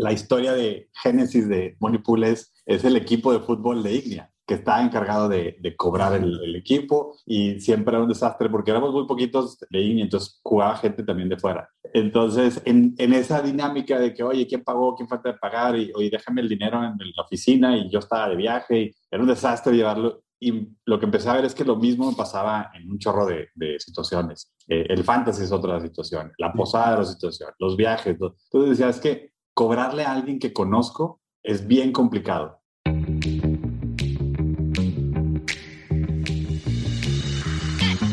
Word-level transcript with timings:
la 0.00 0.12
historia 0.12 0.54
de 0.54 0.88
génesis 1.02 1.46
de 1.46 1.76
Moneypool 1.78 2.24
es, 2.24 2.54
es 2.64 2.84
el 2.84 2.96
equipo 2.96 3.32
de 3.32 3.40
fútbol 3.40 3.82
de 3.82 3.94
Ignia 3.94 4.30
que 4.46 4.54
está 4.54 4.82
encargado 4.82 5.28
de, 5.28 5.58
de 5.60 5.76
cobrar 5.76 6.14
el, 6.14 6.40
el, 6.42 6.56
equipo 6.56 7.16
y 7.24 7.60
siempre 7.60 7.94
era 7.94 8.02
un 8.02 8.08
desastre 8.08 8.48
porque 8.48 8.72
éramos 8.72 8.92
muy 8.92 9.06
poquitos 9.06 9.58
de 9.70 9.80
Ignia, 9.80 10.02
entonces 10.02 10.40
jugaba 10.42 10.76
gente 10.76 11.04
también 11.04 11.28
de 11.28 11.38
fuera. 11.38 11.68
Entonces, 11.94 12.60
en, 12.64 12.94
en, 12.98 13.12
esa 13.12 13.42
dinámica 13.42 14.00
de 14.00 14.12
que, 14.12 14.24
oye, 14.24 14.48
¿quién 14.48 14.64
pagó? 14.64 14.96
¿Quién 14.96 15.08
falta 15.08 15.30
de 15.30 15.38
pagar? 15.38 15.78
Y, 15.78 15.92
oye, 15.94 16.10
déjame 16.10 16.40
el 16.40 16.48
dinero 16.48 16.82
en 16.82 16.96
la 17.14 17.22
oficina 17.22 17.76
y 17.76 17.88
yo 17.90 18.00
estaba 18.00 18.28
de 18.28 18.36
viaje 18.36 18.80
y 18.80 18.90
era 19.08 19.22
un 19.22 19.28
desastre 19.28 19.76
llevarlo. 19.76 20.24
Y 20.40 20.68
lo 20.84 20.98
que 20.98 21.04
empecé 21.04 21.28
a 21.28 21.34
ver 21.34 21.44
es 21.44 21.54
que 21.54 21.64
lo 21.64 21.76
mismo 21.76 22.10
me 22.10 22.16
pasaba 22.16 22.72
en 22.74 22.90
un 22.90 22.98
chorro 22.98 23.26
de, 23.26 23.50
de 23.54 23.78
situaciones. 23.78 24.52
Eh, 24.66 24.86
el 24.88 25.04
fantasy 25.04 25.44
es 25.44 25.52
otra 25.52 25.80
situación, 25.80 26.32
la 26.38 26.52
posada 26.52 26.94
es 26.94 27.00
otra 27.00 27.12
situación, 27.12 27.50
los 27.58 27.76
viajes. 27.76 28.18
Todo. 28.18 28.36
Entonces 28.50 28.70
decía, 28.70 28.88
es 28.88 28.98
que 28.98 29.29
cobrarle 29.60 30.04
a 30.04 30.12
alguien 30.12 30.38
que 30.38 30.54
conozco 30.54 31.20
es 31.42 31.66
bien 31.66 31.92
complicado. 31.92 32.62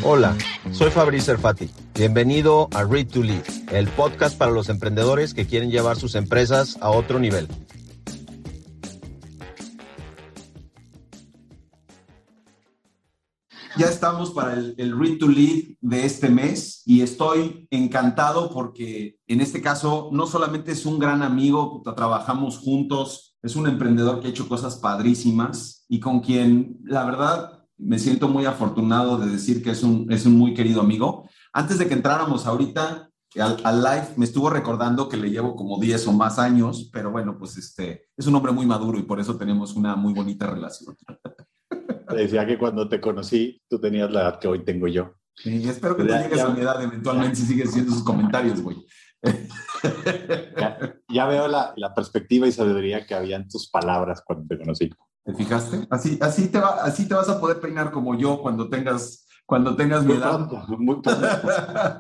Hola, 0.04 0.36
soy 0.74 0.92
Fabrice 0.92 1.32
Erfati. 1.32 1.70
Bienvenido 1.94 2.68
a 2.74 2.84
Read 2.84 3.08
to 3.08 3.24
Lead, 3.24 3.46
el 3.72 3.88
podcast 3.88 4.38
para 4.38 4.52
los 4.52 4.68
emprendedores 4.68 5.34
que 5.34 5.48
quieren 5.48 5.72
llevar 5.72 5.96
sus 5.96 6.16
empresas 6.16 6.78
a 6.82 6.90
otro 6.90 7.18
nivel. 7.18 7.48
Ya 13.78 13.88
estamos 13.88 14.32
para 14.32 14.54
el, 14.54 14.74
el, 14.80 14.98
Read 14.98 15.20
to 15.20 15.28
Lead 15.28 15.76
de 15.82 16.04
este 16.04 16.30
mes 16.30 16.82
y 16.86 17.02
estoy 17.02 17.68
encantado 17.70 18.50
porque 18.52 19.20
en 19.28 19.40
este 19.40 19.62
caso 19.62 20.10
no 20.12 20.26
solamente 20.26 20.72
es 20.72 20.88
un 20.88 20.98
gran 20.98 21.22
amigo, 21.22 21.84
trabajamos 21.96 22.58
juntos, 22.58 23.36
es 23.44 23.56
un 23.56 23.68
emprendedor 23.68 24.20
que 24.20 24.28
ha 24.28 24.30
hecho 24.32 24.50
cosas 24.50 24.78
padrísimas 24.78 25.86
y 25.88 26.00
con 26.00 26.22
quien 26.22 26.80
la 26.86 27.06
verdad 27.06 27.66
me 27.78 28.00
siento 28.00 28.28
muy 28.28 28.46
afortunado 28.46 29.20
de 29.20 29.30
decir 29.30 29.62
que 29.62 29.70
es 29.70 29.84
un, 29.84 30.12
es 30.12 30.26
un 30.26 30.36
muy 30.36 30.56
querido 30.56 30.82
amigo. 30.82 31.30
Antes 31.54 31.78
de 31.78 31.88
que 31.88 31.94
entráramos 31.94 32.48
ahorita 32.48 33.12
al, 33.40 33.58
al, 33.64 33.84
live, 33.84 34.08
me 34.16 34.26
estuvo 34.26 34.50
recordando 34.50 35.08
que 35.08 35.18
le 35.18 35.30
llevo 35.30 35.56
como 35.56 35.80
10 35.80 36.08
o 36.08 36.14
más 36.14 36.40
años, 36.40 36.90
pero 36.92 37.12
bueno, 37.12 37.38
pues 37.38 37.58
este, 37.58 38.08
es 38.18 38.26
un 38.26 38.34
hombre 38.34 38.52
muy 38.52 38.66
maduro 38.66 38.98
y 38.98 39.04
por 39.04 39.20
eso 39.20 39.38
tenemos 39.38 39.76
una 39.76 39.96
muy 39.96 40.14
bonita 40.14 40.48
relación. 40.48 40.98
Decía 42.22 42.46
que 42.46 42.58
cuando 42.58 42.90
te 42.90 43.00
conocí, 43.00 43.62
tú 43.70 43.80
tenías 43.80 44.12
la 44.12 44.22
edad 44.22 44.40
que 44.40 44.48
hoy 44.48 44.64
tengo 44.64 44.88
yo. 44.88 45.14
Y 45.44 45.68
espero 45.70 45.96
que 45.96 46.08
ya, 46.08 46.24
llegues 46.24 46.40
ya, 46.40 46.46
a 46.46 46.50
mi 46.50 46.62
edad 46.62 46.82
eventualmente 46.82 47.36
si 47.36 47.44
sigues 47.44 47.70
haciendo 47.70 47.92
sus 47.92 48.04
comentarios, 48.04 48.62
güey. 48.62 48.78
Ya, 50.58 50.96
ya, 51.10 51.26
veo 51.28 51.48
la, 51.48 51.74
la, 51.76 51.94
perspectiva 51.94 52.48
y 52.48 52.52
sabiduría 52.52 53.06
que 53.06 53.14
había 53.14 53.36
en 53.36 53.48
tus 53.48 53.70
palabras 53.70 54.24
cuando 54.26 54.48
te 54.48 54.58
conocí. 54.58 54.90
¿Te 55.24 55.34
fijaste? 55.34 55.88
Así, 55.90 56.18
así, 56.22 56.48
te, 56.48 56.60
va, 56.60 56.84
así 56.84 57.08
te 57.08 57.14
vas 57.14 57.30
a 57.30 57.40
poder 57.40 57.60
peinar 57.60 57.92
como 57.92 58.18
yo 58.18 58.42
cuando 58.42 58.70
tengas, 58.70 59.28
cuando 59.46 59.76
tengas 59.76 60.02
mi 60.02 60.14
muy 60.14 60.18
edad. 60.18 60.48
Pronto, 60.48 60.66
muy 60.80 61.02
pronto. 61.02 61.28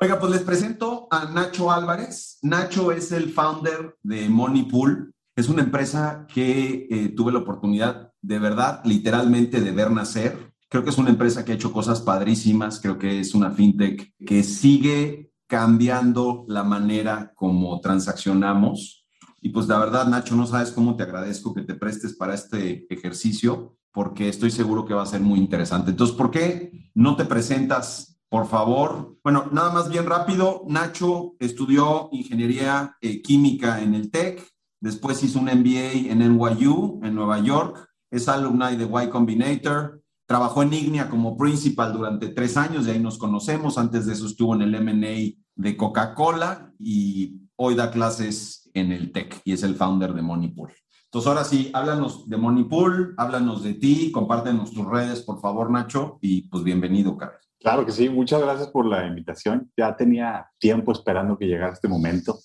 Oiga, 0.00 0.18
pues 0.18 0.32
les 0.32 0.42
presento 0.42 1.08
a 1.10 1.26
Nacho 1.26 1.70
Álvarez. 1.70 2.38
Nacho 2.42 2.92
es 2.92 3.12
el 3.12 3.32
founder 3.32 3.96
de 4.02 4.28
Moneypool. 4.28 5.14
Es 5.36 5.50
una 5.50 5.62
empresa 5.62 6.26
que 6.32 6.88
eh, 6.90 7.08
tuve 7.14 7.30
la 7.30 7.40
oportunidad 7.40 8.12
de 8.22 8.38
verdad, 8.38 8.80
literalmente, 8.84 9.60
de 9.60 9.70
ver 9.70 9.90
nacer. 9.90 10.54
Creo 10.70 10.82
que 10.82 10.88
es 10.88 10.96
una 10.96 11.10
empresa 11.10 11.44
que 11.44 11.52
ha 11.52 11.56
hecho 11.56 11.74
cosas 11.74 12.00
padrísimas. 12.00 12.80
Creo 12.80 12.98
que 12.98 13.20
es 13.20 13.34
una 13.34 13.50
fintech 13.50 14.14
que 14.26 14.42
sigue 14.42 15.30
cambiando 15.46 16.46
la 16.48 16.64
manera 16.64 17.34
como 17.36 17.78
transaccionamos. 17.80 19.06
Y 19.42 19.50
pues 19.50 19.68
la 19.68 19.78
verdad, 19.78 20.08
Nacho, 20.08 20.34
no 20.36 20.46
sabes 20.46 20.72
cómo 20.72 20.96
te 20.96 21.02
agradezco 21.02 21.52
que 21.52 21.62
te 21.62 21.74
prestes 21.74 22.16
para 22.16 22.34
este 22.34 22.86
ejercicio, 22.88 23.76
porque 23.92 24.30
estoy 24.30 24.50
seguro 24.50 24.86
que 24.86 24.94
va 24.94 25.02
a 25.02 25.06
ser 25.06 25.20
muy 25.20 25.38
interesante. 25.38 25.90
Entonces, 25.90 26.16
¿por 26.16 26.30
qué 26.30 26.72
no 26.94 27.14
te 27.14 27.26
presentas, 27.26 28.18
por 28.30 28.48
favor? 28.48 29.18
Bueno, 29.22 29.50
nada 29.52 29.70
más 29.70 29.90
bien 29.90 30.06
rápido. 30.06 30.62
Nacho 30.66 31.34
estudió 31.38 32.08
ingeniería 32.10 32.96
eh, 33.02 33.20
química 33.20 33.82
en 33.82 33.94
el 33.94 34.10
TEC, 34.10 34.42
después 34.80 35.22
hizo 35.22 35.38
un 35.38 35.46
MBA 35.46 36.10
en 36.10 36.18
NYU, 36.18 37.00
en 37.02 37.14
Nueva 37.14 37.40
York, 37.40 37.88
es 38.10 38.28
alumni 38.28 38.76
de 38.76 38.84
Y 38.84 39.08
Combinator, 39.08 40.02
trabajó 40.26 40.62
en 40.62 40.72
Ignia 40.72 41.08
como 41.08 41.36
principal 41.36 41.92
durante 41.92 42.28
tres 42.28 42.56
años, 42.56 42.84
de 42.84 42.92
ahí 42.92 43.00
nos 43.00 43.18
conocemos, 43.18 43.78
antes 43.78 44.06
de 44.06 44.12
eso 44.12 44.26
estuvo 44.26 44.54
en 44.54 44.62
el 44.62 44.74
M&A 44.74 45.42
de 45.54 45.76
Coca-Cola 45.76 46.72
y 46.78 47.40
hoy 47.56 47.74
da 47.74 47.90
clases 47.90 48.70
en 48.74 48.92
el 48.92 49.12
TEC 49.12 49.40
y 49.44 49.52
es 49.52 49.62
el 49.62 49.76
founder 49.76 50.12
de 50.12 50.22
Moneypool. 50.22 50.72
Entonces, 51.04 51.28
ahora 51.28 51.44
sí, 51.44 51.70
háblanos 51.72 52.28
de 52.28 52.36
Moneypool, 52.36 53.14
háblanos 53.16 53.62
de 53.62 53.74
ti, 53.74 54.10
compártenos 54.12 54.72
tus 54.72 54.86
redes, 54.86 55.22
por 55.22 55.40
favor, 55.40 55.70
Nacho, 55.70 56.18
y 56.20 56.48
pues 56.48 56.62
bienvenido, 56.62 57.16
Carlos. 57.16 57.40
Claro 57.58 57.86
que 57.86 57.92
sí, 57.92 58.08
muchas 58.08 58.42
gracias 58.42 58.68
por 58.68 58.84
la 58.84 59.06
invitación. 59.06 59.70
Ya 59.76 59.96
tenía 59.96 60.46
tiempo 60.58 60.92
esperando 60.92 61.38
que 61.38 61.46
llegara 61.46 61.72
este 61.72 61.88
momento. 61.88 62.38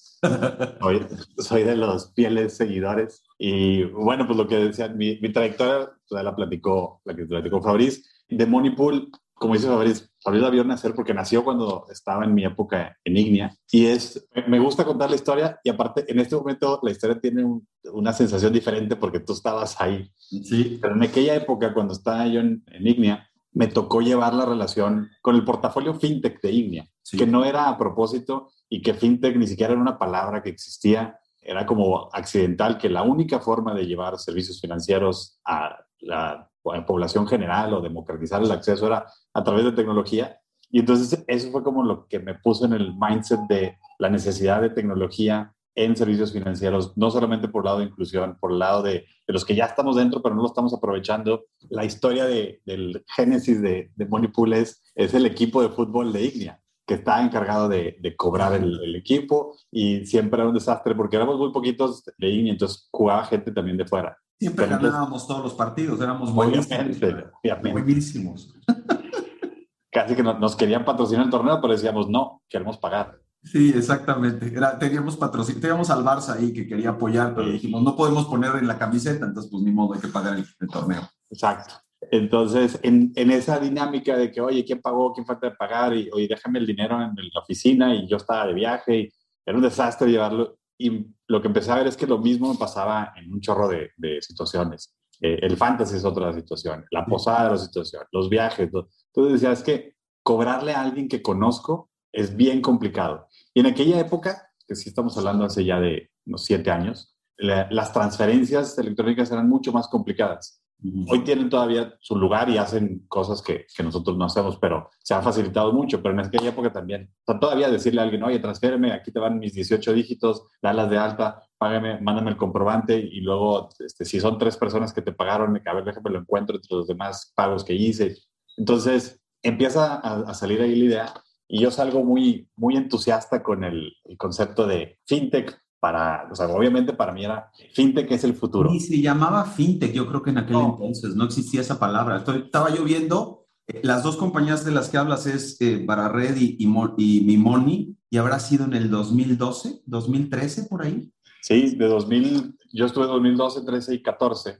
Soy, 0.79 1.07
soy 1.37 1.63
de 1.63 1.75
los 1.75 2.13
fieles 2.13 2.55
seguidores. 2.55 3.23
Y 3.37 3.83
bueno, 3.85 4.25
pues 4.27 4.37
lo 4.37 4.47
que 4.47 4.57
decía, 4.57 4.87
mi, 4.87 5.19
mi 5.19 5.31
trayectoria 5.31 5.91
pues, 6.07 6.23
la 6.23 6.35
platicó, 6.35 7.01
la 7.05 7.15
que 7.15 7.25
platicó 7.25 7.61
Fabriz. 7.61 8.07
De 8.29 8.45
Moneypool, 8.45 9.11
como 9.33 9.55
dice 9.55 9.67
Fabriz, 9.67 10.09
Fabriz 10.23 10.41
la 10.41 10.49
vio 10.49 10.63
nacer 10.63 10.93
porque 10.93 11.13
nació 11.13 11.43
cuando 11.43 11.85
estaba 11.91 12.23
en 12.23 12.33
mi 12.33 12.45
época 12.45 12.95
en 13.03 13.17
Ignia. 13.17 13.57
Y 13.71 13.87
es, 13.87 14.27
me 14.47 14.59
gusta 14.59 14.85
contar 14.85 15.09
la 15.09 15.15
historia 15.15 15.59
y 15.63 15.69
aparte, 15.69 16.05
en 16.07 16.19
este 16.19 16.35
momento 16.35 16.79
la 16.83 16.91
historia 16.91 17.19
tiene 17.19 17.43
un, 17.43 17.67
una 17.91 18.13
sensación 18.13 18.53
diferente 18.53 18.95
porque 18.95 19.19
tú 19.19 19.33
estabas 19.33 19.81
ahí. 19.81 20.09
Sí. 20.17 20.77
Pero 20.81 20.95
en 20.95 21.03
aquella 21.03 21.35
época, 21.35 21.73
cuando 21.73 21.93
estaba 21.93 22.27
yo 22.27 22.39
en, 22.39 22.63
en 22.67 22.87
Ignia, 22.87 23.27
me 23.53 23.67
tocó 23.67 24.01
llevar 24.01 24.33
la 24.33 24.45
relación 24.45 25.09
con 25.21 25.35
el 25.35 25.43
portafolio 25.43 25.93
fintech 25.95 26.39
de 26.41 26.51
Ignia, 26.51 26.89
sí. 27.01 27.17
que 27.17 27.25
no 27.25 27.43
era 27.43 27.67
a 27.67 27.77
propósito 27.77 28.49
y 28.71 28.81
que 28.81 28.93
fintech 28.93 29.35
ni 29.35 29.47
siquiera 29.47 29.73
era 29.73 29.81
una 29.81 29.99
palabra 29.99 30.41
que 30.41 30.49
existía, 30.49 31.19
era 31.41 31.65
como 31.65 32.09
accidental, 32.13 32.77
que 32.77 32.87
la 32.87 33.03
única 33.03 33.41
forma 33.41 33.73
de 33.73 33.85
llevar 33.85 34.17
servicios 34.17 34.61
financieros 34.61 35.39
a 35.45 35.77
la 35.99 36.49
población 36.87 37.27
general 37.27 37.73
o 37.73 37.81
democratizar 37.81 38.41
el 38.41 38.51
acceso 38.51 38.87
era 38.87 39.05
a 39.33 39.43
través 39.43 39.65
de 39.65 39.73
tecnología. 39.73 40.39
Y 40.69 40.79
entonces 40.79 41.21
eso 41.27 41.51
fue 41.51 41.63
como 41.63 41.83
lo 41.83 42.07
que 42.07 42.19
me 42.19 42.35
puso 42.35 42.65
en 42.65 42.71
el 42.71 42.93
mindset 42.95 43.41
de 43.49 43.77
la 43.99 44.09
necesidad 44.09 44.61
de 44.61 44.69
tecnología 44.69 45.53
en 45.75 45.97
servicios 45.97 46.31
financieros, 46.31 46.95
no 46.95 47.11
solamente 47.11 47.49
por 47.49 47.63
el 47.63 47.65
lado 47.65 47.79
de 47.79 47.85
inclusión, 47.85 48.37
por 48.39 48.53
el 48.53 48.59
lado 48.59 48.83
de, 48.83 49.05
de 49.27 49.33
los 49.33 49.43
que 49.43 49.55
ya 49.55 49.65
estamos 49.65 49.97
dentro, 49.97 50.21
pero 50.21 50.33
no 50.33 50.43
lo 50.43 50.47
estamos 50.47 50.73
aprovechando. 50.73 51.43
La 51.69 51.83
historia 51.83 52.23
de, 52.23 52.61
del 52.65 53.03
génesis 53.17 53.61
de, 53.61 53.91
de 53.93 54.05
Moneypool 54.05 54.53
es, 54.53 54.81
es 54.95 55.13
el 55.13 55.25
equipo 55.25 55.61
de 55.61 55.69
fútbol 55.69 56.13
de 56.13 56.23
Ignia 56.23 56.60
que 56.91 56.95
está 56.95 57.23
encargado 57.23 57.69
de, 57.69 57.97
de 58.01 58.15
cobrar 58.17 58.51
el, 58.51 58.77
el, 58.83 58.97
equipo 58.97 59.55
y 59.71 60.05
siempre 60.05 60.41
era 60.41 60.49
un 60.49 60.53
desastre 60.53 60.93
porque 60.93 61.15
éramos 61.15 61.37
muy 61.37 61.49
poquitos 61.53 62.03
de 62.17 62.27
Ignia, 62.27 62.51
entonces 62.51 62.89
jugaba 62.91 63.23
gente 63.23 63.53
también 63.53 63.77
de 63.77 63.85
fuera. 63.85 64.17
Siempre 64.37 64.67
pero 64.67 64.77
ganábamos 64.77 65.25
todos 65.25 65.41
los 65.41 65.53
partidos, 65.53 66.01
éramos 66.01 66.33
buenísimos. 66.33 66.97
Obviamente, 66.97 67.71
buenísimos. 67.71 68.53
Casi 69.89 70.15
que 70.15 70.21
nos, 70.21 70.37
nos 70.37 70.53
querían 70.57 70.83
patrocinar 70.83 71.23
el 71.23 71.31
torneo, 71.31 71.61
pero 71.61 71.71
decíamos, 71.71 72.09
no, 72.09 72.41
queremos 72.49 72.77
pagar. 72.77 73.21
Sí, 73.41 73.71
exactamente. 73.73 74.53
Era, 74.53 74.77
teníamos 74.77 75.15
patrocinio, 75.15 75.61
teníamos 75.61 75.89
al 75.89 76.03
Barça 76.03 76.35
ahí 76.35 76.51
que 76.51 76.67
quería 76.67 76.89
apoyar, 76.89 77.33
pero 77.33 77.47
dijimos, 77.47 77.83
no 77.83 77.95
podemos 77.95 78.25
poner 78.25 78.57
en 78.57 78.67
la 78.67 78.77
camiseta, 78.77 79.25
entonces 79.25 79.49
pues 79.49 79.63
ni 79.63 79.71
modo, 79.71 79.93
hay 79.93 80.01
que 80.01 80.09
pagar 80.09 80.35
el, 80.35 80.45
el 80.59 80.67
torneo. 80.67 81.07
Exacto. 81.29 81.75
Entonces, 82.11 82.77
en, 82.83 83.13
en, 83.15 83.31
esa 83.31 83.57
dinámica 83.57 84.17
de 84.17 84.29
que, 84.31 84.41
oye, 84.41 84.65
¿quién 84.65 84.81
pagó? 84.81 85.13
¿Quién 85.13 85.25
falta 85.25 85.49
de 85.49 85.55
pagar? 85.55 85.95
Y, 85.95 86.09
oye, 86.11 86.27
déjame 86.27 86.59
el 86.59 86.67
dinero 86.67 87.01
en 87.01 87.15
la 87.15 87.39
oficina 87.39 87.95
y 87.95 88.05
yo 88.05 88.17
estaba 88.17 88.47
de 88.47 88.53
viaje 88.53 88.99
y 88.99 89.09
era 89.45 89.57
un 89.57 89.63
desastre 89.63 90.11
llevarlo. 90.11 90.57
Y 90.77 91.05
lo 91.27 91.41
que 91.41 91.47
empecé 91.47 91.71
a 91.71 91.75
ver 91.75 91.87
es 91.87 91.95
que 91.95 92.05
lo 92.05 92.17
mismo 92.17 92.51
me 92.51 92.59
pasaba 92.59 93.13
en 93.15 93.31
un 93.31 93.39
chorro 93.39 93.69
de, 93.69 93.91
de 93.95 94.21
situaciones. 94.21 94.93
Eh, 95.21 95.39
el 95.41 95.55
fantasy 95.55 95.95
es 95.95 96.03
otra 96.03 96.33
situación, 96.33 96.83
la 96.91 97.05
posada 97.05 97.45
es 97.45 97.61
otra 97.61 97.65
situación, 97.65 98.03
los 98.11 98.29
viajes. 98.29 98.69
Todo. 98.71 98.89
Entonces 99.13 99.41
decía, 99.41 99.53
es 99.53 99.63
que 99.63 99.95
cobrarle 100.21 100.73
a 100.73 100.81
alguien 100.81 101.07
que 101.07 101.21
conozco 101.21 101.91
es 102.11 102.35
bien 102.35 102.61
complicado. 102.61 103.27
Y 103.53 103.61
en 103.61 103.67
aquella 103.67 103.99
época, 103.99 104.51
que 104.67 104.75
sí 104.75 104.89
estamos 104.89 105.17
hablando 105.17 105.45
hace 105.45 105.63
ya 105.63 105.79
de 105.79 106.09
unos 106.25 106.43
siete 106.43 106.71
años, 106.71 107.15
la, 107.37 107.67
las 107.71 107.93
transferencias 107.93 108.77
electrónicas 108.77 109.31
eran 109.31 109.47
mucho 109.47 109.71
más 109.71 109.87
complicadas. 109.87 110.60
Hoy 111.07 111.23
tienen 111.23 111.49
todavía 111.49 111.93
su 111.99 112.15
lugar 112.15 112.49
y 112.49 112.57
hacen 112.57 113.05
cosas 113.07 113.41
que, 113.41 113.67
que, 113.75 113.83
nosotros 113.83 114.17
no 114.17 114.25
hacemos, 114.25 114.57
pero 114.57 114.89
se 114.99 115.13
ha 115.13 115.21
facilitado 115.21 115.71
mucho. 115.73 116.01
Pero 116.01 116.13
en 116.13 116.25
aquella 116.25 116.49
época 116.49 116.73
también, 116.73 117.13
o 117.19 117.31
sea, 117.31 117.39
todavía 117.39 117.69
decirle 117.69 118.01
a 118.01 118.05
alguien, 118.05 118.23
oye, 118.23 118.39
transféreme, 118.39 118.91
aquí 118.91 119.11
te 119.11 119.19
van 119.19 119.37
mis 119.37 119.53
18 119.53 119.93
dígitos, 119.93 120.47
dalas 120.61 120.89
de 120.89 120.97
alta, 120.97 121.43
págame, 121.59 122.01
mándame 122.01 122.31
el 122.31 122.37
comprobante 122.37 122.97
y 122.97 123.21
luego, 123.21 123.69
este, 123.79 124.05
si 124.05 124.19
son 124.19 124.39
tres 124.39 124.57
personas 124.57 124.91
que 124.91 125.03
te 125.03 125.13
pagaron, 125.13 125.61
a 125.63 125.73
ver, 125.73 125.83
déjame 125.83 126.09
lo 126.09 126.19
encuentro 126.19 126.55
entre 126.55 126.75
los 126.75 126.87
demás 126.87 127.31
pagos 127.35 127.63
que 127.63 127.75
hice. 127.75 128.15
Entonces, 128.57 129.21
empieza 129.43 129.95
a, 129.95 130.33
salir 130.33 130.61
ahí 130.61 130.75
la 130.75 130.85
idea 130.85 131.13
y 131.47 131.61
yo 131.61 131.69
salgo 131.69 132.03
muy, 132.03 132.49
muy 132.55 132.75
entusiasta 132.75 133.43
con 133.43 133.63
el 133.63 133.93
concepto 134.17 134.65
de 134.65 134.97
fintech 135.05 135.61
para, 135.81 136.29
o 136.31 136.35
sea, 136.35 136.47
obviamente 136.47 136.93
para 136.93 137.11
mí 137.11 137.25
era 137.25 137.51
fintech 137.73 138.09
es 138.11 138.23
el 138.23 138.35
futuro. 138.35 138.71
Y 138.71 138.79
se 138.79 139.01
llamaba 139.01 139.43
fintech, 139.45 139.91
yo 139.91 140.07
creo 140.07 140.21
que 140.21 140.29
en 140.29 140.37
aquel 140.37 140.55
entonces 140.55 141.15
no 141.15 141.25
existía 141.25 141.61
esa 141.61 141.79
palabra. 141.79 142.23
estaba 142.35 142.73
yo 142.73 142.83
viendo, 142.83 143.47
eh, 143.67 143.81
las 143.83 144.03
dos 144.03 144.15
compañías 144.15 144.63
de 144.63 144.71
las 144.71 144.89
que 144.89 144.97
hablas 144.97 145.25
es 145.25 145.59
eh, 145.59 145.83
Barared 145.83 146.37
y, 146.37 146.55
y, 146.59 146.65
y 146.97 147.21
Mimoni, 147.21 147.97
y 148.11 148.17
habrá 148.17 148.39
sido 148.39 148.65
en 148.65 148.73
el 148.73 148.91
2012, 148.91 149.81
2013, 149.87 150.65
por 150.65 150.83
ahí. 150.83 151.11
Sí, 151.41 151.75
de 151.75 151.87
2000, 151.87 152.59
yo 152.73 152.85
estuve 152.85 153.07
2012, 153.07 153.65
13 153.65 153.95
y 153.95 154.01
14. 154.03 154.59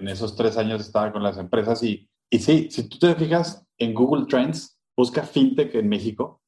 En 0.00 0.08
esos 0.08 0.34
tres 0.34 0.56
años 0.56 0.80
estaba 0.80 1.12
con 1.12 1.22
las 1.22 1.36
empresas 1.36 1.82
y, 1.82 2.08
y 2.30 2.38
sí, 2.38 2.68
si 2.70 2.88
tú 2.88 2.98
te 2.98 3.14
fijas 3.14 3.66
en 3.76 3.92
Google 3.92 4.24
Trends, 4.26 4.78
busca 4.96 5.22
fintech 5.22 5.74
en 5.74 5.90
México 5.90 6.40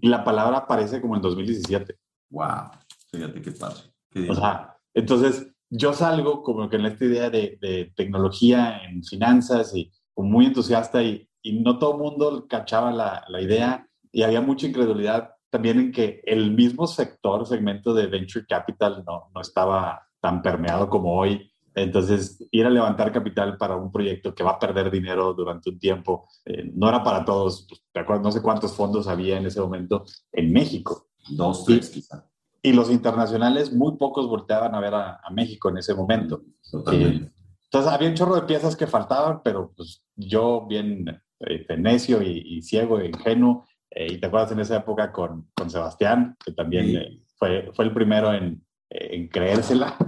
y 0.00 0.08
la 0.08 0.22
palabra 0.22 0.58
aparece 0.58 1.00
como 1.00 1.16
en 1.16 1.22
2017. 1.22 1.98
Wow. 2.30 2.70
Fíjate 3.16 3.42
qué 3.42 3.52
padre. 3.52 3.80
o 4.28 4.34
sea, 4.34 4.76
entonces 4.92 5.46
yo 5.70 5.92
salgo 5.92 6.42
como 6.42 6.68
que 6.68 6.76
en 6.76 6.86
esta 6.86 7.04
idea 7.04 7.30
de, 7.30 7.58
de 7.60 7.92
tecnología 7.96 8.82
en 8.84 9.02
finanzas 9.02 9.74
y 9.74 9.90
muy 10.16 10.46
entusiasta 10.46 11.02
y, 11.02 11.28
y 11.42 11.60
no 11.60 11.78
todo 11.78 11.92
el 11.92 11.98
mundo 11.98 12.46
cachaba 12.48 12.92
la, 12.92 13.24
la, 13.28 13.40
idea 13.40 13.88
y 14.12 14.22
había 14.22 14.40
mucha 14.40 14.66
incredulidad 14.66 15.30
también 15.50 15.80
en 15.80 15.92
que 15.92 16.20
el 16.24 16.52
mismo 16.52 16.86
sector, 16.86 17.46
segmento 17.46 17.92
de 17.92 18.06
venture 18.06 18.46
capital 18.46 19.04
no, 19.06 19.30
no 19.34 19.40
estaba 19.40 20.08
tan 20.20 20.42
permeado 20.42 20.88
como 20.88 21.16
hoy. 21.16 21.50
Entonces, 21.76 22.44
ir 22.52 22.66
a 22.66 22.70
levantar 22.70 23.12
capital 23.12 23.56
para 23.56 23.76
un 23.76 23.90
proyecto 23.90 24.34
que 24.34 24.44
va 24.44 24.52
a 24.52 24.58
perder 24.58 24.90
dinero 24.90 25.34
durante 25.34 25.70
un 25.70 25.78
tiempo, 25.78 26.28
eh, 26.44 26.70
no 26.72 26.88
era 26.88 27.02
para 27.02 27.24
todos. 27.24 27.66
Pues, 27.92 28.20
no 28.20 28.30
sé 28.30 28.40
cuántos 28.40 28.74
fondos 28.74 29.08
había 29.08 29.38
en 29.38 29.46
ese 29.46 29.60
momento 29.60 30.04
en 30.32 30.52
México. 30.52 31.08
Dos, 31.28 31.64
tres, 31.64 31.90
quizá 31.90 32.28
y 32.64 32.72
los 32.72 32.90
internacionales, 32.90 33.74
muy 33.74 33.98
pocos 33.98 34.26
volteaban 34.26 34.74
a 34.74 34.80
ver 34.80 34.94
a, 34.94 35.20
México 35.30 35.68
en 35.68 35.76
ese 35.76 35.94
momento. 35.94 36.40
Eh, 36.90 37.30
entonces 37.64 37.92
había 37.92 38.08
un 38.08 38.14
chorro 38.14 38.36
de 38.36 38.46
piezas 38.46 38.74
que 38.74 38.86
faltaban, 38.86 39.42
pero 39.44 39.70
pues 39.76 40.02
yo 40.16 40.66
bien 40.66 41.04
eh, 41.40 41.76
necio 41.76 42.22
y, 42.22 42.62
ciego 42.62 43.00
e 43.00 43.08
ingenuo, 43.08 43.66
eh, 43.90 44.14
y 44.14 44.16
te 44.18 44.26
acuerdas 44.28 44.52
en 44.52 44.60
esa 44.60 44.78
época 44.78 45.12
con, 45.12 45.50
con 45.54 45.68
Sebastián, 45.68 46.38
que 46.42 46.52
también 46.52 47.22
fue, 47.36 47.70
fue 47.74 47.84
el 47.84 47.92
primero 47.92 48.32
en, 48.32 48.64
en 48.88 49.28
creérsela. 49.28 49.98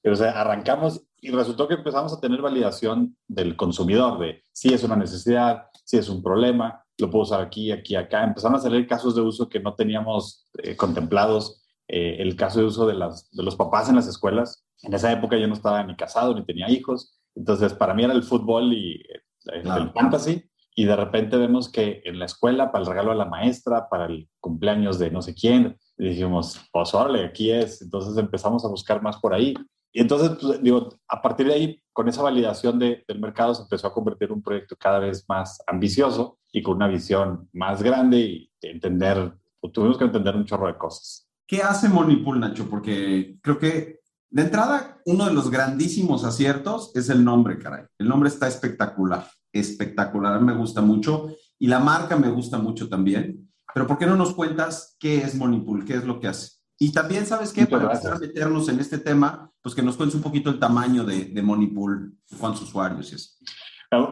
Pero, 0.00 0.14
o 0.14 0.16
sea, 0.16 0.40
arrancamos 0.40 1.04
y 1.20 1.32
resultó 1.32 1.66
que 1.66 1.74
empezamos 1.74 2.12
a 2.12 2.20
tener 2.20 2.40
validación 2.40 3.16
del 3.26 3.56
consumidor 3.56 4.20
de 4.20 4.44
si 4.52 4.72
es 4.72 4.84
una 4.84 4.94
necesidad, 4.94 5.64
si 5.84 5.96
es 5.96 6.08
un 6.08 6.22
problema, 6.22 6.84
lo 6.98 7.10
puedo 7.10 7.24
usar 7.24 7.40
aquí, 7.40 7.72
aquí, 7.72 7.96
acá. 7.96 8.22
Empezaron 8.22 8.56
a 8.56 8.60
salir 8.60 8.86
casos 8.86 9.16
de 9.16 9.22
uso 9.22 9.48
que 9.48 9.58
no 9.58 9.74
teníamos 9.74 10.46
contemplados 10.76 11.64
eh, 11.88 12.16
el 12.20 12.36
caso 12.36 12.60
de 12.60 12.66
uso 12.66 12.86
de, 12.86 12.94
las, 12.94 13.30
de 13.30 13.42
los 13.42 13.56
papás 13.56 13.88
en 13.88 13.96
las 13.96 14.06
escuelas. 14.06 14.66
En 14.82 14.94
esa 14.94 15.12
época 15.12 15.36
yo 15.36 15.46
no 15.46 15.54
estaba 15.54 15.82
ni 15.84 15.96
casado 15.96 16.34
ni 16.34 16.44
tenía 16.44 16.70
hijos, 16.70 17.20
entonces 17.34 17.74
para 17.74 17.94
mí 17.94 18.04
era 18.04 18.12
el 18.12 18.22
fútbol 18.22 18.72
y 18.72 18.94
eh, 18.94 19.62
el 19.62 19.90
fantasy. 19.92 20.44
Y 20.78 20.84
de 20.84 20.94
repente 20.94 21.38
vemos 21.38 21.70
que 21.70 22.02
en 22.04 22.18
la 22.18 22.26
escuela, 22.26 22.70
para 22.70 22.84
el 22.84 22.90
regalo 22.90 23.10
a 23.10 23.14
la 23.14 23.24
maestra, 23.24 23.88
para 23.88 24.06
el 24.06 24.28
cumpleaños 24.40 24.98
de 24.98 25.10
no 25.10 25.22
sé 25.22 25.34
quién, 25.34 25.78
dijimos, 25.96 26.60
pues 26.70 26.92
órale, 26.92 27.24
aquí 27.24 27.50
es. 27.50 27.80
Entonces 27.80 28.16
empezamos 28.18 28.62
a 28.64 28.68
buscar 28.68 29.00
más 29.02 29.16
por 29.16 29.32
ahí. 29.32 29.54
Y 29.90 30.02
entonces, 30.02 30.36
pues, 30.38 30.62
digo, 30.62 30.90
a 31.08 31.22
partir 31.22 31.46
de 31.46 31.54
ahí, 31.54 31.82
con 31.94 32.08
esa 32.08 32.22
validación 32.22 32.78
de, 32.78 33.02
del 33.08 33.18
mercado, 33.18 33.54
se 33.54 33.62
empezó 33.62 33.86
a 33.86 33.94
convertir 33.94 34.28
en 34.28 34.34
un 34.34 34.42
proyecto 34.42 34.76
cada 34.76 34.98
vez 34.98 35.24
más 35.26 35.62
ambicioso 35.66 36.38
y 36.52 36.62
con 36.62 36.76
una 36.76 36.88
visión 36.88 37.48
más 37.54 37.82
grande 37.82 38.18
y 38.18 38.52
entender, 38.60 39.32
tuvimos 39.72 39.96
que 39.96 40.04
entender 40.04 40.36
un 40.36 40.44
chorro 40.44 40.66
de 40.66 40.76
cosas. 40.76 41.25
¿Qué 41.46 41.62
hace 41.62 41.88
Monipool, 41.88 42.40
Nacho? 42.40 42.68
Porque 42.68 43.38
creo 43.40 43.58
que 43.58 44.00
de 44.30 44.42
entrada, 44.42 45.00
uno 45.06 45.26
de 45.26 45.32
los 45.32 45.50
grandísimos 45.50 46.24
aciertos 46.24 46.90
es 46.94 47.08
el 47.08 47.24
nombre, 47.24 47.58
caray. 47.58 47.84
El 47.98 48.08
nombre 48.08 48.28
está 48.28 48.48
espectacular, 48.48 49.26
espectacular, 49.52 50.40
me 50.40 50.54
gusta 50.54 50.82
mucho 50.82 51.28
y 51.58 51.68
la 51.68 51.78
marca 51.78 52.16
me 52.16 52.28
gusta 52.28 52.58
mucho 52.58 52.88
también. 52.88 53.48
Pero 53.72 53.86
¿por 53.86 53.98
qué 53.98 54.06
no 54.06 54.16
nos 54.16 54.34
cuentas 54.34 54.96
qué 54.98 55.18
es 55.18 55.36
Monipool? 55.36 55.84
¿Qué 55.84 55.94
es 55.94 56.04
lo 56.04 56.18
que 56.18 56.28
hace? 56.28 56.56
Y 56.78 56.92
también, 56.92 57.24
¿sabes 57.24 57.52
qué? 57.52 57.66
Para 57.66 57.84
empezar 57.84 58.14
a 58.14 58.18
meternos 58.18 58.68
en 58.68 58.80
este 58.80 58.98
tema, 58.98 59.50
pues 59.62 59.74
que 59.74 59.82
nos 59.82 59.96
cuentes 59.96 60.16
un 60.16 60.22
poquito 60.22 60.50
el 60.50 60.58
tamaño 60.58 61.04
de, 61.04 61.26
de 61.26 61.42
Monipool, 61.42 62.18
cuántos 62.38 62.62
usuarios 62.62 63.12
es. 63.12 63.38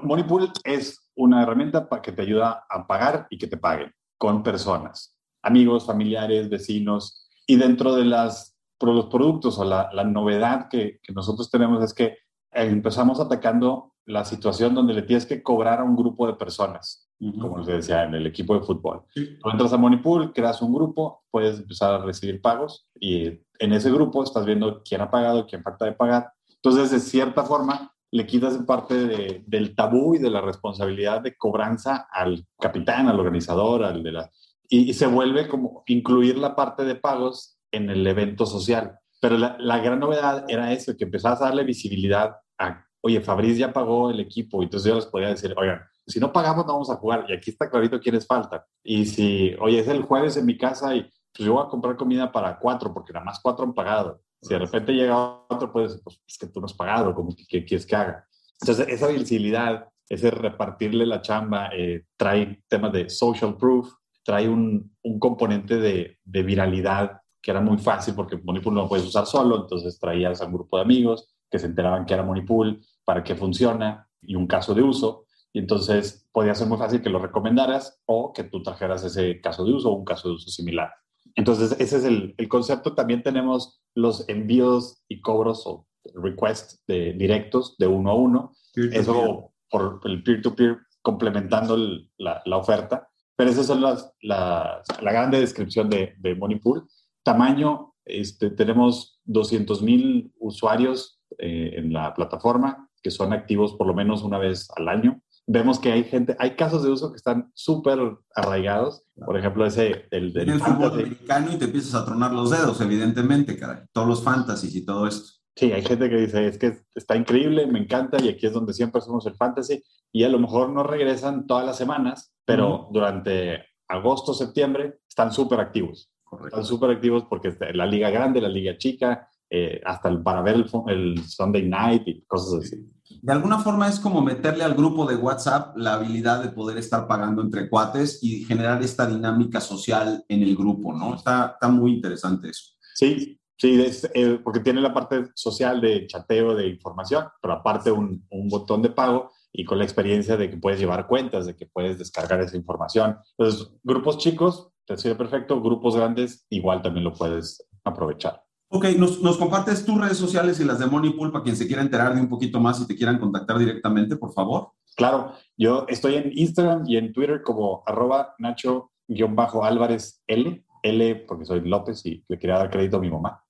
Monipool 0.02 0.50
es 0.62 1.10
una 1.14 1.42
herramienta 1.42 1.88
para 1.88 2.00
que 2.00 2.12
te 2.12 2.22
ayuda 2.22 2.64
a 2.68 2.86
pagar 2.86 3.26
y 3.28 3.36
que 3.36 3.46
te 3.46 3.56
paguen 3.56 3.92
con 4.16 4.42
personas, 4.42 5.18
amigos, 5.42 5.84
familiares, 5.84 6.48
vecinos, 6.48 7.23
y 7.46 7.56
dentro 7.56 7.94
de 7.94 8.04
las, 8.04 8.56
los 8.80 9.06
productos 9.06 9.58
o 9.58 9.64
la, 9.64 9.90
la 9.92 10.04
novedad 10.04 10.68
que, 10.68 11.00
que, 11.02 11.12
nosotros 11.12 11.50
tenemos 11.50 11.82
es 11.82 11.94
que 11.94 12.18
empezamos 12.52 13.20
atacando 13.20 13.94
la 14.06 14.24
situación 14.24 14.74
donde 14.74 14.94
le 14.94 15.02
tienes 15.02 15.26
que 15.26 15.42
cobrar 15.42 15.80
a 15.80 15.84
un 15.84 15.96
grupo 15.96 16.26
de 16.26 16.34
personas, 16.34 17.08
como 17.40 17.58
les 17.58 17.66
decía, 17.66 18.04
en 18.04 18.14
el 18.14 18.26
equipo 18.26 18.54
de 18.54 18.64
fútbol. 18.64 19.02
Tú 19.14 19.50
entras 19.50 19.72
a 19.72 19.78
Monipool, 19.78 20.32
creas 20.32 20.60
un 20.60 20.74
grupo, 20.74 21.24
puedes 21.30 21.58
empezar 21.58 21.94
a 21.94 22.04
recibir 22.04 22.42
pagos 22.42 22.86
y 23.00 23.40
en 23.58 23.72
ese 23.72 23.90
grupo 23.90 24.22
estás 24.22 24.44
viendo 24.44 24.82
quién 24.84 25.00
ha 25.00 25.10
pagado, 25.10 25.46
quién 25.46 25.62
falta 25.62 25.86
de 25.86 25.92
pagar. 25.92 26.32
Entonces, 26.56 26.90
de 26.90 27.00
cierta 27.00 27.44
forma, 27.44 27.94
le 28.10 28.26
quitas 28.26 28.56
parte 28.58 29.06
de, 29.06 29.42
del 29.46 29.74
tabú 29.74 30.14
y 30.14 30.18
de 30.18 30.30
la 30.30 30.40
responsabilidad 30.40 31.20
de 31.22 31.36
cobranza 31.36 32.06
al 32.12 32.46
capitán, 32.60 33.08
al 33.08 33.18
organizador, 33.18 33.84
al 33.84 34.02
de 34.02 34.12
la 34.12 34.30
y, 34.68 34.92
se 34.94 35.06
vuelve 35.06 35.48
como 35.48 35.82
incluir 35.86 36.38
la 36.38 36.56
parte 36.56 36.84
de 36.84 36.94
pagos 36.94 37.58
en 37.72 37.90
el 37.90 38.06
evento 38.06 38.46
social. 38.46 38.98
Pero 39.20 39.38
la, 39.38 39.56
la, 39.58 39.78
gran 39.78 40.00
novedad 40.00 40.44
era 40.48 40.72
eso, 40.72 40.96
que 40.96 41.04
empezabas 41.04 41.40
a 41.40 41.46
darle 41.46 41.64
visibilidad 41.64 42.36
a, 42.58 42.84
oye, 43.00 43.20
Fabriz 43.20 43.58
ya 43.58 43.72
pagó 43.72 44.10
el 44.10 44.20
equipo, 44.20 44.60
y 44.60 44.64
entonces 44.64 44.88
yo 44.88 44.96
les 44.96 45.06
podía 45.06 45.28
decir, 45.28 45.54
oigan, 45.56 45.80
si 46.06 46.20
no 46.20 46.32
pagamos 46.32 46.66
no 46.66 46.74
vamos 46.74 46.90
a 46.90 46.96
jugar, 46.96 47.26
y 47.28 47.32
aquí 47.32 47.50
está 47.50 47.70
clarito 47.70 48.00
quiénes 48.00 48.26
faltan. 48.26 48.60
Y 48.82 49.06
si, 49.06 49.54
oye, 49.60 49.80
es 49.80 49.88
el 49.88 50.02
jueves 50.02 50.36
en 50.36 50.46
mi 50.46 50.56
casa 50.56 50.94
y 50.94 51.02
pues 51.02 51.46
yo 51.46 51.54
voy 51.54 51.64
a 51.64 51.68
comprar 51.68 51.96
comida 51.96 52.30
para 52.30 52.58
cuatro, 52.58 52.92
porque 52.92 53.12
nada 53.12 53.24
más 53.24 53.40
cuatro 53.42 53.64
han 53.64 53.74
pagado. 53.74 54.20
Si 54.40 54.50
de 54.52 54.58
repente 54.58 54.92
llega 54.92 55.44
otro, 55.48 55.72
pues, 55.72 56.00
pues 56.04 56.20
es 56.26 56.38
que 56.38 56.46
tú 56.46 56.60
no 56.60 56.66
has 56.66 56.74
pagado, 56.74 57.14
como 57.14 57.34
que, 57.34 57.44
que 57.46 57.64
quieres 57.64 57.86
que 57.86 57.96
haga. 57.96 58.26
Entonces, 58.60 58.86
esa 58.88 59.08
visibilidad, 59.08 59.88
ese 60.08 60.30
repartirle 60.30 61.06
la 61.06 61.22
chamba, 61.22 61.70
eh, 61.72 62.04
trae 62.16 62.62
temas 62.68 62.92
de 62.92 63.08
social 63.08 63.56
proof, 63.56 63.90
trae 64.24 64.48
un, 64.48 64.96
un 65.02 65.18
componente 65.18 65.76
de, 65.76 66.18
de, 66.24 66.42
viralidad 66.42 67.20
que 67.40 67.50
era 67.50 67.60
muy 67.60 67.78
fácil 67.78 68.14
porque 68.14 68.38
Monipool 68.38 68.74
no 68.74 68.82
lo 68.82 68.88
puedes 68.88 69.06
usar 69.06 69.26
solo, 69.26 69.62
entonces 69.62 69.98
traías 69.98 70.40
a 70.40 70.46
un 70.46 70.54
grupo 70.54 70.78
de 70.78 70.82
amigos 70.82 71.34
que 71.50 71.58
se 71.58 71.66
enteraban 71.66 72.06
que 72.06 72.14
era 72.14 72.22
Monipool, 72.22 72.80
para 73.04 73.22
qué 73.22 73.34
funciona 73.34 74.08
y 74.22 74.34
un 74.34 74.46
caso 74.46 74.74
de 74.74 74.82
uso. 74.82 75.26
Y 75.52 75.60
entonces 75.60 76.26
podía 76.32 76.54
ser 76.54 76.66
muy 76.66 76.78
fácil 76.78 77.00
que 77.00 77.10
lo 77.10 77.20
recomendaras 77.20 78.00
o 78.06 78.32
que 78.32 78.44
tú 78.44 78.62
trajeras 78.62 79.04
ese 79.04 79.40
caso 79.40 79.64
de 79.64 79.72
uso 79.72 79.90
o 79.90 79.94
un 79.94 80.04
caso 80.04 80.28
de 80.28 80.34
uso 80.34 80.50
similar. 80.50 80.90
Entonces, 81.36 81.76
ese 81.78 81.98
es 81.98 82.04
el, 82.04 82.34
el 82.38 82.48
concepto. 82.48 82.94
También 82.94 83.22
tenemos 83.22 83.80
los 83.94 84.28
envíos 84.28 85.02
y 85.08 85.20
cobros 85.20 85.66
o 85.66 85.86
requests 86.14 86.82
de, 86.86 87.12
directos 87.12 87.76
de 87.78 87.86
uno 87.86 88.10
a 88.10 88.14
uno. 88.14 88.52
Eso 88.74 89.52
por 89.70 90.00
el 90.04 90.22
peer-to-peer 90.22 90.78
complementando 91.02 91.76
la, 92.18 92.42
la, 92.44 92.56
oferta. 92.56 93.08
Pero 93.36 93.50
esa 93.50 93.60
es 93.60 93.68
las, 93.80 94.14
la 94.20 95.12
grande 95.12 95.40
descripción 95.40 95.90
de, 95.90 96.14
de 96.18 96.34
Monipool. 96.34 96.86
Tamaño, 97.22 97.94
este, 98.04 98.50
tenemos 98.50 99.20
200 99.24 99.82
mil 99.82 100.32
usuarios 100.38 101.20
eh, 101.38 101.74
en 101.76 101.92
la 101.92 102.14
plataforma 102.14 102.88
que 103.04 103.10
son 103.10 103.34
activos 103.34 103.74
por 103.74 103.86
lo 103.86 103.94
menos 103.94 104.22
una 104.22 104.38
vez 104.38 104.68
al 104.76 104.88
año. 104.88 105.20
Vemos 105.46 105.78
que 105.78 105.92
hay 105.92 106.04
gente, 106.04 106.34
hay 106.38 106.56
casos 106.56 106.82
de 106.82 106.90
uso 106.90 107.10
que 107.10 107.16
están 107.16 107.50
súper 107.52 107.98
arraigados. 108.34 109.02
Por 109.14 109.36
ejemplo, 109.36 109.66
ese, 109.66 110.06
el 110.10 110.32
del 110.32 110.48
el 110.48 110.60
fútbol 110.60 110.92
americano 110.92 111.52
y 111.52 111.58
te 111.58 111.66
empiezas 111.66 111.94
a 111.94 112.06
tronar 112.06 112.32
los 112.32 112.50
dedos, 112.50 112.80
evidentemente, 112.80 113.58
caray. 113.58 113.82
Todos 113.92 114.08
los 114.08 114.24
fantasies 114.24 114.74
y 114.74 114.86
todo 114.86 115.06
esto. 115.06 115.43
Sí, 115.56 115.72
hay 115.72 115.82
gente 115.82 116.10
que 116.10 116.16
dice, 116.16 116.48
es 116.48 116.58
que 116.58 116.78
está 116.94 117.16
increíble, 117.16 117.66
me 117.66 117.78
encanta 117.78 118.20
y 118.20 118.28
aquí 118.28 118.46
es 118.46 118.52
donde 118.52 118.74
siempre 118.74 118.98
hacemos 118.98 119.24
el 119.26 119.36
fantasy 119.36 119.82
y 120.12 120.24
a 120.24 120.28
lo 120.28 120.38
mejor 120.38 120.70
no 120.70 120.82
regresan 120.82 121.46
todas 121.46 121.64
las 121.64 121.76
semanas, 121.76 122.32
pero 122.44 122.88
durante 122.90 123.64
agosto, 123.88 124.34
septiembre 124.34 124.98
están 125.08 125.32
súper 125.32 125.60
activos. 125.60 126.10
Están 126.44 126.64
súper 126.64 126.90
activos 126.90 127.24
porque 127.28 127.56
la 127.72 127.86
liga 127.86 128.10
grande, 128.10 128.40
la 128.40 128.48
liga 128.48 128.76
chica, 128.76 129.28
eh, 129.48 129.80
hasta 129.84 130.08
el, 130.08 130.22
para 130.22 130.42
ver 130.42 130.64
el, 130.88 131.24
Sunday 131.24 131.68
night 131.68 132.02
y 132.06 132.22
cosas 132.22 132.64
así. 132.64 132.90
De 133.22 133.32
alguna 133.32 133.58
forma 133.58 133.88
es 133.88 134.00
como 134.00 134.20
meterle 134.20 134.64
al 134.64 134.74
grupo 134.74 135.06
de 135.06 135.14
WhatsApp 135.14 135.76
la 135.76 135.94
habilidad 135.94 136.42
de 136.42 136.48
poder 136.48 136.78
estar 136.78 137.06
pagando 137.06 137.42
entre 137.42 137.68
cuates 137.68 138.18
y 138.22 138.44
generar 138.44 138.82
esta 138.82 139.06
dinámica 139.06 139.60
social 139.60 140.24
en 140.28 140.42
el 140.42 140.56
grupo, 140.56 140.92
¿no? 140.92 141.14
Está, 141.14 141.52
está 141.54 141.68
muy 141.68 141.92
interesante 141.92 142.48
eso. 142.48 142.72
Sí, 142.94 143.38
Sí, 143.56 143.80
eh, 144.14 144.40
porque 144.42 144.60
tiene 144.60 144.80
la 144.80 144.92
parte 144.92 145.26
social 145.34 145.80
de 145.80 146.06
chateo, 146.06 146.54
de 146.54 146.68
información, 146.68 147.26
pero 147.40 147.54
aparte 147.54 147.92
un, 147.92 148.26
un, 148.30 148.48
botón 148.48 148.82
de 148.82 148.90
pago 148.90 149.30
y 149.52 149.64
con 149.64 149.78
la 149.78 149.84
experiencia 149.84 150.36
de 150.36 150.50
que 150.50 150.56
puedes 150.56 150.80
llevar 150.80 151.06
cuentas, 151.06 151.46
de 151.46 151.54
que 151.54 151.66
puedes 151.66 151.98
descargar 151.98 152.40
esa 152.40 152.56
información. 152.56 153.16
Entonces, 153.38 153.70
grupos 153.84 154.18
chicos, 154.18 154.72
te 154.86 154.96
sirve 154.96 155.14
perfecto, 155.14 155.62
grupos 155.62 155.96
grandes, 155.96 156.46
igual 156.50 156.82
también 156.82 157.04
lo 157.04 157.14
puedes 157.14 157.64
aprovechar. 157.84 158.42
Ok, 158.68 158.86
nos, 158.98 159.22
nos, 159.22 159.36
compartes 159.36 159.84
tus 159.84 160.00
redes 160.00 160.16
sociales 160.16 160.58
y 160.58 160.64
las 160.64 160.80
de 160.80 160.86
Moneypool 160.86 161.30
para 161.30 161.44
quien 161.44 161.54
se 161.54 161.68
quiera 161.68 161.80
enterar 161.80 162.12
de 162.12 162.20
un 162.20 162.28
poquito 162.28 162.58
más 162.58 162.80
y 162.80 162.88
te 162.88 162.96
quieran 162.96 163.20
contactar 163.20 163.56
directamente, 163.58 164.16
por 164.16 164.32
favor. 164.32 164.72
Claro, 164.96 165.32
yo 165.56 165.86
estoy 165.88 166.16
en 166.16 166.32
Instagram 166.34 166.82
y 166.86 166.96
en 166.96 167.12
Twitter 167.12 167.42
como 167.42 167.84
arroba 167.86 168.34
Nacho-Álvarez 168.38 170.22
L, 170.26 170.64
L 170.82 171.14
porque 171.28 171.44
soy 171.44 171.60
López 171.60 172.04
y 172.04 172.24
le 172.26 172.38
quería 172.38 172.58
dar 172.58 172.70
crédito 172.70 172.96
a 172.96 173.00
mi 173.00 173.10
mamá. 173.10 173.43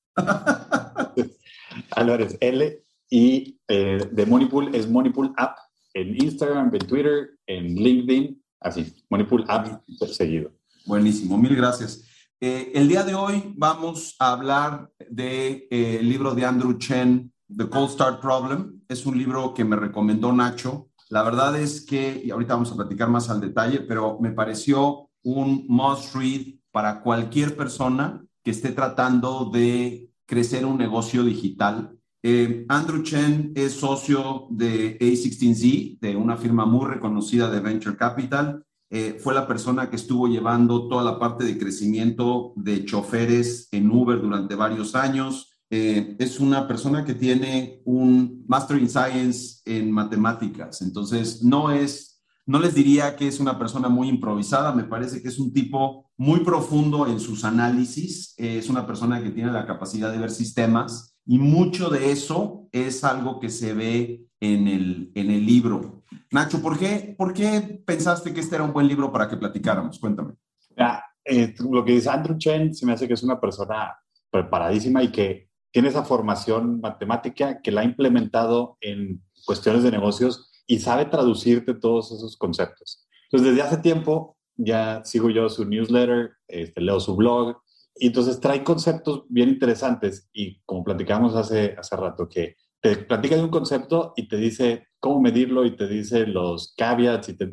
Álvarez 1.90 2.37
L 2.40 2.83
y 3.11 3.59
eh, 3.68 4.09
de 4.11 4.26
Moneypool 4.26 4.75
es 4.75 4.88
Moneypool 4.88 5.33
App 5.37 5.59
en 5.94 6.21
Instagram, 6.21 6.75
en 6.75 6.80
Twitter, 6.80 7.30
en 7.47 7.75
LinkedIn, 7.75 8.42
así, 8.61 8.94
Moneypool 9.09 9.44
App 9.49 9.83
seguido. 10.12 10.52
Buenísimo, 10.87 11.38
mil 11.38 11.54
gracias. 11.54 12.04
Eh, 12.40 12.73
el 12.75 12.88
día 12.88 13.04
de 13.04 13.14
hoy 13.14 13.54
vamos 13.56 14.16
a 14.18 14.33
hablar 14.33 14.90
del 14.99 15.16
de, 15.16 15.68
eh, 15.71 16.02
libro 16.02 16.35
de 16.35 16.44
Andrew 16.44 16.76
Chen, 16.78 17.33
The 17.49 17.68
Cold 17.68 17.90
Start 17.90 18.21
Problem. 18.21 18.83
Es 18.88 19.06
un 19.06 19.16
libro 19.16 19.54
que 19.54 19.64
me 19.64 19.76
recomendó 19.76 20.33
Nacho. 20.33 20.90
La 21.09 21.23
verdad 21.23 21.59
es 21.59 21.80
que, 21.87 22.21
y 22.23 22.30
ahorita 22.30 22.54
vamos 22.54 22.73
a 22.73 22.76
platicar 22.76 23.09
más 23.09 23.30
al 23.30 23.40
detalle, 23.40 23.80
pero 23.80 24.18
me 24.21 24.33
pareció 24.33 25.09
un 25.23 25.64
must 25.68 26.14
read 26.14 26.54
para 26.71 27.00
cualquier 27.00 27.56
persona 27.56 28.23
que 28.44 28.50
esté 28.50 28.70
tratando 28.72 29.50
de 29.52 30.10
crecer 30.26 30.64
un 30.64 30.78
negocio 30.78 31.24
digital. 31.24 31.98
Eh, 32.22 32.64
Andrew 32.68 33.02
Chen 33.02 33.52
es 33.54 33.72
socio 33.72 34.46
de 34.50 34.98
A16Z, 34.98 35.98
de 36.00 36.16
una 36.16 36.36
firma 36.36 36.64
muy 36.64 36.86
reconocida 36.86 37.50
de 37.50 37.60
Venture 37.60 37.96
Capital. 37.96 38.64
Eh, 38.90 39.18
fue 39.18 39.34
la 39.34 39.46
persona 39.46 39.90
que 39.90 39.96
estuvo 39.96 40.28
llevando 40.28 40.88
toda 40.88 41.02
la 41.02 41.18
parte 41.18 41.44
de 41.44 41.58
crecimiento 41.58 42.52
de 42.56 42.84
choferes 42.84 43.68
en 43.72 43.90
Uber 43.90 44.20
durante 44.20 44.54
varios 44.54 44.94
años. 44.94 45.50
Eh, 45.70 46.16
es 46.18 46.38
una 46.38 46.68
persona 46.68 47.04
que 47.04 47.14
tiene 47.14 47.82
un 47.84 48.44
Master 48.46 48.78
in 48.78 48.88
Science 48.88 49.62
en 49.64 49.90
matemáticas, 49.90 50.82
entonces 50.82 51.42
no 51.42 51.70
es, 51.72 52.13
no 52.46 52.58
les 52.58 52.74
diría 52.74 53.16
que 53.16 53.26
es 53.26 53.40
una 53.40 53.58
persona 53.58 53.88
muy 53.88 54.08
improvisada, 54.08 54.72
me 54.72 54.84
parece 54.84 55.22
que 55.22 55.28
es 55.28 55.38
un 55.38 55.52
tipo 55.52 56.10
muy 56.16 56.40
profundo 56.40 57.06
en 57.06 57.18
sus 57.18 57.44
análisis, 57.44 58.34
es 58.36 58.68
una 58.68 58.86
persona 58.86 59.22
que 59.22 59.30
tiene 59.30 59.50
la 59.50 59.66
capacidad 59.66 60.12
de 60.12 60.18
ver 60.18 60.30
sistemas 60.30 61.16
y 61.26 61.38
mucho 61.38 61.88
de 61.88 62.12
eso 62.12 62.68
es 62.72 63.02
algo 63.04 63.40
que 63.40 63.48
se 63.48 63.72
ve 63.72 64.26
en 64.40 64.68
el, 64.68 65.10
en 65.14 65.30
el 65.30 65.46
libro. 65.46 66.04
Nacho, 66.30 66.60
¿por 66.60 66.78
qué, 66.78 67.14
¿por 67.16 67.32
qué 67.32 67.82
pensaste 67.86 68.34
que 68.34 68.40
este 68.40 68.56
era 68.56 68.64
un 68.64 68.72
buen 68.72 68.88
libro 68.88 69.10
para 69.10 69.28
que 69.28 69.36
platicáramos? 69.36 69.98
Cuéntame. 69.98 70.34
Eh, 71.24 71.54
lo 71.70 71.84
que 71.84 71.92
dice 71.92 72.10
Andrew 72.10 72.36
Chen 72.36 72.74
se 72.74 72.84
me 72.84 72.92
hace 72.92 73.08
que 73.08 73.14
es 73.14 73.22
una 73.22 73.40
persona 73.40 73.96
preparadísima 74.30 75.02
y 75.02 75.10
que 75.10 75.48
tiene 75.70 75.88
esa 75.88 76.04
formación 76.04 76.80
matemática 76.80 77.62
que 77.62 77.72
la 77.72 77.80
ha 77.80 77.84
implementado 77.84 78.76
en 78.80 79.22
cuestiones 79.46 79.82
de 79.82 79.90
negocios 79.90 80.52
y 80.66 80.78
sabe 80.78 81.06
traducirte 81.06 81.75
todos 81.75 82.12
esos 82.12 82.37
conceptos. 82.37 83.06
Entonces, 83.30 83.54
desde 83.54 83.62
hace 83.62 83.78
tiempo 83.78 84.37
ya 84.56 85.02
sigo 85.04 85.30
yo 85.30 85.49
su 85.49 85.64
newsletter, 85.64 86.33
este, 86.49 86.80
leo 86.80 87.00
su 87.00 87.16
blog, 87.16 87.56
y 87.97 88.09
entonces 88.09 88.40
trae 88.40 88.64
conceptos 88.64 89.25
bien 89.28 89.49
interesantes 89.49 90.28
y 90.33 90.61
como 90.64 90.85
platicamos 90.85 91.35
hace, 91.37 91.75
hace 91.78 91.97
rato, 91.97 92.28
que 92.28 92.56
te 92.80 92.97
platica 92.97 93.37
de 93.37 93.44
un 93.44 93.50
concepto 93.50 94.12
y 94.16 94.28
te 94.28 94.37
dice 94.37 94.88
cómo 94.99 95.21
medirlo 95.21 95.64
y 95.64 95.76
te 95.76 95.87
dice 95.87 96.26
los 96.26 96.75
caveats 96.76 97.28
y 97.28 97.37
te, 97.37 97.49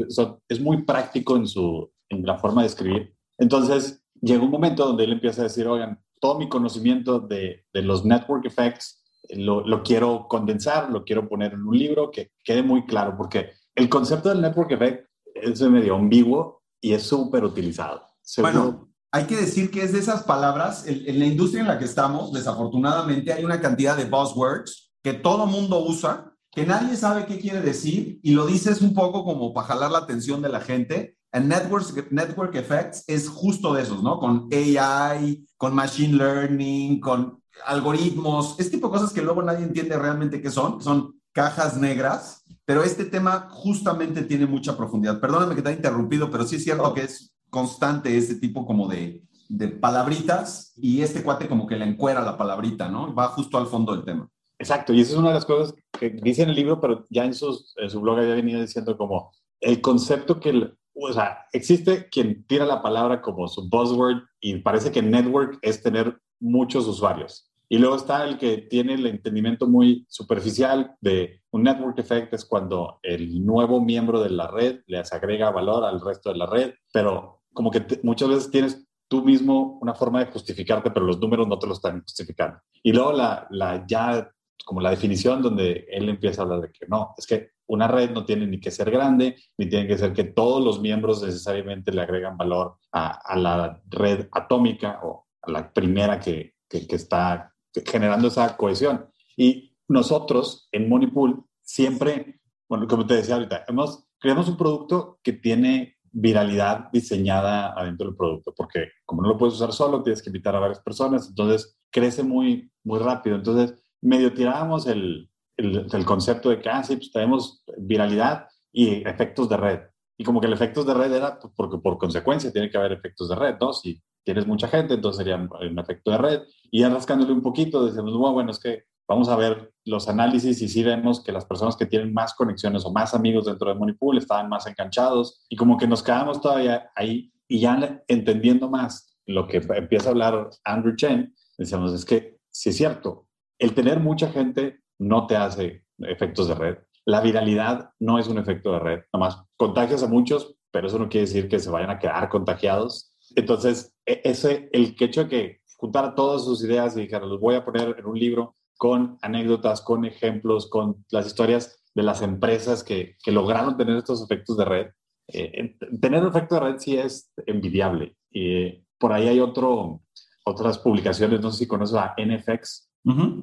es 0.50 0.60
muy 0.60 0.84
práctico 0.84 1.36
en, 1.36 1.48
su, 1.48 1.92
en 2.10 2.24
la 2.26 2.38
forma 2.38 2.62
de 2.62 2.68
escribir. 2.68 3.16
Entonces 3.38 4.04
llega 4.22 4.44
un 4.44 4.52
momento 4.52 4.86
donde 4.86 5.04
él 5.04 5.14
empieza 5.14 5.42
a 5.42 5.46
decir, 5.46 5.68
oigan, 5.68 6.00
todo 6.20 6.38
mi 6.38 6.50
conocimiento 6.50 7.20
de, 7.20 7.66
de 7.74 7.82
los 7.82 8.04
network 8.04 8.46
effects 8.46 9.01
lo, 9.36 9.84
quiero 9.84 10.28
condensar, 10.28 10.90
lo 10.90 11.04
quiero 11.04 11.28
poner 11.28 11.54
en 11.54 11.64
un 11.64 11.78
libro 11.78 12.12
que 12.12 12.32
quede 12.44 12.64
muy 12.64 12.86
claro, 12.86 13.16
porque 13.18 13.52
el 13.76 13.90
concepto 13.90 14.30
del 14.30 14.42
network 14.42 14.72
effect 14.72 15.08
es 15.36 15.62
medio 15.62 15.96
ambiguo 15.96 16.64
y 16.80 16.94
es 16.94 17.04
súper 17.04 17.44
utilizado. 17.44 18.04
Bueno, 18.38 18.90
hay 19.12 19.26
que 19.26 19.36
decir 19.36 19.72
que 19.72 19.84
es 19.84 19.94
de 19.94 20.00
esas 20.00 20.24
palabras, 20.24 20.86
en, 20.88 21.20
la 21.20 21.26
industria 21.26 21.62
en 21.62 21.68
la 21.68 21.80
que 21.80 21.86
estamos, 21.86 22.32
desafortunadamente 22.32 23.34
hay 23.34 23.44
una 23.44 23.60
cantidad 23.60 23.98
de 23.98 24.06
buzzwords 24.06 24.94
que 25.04 25.14
todo 25.14 25.46
mundo 25.48 25.84
usa, 25.84 26.34
que 26.52 26.66
nadie 26.66 26.96
sabe 26.96 27.26
qué 27.26 27.40
quiere 27.40 27.62
decir 27.62 28.20
y 28.24 28.32
lo 28.32 28.46
dices 28.46 28.82
un 28.82 28.94
poco 28.94 29.24
como 29.24 29.54
para 29.54 29.68
jalar 29.68 29.92
la 29.92 30.00
atención 30.00 30.42
de 30.42 30.50
la 30.50 30.62
gente 30.62 31.18
en 31.34 31.48
network, 31.48 32.12
network 32.12 32.56
effects 32.56 33.06
es 33.08 33.30
justo 33.30 33.74
de 33.74 33.84
esos, 33.84 34.04
¿no? 34.04 34.20
Con 34.20 34.50
AI, 34.52 35.46
con 35.58 35.74
machine 35.74 36.18
learning, 36.18 37.00
con 37.00 37.41
algoritmos, 37.66 38.60
este 38.60 38.78
tipo 38.78 38.88
de 38.88 38.94
cosas 38.94 39.14
que 39.14 39.22
luego 39.22 39.42
nadie 39.42 39.64
entiende 39.64 39.98
realmente 39.98 40.42
qué 40.42 40.50
son, 40.50 40.82
son 40.82 41.20
cajas 41.32 41.78
negras, 41.78 42.44
pero 42.66 42.84
este 42.84 43.06
tema 43.06 43.48
justamente 43.50 44.24
tiene 44.24 44.46
mucha 44.46 44.78
profundidad. 44.78 45.20
Perdóname 45.20 45.56
que 45.56 45.62
te 45.62 45.70
haya 45.70 45.78
interrumpido, 45.78 46.30
pero 46.30 46.46
sí 46.46 46.58
es 46.58 46.64
cierto 46.64 46.94
que 46.94 47.02
es 47.02 47.34
constante 47.50 48.18
este 48.18 48.36
tipo 48.36 48.66
como 48.66 48.88
de, 48.88 49.24
de 49.50 49.68
palabritas 49.68 50.74
y 50.78 51.02
este 51.02 51.24
cuate 51.24 51.48
como 51.48 51.68
que 51.68 51.76
le 51.76 51.86
encuera 51.86 52.22
la 52.22 52.38
palabrita, 52.38 52.90
¿no? 52.90 53.14
Va 53.14 53.28
justo 53.30 53.58
al 53.58 53.68
fondo 53.68 53.94
del 53.96 54.06
tema. 54.06 54.30
Exacto, 54.60 54.94
y 54.94 55.02
esa 55.02 55.14
es 55.14 55.18
una 55.18 55.30
de 55.30 55.36
las 55.36 55.46
cosas 55.46 55.74
que 56.00 56.10
dice 56.10 56.44
en 56.44 56.50
el 56.50 56.56
libro, 56.56 56.80
pero 56.80 57.06
ya 57.10 57.26
en, 57.26 57.34
sus, 57.34 57.74
en 57.78 57.90
su 57.90 58.00
blog 58.00 58.20
había 58.20 58.36
venido 58.36 58.62
diciendo 58.62 58.96
como 58.98 59.32
el 59.60 59.82
concepto 59.82 60.40
que 60.40 60.72
o 60.94 61.14
sea, 61.14 61.46
existe 61.54 62.10
quien 62.10 62.46
tira 62.46 62.66
la 62.66 62.82
palabra 62.82 63.22
como 63.22 63.48
su 63.48 63.68
buzzword 63.70 64.24
y 64.40 64.58
parece 64.60 64.92
que 64.92 65.02
network 65.02 65.58
es 65.62 65.82
tener 65.82 66.20
muchos 66.40 66.88
usuarios. 66.88 67.51
Y 67.72 67.78
luego 67.78 67.96
está 67.96 68.26
el 68.26 68.38
que 68.38 68.58
tiene 68.58 68.96
el 68.96 69.06
entendimiento 69.06 69.66
muy 69.66 70.06
superficial 70.10 70.94
de 71.00 71.42
un 71.52 71.64
network 71.64 71.98
effect 72.00 72.34
es 72.34 72.44
cuando 72.44 73.00
el 73.02 73.46
nuevo 73.46 73.80
miembro 73.80 74.22
de 74.22 74.30
la 74.30 74.48
red 74.48 74.82
les 74.88 75.14
agrega 75.14 75.52
valor 75.52 75.86
al 75.86 76.02
resto 76.02 76.34
de 76.34 76.38
la 76.38 76.48
red, 76.48 76.74
pero 76.92 77.44
como 77.54 77.72
que 77.72 77.82
muchas 78.04 78.28
veces 78.28 78.52
tienes 78.52 78.86
tú 79.08 79.24
mismo 79.24 79.80
una 79.82 79.94
forma 79.94 80.20
de 80.20 80.30
justificarte, 80.34 80.92
pero 80.92 81.06
los 81.06 81.22
números 81.22 81.48
no 81.48 81.58
te 81.58 81.68
lo 81.68 81.72
están 81.72 82.02
justificando. 82.02 82.60
Y 82.84 82.92
luego 82.92 83.14
la, 83.14 83.48
la 83.52 83.86
ya 83.88 84.30
como 84.66 84.82
la 84.82 84.90
definición 84.90 85.42
donde 85.42 85.86
él 85.90 86.10
empieza 86.10 86.42
a 86.42 86.44
hablar 86.44 86.60
de 86.60 86.74
que 86.74 86.86
no, 86.90 87.14
es 87.18 87.26
que 87.26 87.52
una 87.68 87.88
red 87.88 88.12
no 88.12 88.26
tiene 88.26 88.48
ni 88.48 88.60
que 88.60 88.70
ser 88.70 88.92
grande, 88.92 89.38
ni 89.58 89.70
tiene 89.70 89.88
que 89.88 89.98
ser 89.98 90.12
que 90.12 90.26
todos 90.26 90.62
los 90.62 90.82
miembros 90.82 91.24
necesariamente 91.24 91.94
le 91.94 92.02
agregan 92.02 92.36
valor 92.36 92.76
a, 92.92 93.38
la 93.38 93.82
red 93.88 94.28
atómica 94.34 95.00
o 95.04 95.28
a 95.42 95.52
la 95.52 95.72
primera 95.72 96.20
que, 96.20 96.56
que, 96.68 96.86
está 96.96 97.51
generando 97.86 98.28
esa 98.28 98.58
cohesión. 98.58 99.08
Y 99.38 99.76
nosotros 99.88 100.68
en 100.72 100.90
Moneypool 100.90 101.44
siempre, 101.62 102.42
bueno, 102.68 102.88
como 102.88 103.06
te 103.06 103.16
decía 103.16 103.36
ahorita, 103.36 103.66
hemos, 103.68 104.06
creamos 104.20 104.48
un 104.50 104.58
producto 104.58 105.20
que 105.24 105.34
tiene 105.34 105.98
viralidad 106.12 106.90
diseñada 106.92 107.74
adentro 107.74 108.08
del 108.08 108.16
producto, 108.16 108.54
porque 108.56 108.90
como 109.06 109.22
no 109.22 109.30
lo 109.30 109.38
puedes 109.38 109.56
usar 109.56 109.72
solo, 109.72 110.04
tienes 110.04 110.22
que 110.22 110.30
invitar 110.30 110.56
a 110.56 110.60
varias 110.60 110.82
personas, 110.82 111.30
entonces 111.30 111.78
crece 111.90 112.24
muy, 112.24 112.72
muy 112.84 113.00
rápido. 113.00 113.36
Entonces, 113.36 113.82
medio 114.02 114.34
tirábamos 114.34 114.88
el, 114.88 115.30
el, 115.58 116.06
concepto 116.06 116.50
de 116.50 116.60
que, 116.60 116.70
ah, 116.70 116.84
pues 116.86 117.12
tenemos 117.12 117.64
viralidad 117.78 118.48
y 118.72 119.08
efectos 119.08 119.48
de 119.50 119.58
red. 119.58 119.80
Y 120.18 120.24
como 120.24 120.40
que 120.40 120.48
el 120.48 120.54
efectos 120.54 120.86
de 120.86 120.94
red 120.94 121.12
era 121.14 121.40
pues, 121.40 121.54
porque 121.56 121.78
por 121.78 121.98
consecuencia 121.98 122.52
tiene 122.52 122.70
que 122.70 122.78
haber 122.78 122.92
efectos 122.92 123.30
de 123.30 123.36
red, 123.36 123.56
¿no? 123.60 123.74
Si 123.74 124.02
tienes 124.24 124.48
mucha 124.48 124.68
gente, 124.68 124.94
entonces 124.96 125.18
sería 125.18 125.36
un 125.36 125.80
efecto 125.80 126.12
de 126.12 126.18
red. 126.18 126.42
Y 126.72 126.82
ya 126.82 126.90
rascándole 126.90 127.34
un 127.34 127.42
poquito, 127.42 127.86
decimos, 127.86 128.14
bueno, 128.18 128.34
bueno, 128.34 128.52
es 128.52 128.60
que 128.60 128.84
vamos 129.08 129.30
a 129.30 129.36
ver 129.36 129.74
los 129.84 130.08
análisis 130.08 130.62
y 130.62 130.70
sí 130.70 130.84
vemos 130.84 131.22
que 131.22 131.32
las 131.32 131.46
personas 131.46 131.76
que 131.76 131.86
tienen 131.86 132.14
más 132.14 132.34
conexiones 132.34 132.86
o 132.86 132.94
más 132.94 133.14
amigos 133.14 133.46
dentro 133.46 133.70
de 133.70 133.76
Moneypool 133.76 134.18
estaban 134.18 134.48
más 134.48 134.66
enganchados 134.68 135.46
y 135.50 135.58
como 135.58 135.78
que 135.78 135.88
nos 135.88 136.02
quedamos 136.02 136.40
todavía 136.40 136.90
ahí 136.96 137.32
y 137.48 137.60
ya 137.60 138.02
entendiendo 138.08 138.70
más 138.70 139.18
lo 139.26 139.48
que 139.48 139.58
empieza 139.58 140.08
a 140.08 140.12
hablar 140.12 140.50
Andrew 140.64 140.96
Chen, 140.96 141.36
decíamos, 141.58 141.94
es 141.94 142.06
que 142.06 142.38
sí 142.50 142.70
es 142.70 142.78
cierto, 142.78 143.28
el 143.60 143.74
tener 143.74 144.00
mucha 144.00 144.32
gente 144.32 144.80
no 144.98 145.28
te 145.28 145.36
hace 145.36 145.84
efectos 146.00 146.48
de 146.48 146.56
red. 146.56 146.78
La 147.06 147.22
viralidad 147.22 147.90
no 148.00 148.20
es 148.20 148.28
un 148.28 148.38
efecto 148.38 148.72
de 148.72 148.80
red, 148.80 149.00
nomás 149.12 149.44
contagias 149.58 150.04
a 150.04 150.08
muchos, 150.08 150.56
pero 150.72 150.88
eso 150.88 150.98
no 150.98 151.10
quiere 151.10 151.28
decir 151.28 151.50
que 151.50 151.60
se 151.60 151.70
vayan 151.70 151.90
a 151.90 152.00
quedar 152.00 152.30
contagiados. 152.30 153.18
Entonces, 153.36 153.94
ese, 154.06 154.70
el 154.72 154.96
hecho 155.00 155.24
de 155.24 155.30
que 155.30 155.62
juntar 155.78 156.16
todas 156.16 156.44
sus 156.46 156.64
ideas 156.64 156.96
y 156.96 157.02
dijeron, 157.02 157.30
los 157.30 157.40
voy 157.40 157.56
a 157.56 157.66
poner 157.66 157.96
en 157.98 158.06
un 158.06 158.18
libro 158.18 158.56
con 158.78 159.18
anécdotas, 159.22 159.82
con 159.82 160.06
ejemplos, 160.06 160.70
con 160.70 161.06
las 161.10 161.28
historias 161.28 161.84
de 161.94 162.04
las 162.04 162.22
empresas 162.22 162.84
que, 162.84 163.18
que 163.24 163.32
lograron 163.32 163.78
tener 163.78 163.98
estos 163.98 164.24
efectos 164.24 164.58
de 164.58 164.66
red. 164.66 164.88
Eh, 165.28 165.78
tener 166.00 166.22
un 166.22 166.30
efecto 166.30 166.56
de 166.56 166.62
red 166.62 166.78
sí 166.78 166.98
es 166.98 167.32
envidiable. 167.46 168.16
Y 168.32 168.84
por 168.98 169.14
ahí 169.14 169.28
hay 169.28 169.40
otro, 169.40 170.02
otras 170.46 170.78
publicaciones, 170.78 171.42
no 171.42 171.52
sé 171.52 171.60
si 171.60 171.68
conoces 171.68 171.98
a 171.98 172.16
NFX. 172.18 172.90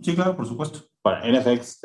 Sí, 0.03 0.15
claro, 0.15 0.37
por 0.37 0.47
supuesto. 0.47 0.81
Para 1.03 1.29
NFX 1.29 1.81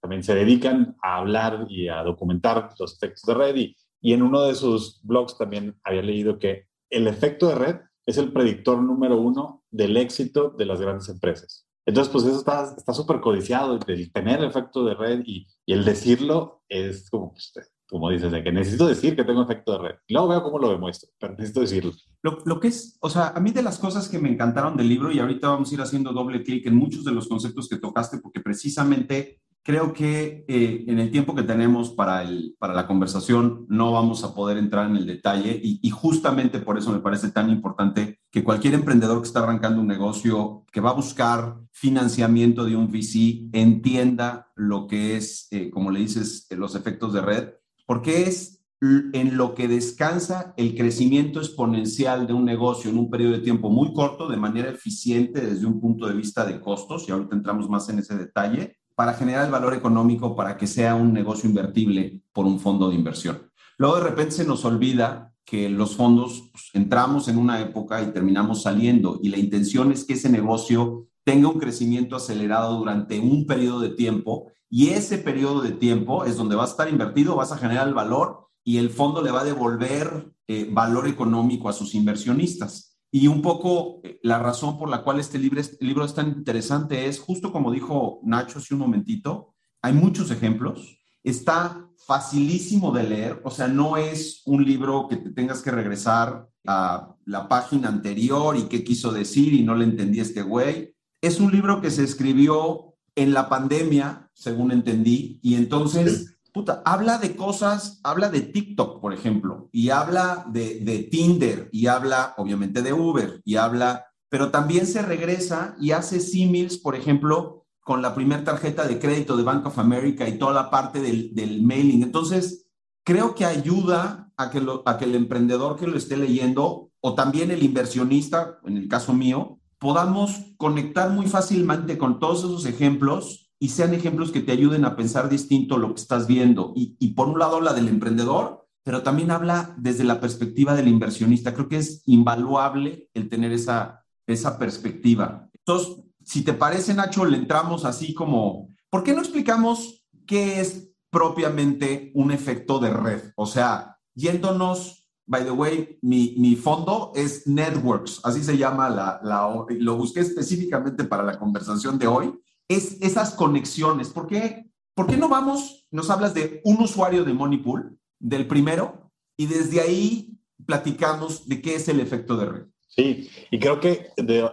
también 0.00 0.22
se 0.22 0.34
dedican 0.34 0.96
a 1.02 1.16
hablar 1.16 1.66
y 1.68 1.88
a 1.88 2.02
documentar 2.02 2.70
los 2.78 2.94
efectos 2.94 3.24
de 3.24 3.34
red 3.34 3.56
y, 3.56 3.76
y 4.00 4.14
en 4.14 4.22
uno 4.22 4.42
de 4.42 4.54
sus 4.54 5.00
blogs 5.02 5.36
también 5.36 5.78
había 5.84 6.02
leído 6.02 6.38
que 6.38 6.66
el 6.90 7.06
efecto 7.06 7.48
de 7.48 7.54
red 7.54 7.76
es 8.06 8.18
el 8.18 8.32
predictor 8.32 8.82
número 8.82 9.20
uno 9.20 9.62
del 9.70 9.96
éxito 9.96 10.50
de 10.50 10.66
las 10.66 10.80
grandes 10.80 11.08
empresas. 11.08 11.66
Entonces, 11.84 12.12
pues 12.12 12.24
eso 12.24 12.38
está 12.38 12.92
súper 12.92 13.20
codiciado, 13.20 13.78
el 13.86 14.12
tener 14.12 14.38
el 14.38 14.46
efecto 14.46 14.84
de 14.84 14.94
red 14.94 15.22
y, 15.24 15.48
y 15.66 15.72
el 15.72 15.84
decirlo 15.84 16.62
es 16.68 17.10
como, 17.10 17.32
pues, 17.32 17.52
como 17.88 18.08
dices, 18.08 18.30
de 18.30 18.42
que 18.42 18.52
necesito 18.52 18.86
decir 18.86 19.16
que 19.16 19.24
tengo 19.24 19.42
efecto 19.42 19.72
de 19.72 19.88
red. 19.88 19.94
Luego 20.08 20.28
veo 20.28 20.42
cómo 20.44 20.58
lo 20.58 20.70
demuestro, 20.70 21.10
pero 21.18 21.34
necesito 21.34 21.60
decirlo. 21.60 21.92
Lo, 22.22 22.38
lo, 22.46 22.60
que 22.60 22.68
es, 22.68 22.96
o 23.00 23.10
sea, 23.10 23.28
a 23.28 23.40
mí 23.40 23.50
de 23.50 23.62
las 23.62 23.78
cosas 23.78 24.08
que 24.08 24.18
me 24.18 24.30
encantaron 24.30 24.76
del 24.76 24.88
libro, 24.88 25.10
y 25.10 25.18
ahorita 25.18 25.48
vamos 25.48 25.70
a 25.70 25.74
ir 25.74 25.80
haciendo 25.82 26.12
doble 26.12 26.42
clic 26.42 26.66
en 26.66 26.76
muchos 26.76 27.04
de 27.04 27.12
los 27.12 27.28
conceptos 27.28 27.68
que 27.68 27.76
tocaste, 27.76 28.18
porque 28.18 28.40
precisamente 28.40 29.41
creo 29.62 29.92
que 29.92 30.44
eh, 30.48 30.84
en 30.88 30.98
el 30.98 31.10
tiempo 31.10 31.34
que 31.34 31.44
tenemos 31.44 31.90
para, 31.90 32.22
el, 32.22 32.56
para 32.58 32.74
la 32.74 32.86
conversación 32.86 33.66
no 33.68 33.92
vamos 33.92 34.24
a 34.24 34.34
poder 34.34 34.58
entrar 34.58 34.90
en 34.90 34.96
el 34.96 35.06
detalle 35.06 35.60
y, 35.62 35.78
y, 35.82 35.90
justamente 35.90 36.58
por 36.58 36.78
eso 36.78 36.92
me 36.92 36.98
parece 36.98 37.30
tan 37.30 37.48
importante 37.48 38.18
que 38.30 38.42
cualquier 38.42 38.74
emprendedor 38.74 39.20
que 39.20 39.28
está 39.28 39.42
arrancando 39.42 39.80
un 39.80 39.86
negocio, 39.86 40.64
que 40.72 40.80
va 40.80 40.90
a 40.90 40.94
buscar 40.94 41.58
financiamiento 41.70 42.64
de 42.64 42.76
un 42.76 42.90
VC, 42.90 43.48
entienda 43.52 44.50
lo 44.56 44.86
que 44.86 45.16
es, 45.16 45.48
eh, 45.50 45.70
como 45.70 45.90
le 45.90 46.00
dices, 46.00 46.46
los 46.50 46.74
efectos 46.74 47.12
de 47.12 47.20
red, 47.20 47.48
porque 47.86 48.22
es 48.22 48.64
en 48.80 49.36
lo 49.36 49.54
que 49.54 49.68
descansa 49.68 50.54
el 50.56 50.74
crecimiento 50.74 51.38
exponencial 51.38 52.26
de 52.26 52.32
un 52.32 52.44
negocio 52.44 52.90
en 52.90 52.98
un 52.98 53.10
periodo 53.10 53.34
de 53.34 53.38
tiempo 53.38 53.70
muy 53.70 53.92
corto, 53.92 54.28
de 54.28 54.36
manera 54.36 54.70
eficiente 54.70 55.40
desde 55.40 55.66
un 55.66 55.80
punto 55.80 56.08
de 56.08 56.14
vista 56.14 56.44
de 56.44 56.60
costos, 56.60 57.08
y 57.08 57.12
ahorita 57.12 57.36
entramos 57.36 57.68
más 57.68 57.88
en 57.90 58.00
ese 58.00 58.16
detalle, 58.16 58.76
para 59.02 59.14
generar 59.14 59.46
el 59.46 59.50
valor 59.50 59.74
económico 59.74 60.36
para 60.36 60.56
que 60.56 60.68
sea 60.68 60.94
un 60.94 61.12
negocio 61.12 61.50
invertible 61.50 62.22
por 62.32 62.46
un 62.46 62.60
fondo 62.60 62.88
de 62.88 62.94
inversión. 62.94 63.50
Luego 63.76 63.96
de 63.96 64.04
repente 64.04 64.30
se 64.30 64.44
nos 64.44 64.64
olvida 64.64 65.34
que 65.44 65.68
los 65.68 65.96
fondos 65.96 66.50
pues, 66.52 66.70
entramos 66.72 67.26
en 67.26 67.36
una 67.36 67.60
época 67.60 68.00
y 68.00 68.12
terminamos 68.12 68.62
saliendo 68.62 69.18
y 69.20 69.30
la 69.30 69.38
intención 69.38 69.90
es 69.90 70.04
que 70.04 70.12
ese 70.12 70.28
negocio 70.28 71.08
tenga 71.24 71.48
un 71.48 71.58
crecimiento 71.58 72.14
acelerado 72.14 72.78
durante 72.78 73.18
un 73.18 73.44
periodo 73.44 73.80
de 73.80 73.88
tiempo 73.88 74.52
y 74.70 74.90
ese 74.90 75.18
periodo 75.18 75.62
de 75.62 75.72
tiempo 75.72 76.24
es 76.24 76.36
donde 76.36 76.54
vas 76.54 76.68
a 76.68 76.72
estar 76.74 76.88
invertido, 76.88 77.34
vas 77.34 77.50
a 77.50 77.58
generar 77.58 77.88
el 77.88 77.94
valor 77.94 78.50
y 78.62 78.76
el 78.76 78.90
fondo 78.90 79.20
le 79.20 79.32
va 79.32 79.40
a 79.40 79.44
devolver 79.44 80.32
eh, 80.46 80.68
valor 80.70 81.08
económico 81.08 81.68
a 81.68 81.72
sus 81.72 81.96
inversionistas. 81.96 82.91
Y 83.14 83.26
un 83.26 83.42
poco 83.42 84.00
eh, 84.02 84.18
la 84.22 84.38
razón 84.38 84.78
por 84.78 84.88
la 84.88 85.04
cual 85.04 85.20
este 85.20 85.38
libro, 85.38 85.60
este 85.60 85.84
libro 85.84 86.04
es 86.04 86.14
tan 86.14 86.28
interesante 86.28 87.06
es, 87.06 87.20
justo 87.20 87.52
como 87.52 87.70
dijo 87.70 88.20
Nacho 88.24 88.58
hace 88.58 88.72
un 88.72 88.80
momentito, 88.80 89.54
hay 89.82 89.92
muchos 89.92 90.30
ejemplos, 90.30 90.98
está 91.22 91.88
facilísimo 92.06 92.90
de 92.90 93.02
leer, 93.04 93.42
o 93.44 93.50
sea, 93.50 93.68
no 93.68 93.98
es 93.98 94.42
un 94.46 94.64
libro 94.64 95.08
que 95.08 95.16
te 95.16 95.30
tengas 95.30 95.60
que 95.60 95.70
regresar 95.70 96.48
a 96.66 97.14
la 97.26 97.48
página 97.48 97.88
anterior 97.88 98.56
y 98.56 98.62
qué 98.62 98.82
quiso 98.82 99.12
decir 99.12 99.52
y 99.52 99.62
no 99.62 99.74
le 99.74 99.84
entendí 99.84 100.20
este 100.20 100.42
güey. 100.42 100.96
Es 101.20 101.38
un 101.38 101.52
libro 101.52 101.80
que 101.80 101.90
se 101.90 102.04
escribió 102.04 102.94
en 103.14 103.34
la 103.34 103.48
pandemia, 103.48 104.30
según 104.32 104.72
entendí, 104.72 105.38
y 105.42 105.56
entonces 105.56 106.31
puta, 106.52 106.82
habla 106.84 107.18
de 107.18 107.34
cosas, 107.34 108.00
habla 108.04 108.28
de 108.28 108.42
TikTok, 108.42 109.00
por 109.00 109.12
ejemplo, 109.12 109.68
y 109.72 109.90
habla 109.90 110.46
de, 110.50 110.80
de, 110.80 110.98
Tinder, 111.00 111.68
y 111.72 111.86
habla 111.86 112.34
obviamente 112.36 112.82
de 112.82 112.92
Uber, 112.92 113.40
y 113.44 113.56
habla, 113.56 114.06
pero 114.28 114.50
también 114.50 114.86
se 114.86 115.02
regresa 115.02 115.74
y 115.80 115.92
hace 115.92 116.20
símiles, 116.20 116.78
por 116.78 116.94
ejemplo, 116.94 117.66
con 117.80 118.02
la 118.02 118.14
primera 118.14 118.44
tarjeta 118.44 118.86
de 118.86 118.98
crédito 118.98 119.36
de 119.36 119.42
Bank 119.42 119.66
of 119.66 119.78
America 119.78 120.28
y 120.28 120.38
toda 120.38 120.52
la 120.52 120.70
parte 120.70 121.00
del, 121.00 121.34
del 121.34 121.62
mailing. 121.62 122.02
Entonces, 122.02 122.66
creo 123.02 123.34
que 123.34 123.44
ayuda 123.44 124.30
a 124.36 124.50
que, 124.50 124.60
lo, 124.60 124.82
a 124.86 124.98
que 124.98 125.06
el 125.06 125.14
emprendedor 125.14 125.76
que 125.76 125.86
lo 125.86 125.96
esté 125.96 126.16
leyendo, 126.16 126.90
o 127.00 127.14
también 127.14 127.50
el 127.50 127.62
inversionista, 127.62 128.58
en 128.64 128.76
el 128.76 128.88
caso 128.88 129.12
mío, 129.12 129.58
podamos 129.78 130.54
conectar 130.58 131.10
muy 131.10 131.26
fácilmente 131.26 131.98
con 131.98 132.20
todos 132.20 132.40
esos 132.40 132.66
ejemplos 132.66 133.41
y 133.62 133.68
sean 133.68 133.94
ejemplos 133.94 134.32
que 134.32 134.40
te 134.40 134.50
ayuden 134.50 134.84
a 134.84 134.96
pensar 134.96 135.28
distinto 135.28 135.78
lo 135.78 135.94
que 135.94 136.00
estás 136.00 136.26
viendo. 136.26 136.72
Y, 136.74 137.12
por 137.12 137.28
un 137.28 137.38
lado 137.38 137.58
habla 137.58 137.72
del 137.72 137.86
emprendedor, 137.86 138.66
pero 138.82 139.04
también 139.04 139.30
habla 139.30 139.72
desde 139.78 140.02
la 140.02 140.20
perspectiva 140.20 140.74
del 140.74 140.88
inversionista. 140.88 141.54
Creo 141.54 141.68
que 141.68 141.76
es 141.76 142.02
invaluable 142.06 143.08
el 143.14 143.28
tener 143.28 143.52
esa, 143.52 144.04
esa 144.26 144.58
perspectiva. 144.58 145.48
Entonces, 145.54 145.94
si 146.24 146.42
te 146.42 146.54
parece, 146.54 146.92
Nacho, 146.92 147.24
le 147.24 147.36
entramos 147.36 147.84
así 147.84 148.14
como, 148.14 148.68
¿por 148.90 149.04
qué 149.04 149.14
no 149.14 149.20
explicamos 149.20 150.04
qué 150.26 150.60
es 150.60 150.90
propiamente 151.08 152.10
un 152.16 152.32
efecto 152.32 152.80
de 152.80 152.90
red? 152.90 153.22
O 153.36 153.46
sea, 153.46 153.96
yéndonos, 154.12 155.08
by 155.24 155.44
the 155.44 155.52
way, 155.52 156.00
mi, 156.02 156.34
mi 156.36 156.56
fondo 156.56 157.12
es 157.14 157.46
Networks, 157.46 158.22
así 158.24 158.42
se 158.42 158.58
llama 158.58 158.90
la, 158.90 159.20
la, 159.22 159.64
lo 159.78 159.96
busqué 159.96 160.18
específicamente 160.18 161.04
para 161.04 161.22
la 161.22 161.38
conversación 161.38 161.96
de 161.96 162.08
hoy 162.08 162.34
es 162.74 163.00
esas 163.00 163.34
conexiones. 163.34 164.10
¿Por 164.10 164.26
qué, 164.26 164.66
¿Por 164.94 165.06
qué 165.06 165.16
no 165.16 165.28
vamos, 165.28 165.86
nos 165.90 166.10
hablas 166.10 166.34
de 166.34 166.60
un 166.64 166.82
usuario 166.82 167.24
de 167.24 167.32
Moneypool, 167.32 167.98
del 168.18 168.46
primero, 168.46 169.10
y 169.36 169.46
desde 169.46 169.80
ahí 169.80 170.38
platicamos 170.66 171.48
de 171.48 171.60
qué 171.60 171.74
es 171.76 171.88
el 171.88 172.00
efecto 172.00 172.36
de 172.36 172.46
red? 172.46 172.66
Sí, 172.88 173.30
y 173.50 173.58
creo 173.58 173.80
que 173.80 174.08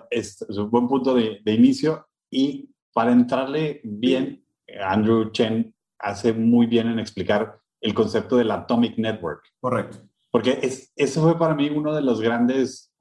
es, 0.09 0.41
un 0.49 0.69
buen 0.69 0.87
punto 0.87 1.13
de, 1.13 1.39
de, 1.43 1.53
inicio 1.53 2.07
y 2.31 2.69
para 2.93 3.11
entrarle 3.11 3.81
bien, 3.83 4.45
Andrew 4.81 5.29
Chen 5.31 5.75
hace 5.97 6.31
muy 6.31 6.65
bien 6.65 6.87
en 6.87 6.99
explicar 6.99 7.59
el 7.81 7.93
concepto 7.93 8.37
del 8.37 8.51
Atomic 8.51 8.97
Network. 8.97 9.43
Correcto. 9.59 9.99
Porque 10.31 10.59
es, 10.61 10.91
eso 10.95 11.21
fue 11.21 11.37
para 11.37 11.55
mí 11.55 11.69
uno 11.69 11.93
de 11.93 12.01
los 12.01 12.21
grandes 12.21 12.91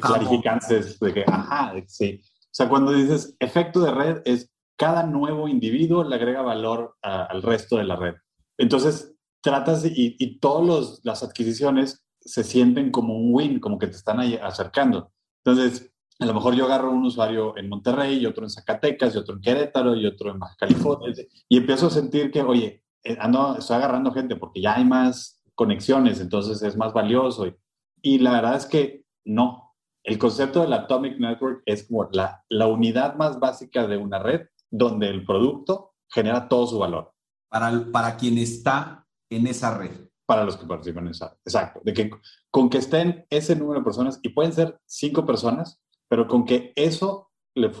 clarificantes 0.00 0.98
de 0.98 1.12
que, 1.12 1.24
ajá, 1.26 1.74
sí, 1.86 2.20
sea, 2.56 2.68
cuando 2.68 2.92
dices 2.92 3.36
efecto 3.38 3.80
de 3.80 3.90
red 3.90 4.22
es 4.24 4.50
cada 4.78 5.04
nuevo 5.04 5.48
individuo 5.48 6.04
le 6.04 6.16
agrega 6.16 6.42
valor 6.42 6.96
al 7.02 7.42
resto 7.42 7.76
de 7.76 7.84
la 7.84 7.96
red. 7.96 8.14
Entonces, 8.58 9.14
tratas 9.42 9.84
y, 9.84 10.16
y 10.18 10.38
todas 10.38 11.00
las 11.02 11.22
adquisiciones 11.22 12.06
se 12.20 12.44
sienten 12.44 12.90
como 12.90 13.16
un 13.16 13.34
win, 13.34 13.60
como 13.60 13.78
que 13.78 13.86
te 13.86 13.96
están 13.96 14.20
ahí 14.20 14.38
acercando. 14.42 15.12
Entonces, 15.44 15.92
a 16.18 16.26
lo 16.26 16.34
mejor 16.34 16.54
yo 16.54 16.64
agarro 16.64 16.90
un 16.90 17.04
usuario 17.04 17.56
en 17.56 17.68
Monterrey 17.68 18.18
y 18.18 18.26
otro 18.26 18.44
en 18.44 18.50
Zacatecas 18.50 19.14
y 19.14 19.18
otro 19.18 19.34
en 19.34 19.42
Querétaro 19.42 19.94
y 19.94 20.06
otro 20.06 20.30
en 20.30 20.38
Baja 20.38 20.56
California 20.58 21.12
y 21.48 21.58
empiezo 21.58 21.88
a 21.88 21.90
sentir 21.90 22.30
que, 22.30 22.42
oye, 22.42 22.82
eh, 23.04 23.16
ando, 23.20 23.56
estoy 23.58 23.76
agarrando 23.76 24.12
gente 24.12 24.36
porque 24.36 24.60
ya 24.60 24.76
hay 24.76 24.84
más 24.84 25.42
conexiones, 25.54 26.20
entonces 26.20 26.62
es 26.62 26.76
más 26.76 26.92
valioso. 26.92 27.46
Y, 27.46 27.54
y 28.02 28.18
la 28.18 28.32
verdad 28.32 28.56
es 28.56 28.66
que 28.66 29.04
no, 29.24 29.65
el 30.06 30.18
concepto 30.18 30.62
del 30.62 30.72
Atomic 30.72 31.18
Network 31.18 31.62
es 31.66 31.88
como 31.88 32.08
la, 32.12 32.44
la 32.48 32.68
unidad 32.68 33.16
más 33.16 33.40
básica 33.40 33.88
de 33.88 33.96
una 33.96 34.20
red 34.20 34.46
donde 34.70 35.08
el 35.08 35.26
producto 35.26 35.94
genera 36.08 36.48
todo 36.48 36.66
su 36.68 36.78
valor. 36.78 37.12
Para, 37.48 37.86
para 37.92 38.16
quien 38.16 38.38
está 38.38 39.04
en 39.30 39.48
esa 39.48 39.76
red. 39.76 39.90
Para 40.24 40.44
los 40.44 40.56
que 40.56 40.66
participan 40.66 41.06
en 41.06 41.10
esa 41.10 41.30
red. 41.30 41.36
Exacto. 41.44 41.80
De 41.84 41.92
que 41.92 42.10
con 42.52 42.70
que 42.70 42.78
estén 42.78 43.26
ese 43.30 43.56
número 43.56 43.80
de 43.80 43.84
personas, 43.84 44.20
y 44.22 44.28
pueden 44.28 44.52
ser 44.52 44.78
cinco 44.86 45.26
personas, 45.26 45.82
pero 46.08 46.28
con 46.28 46.44
que 46.44 46.72
eso 46.76 47.32
le 47.54 47.72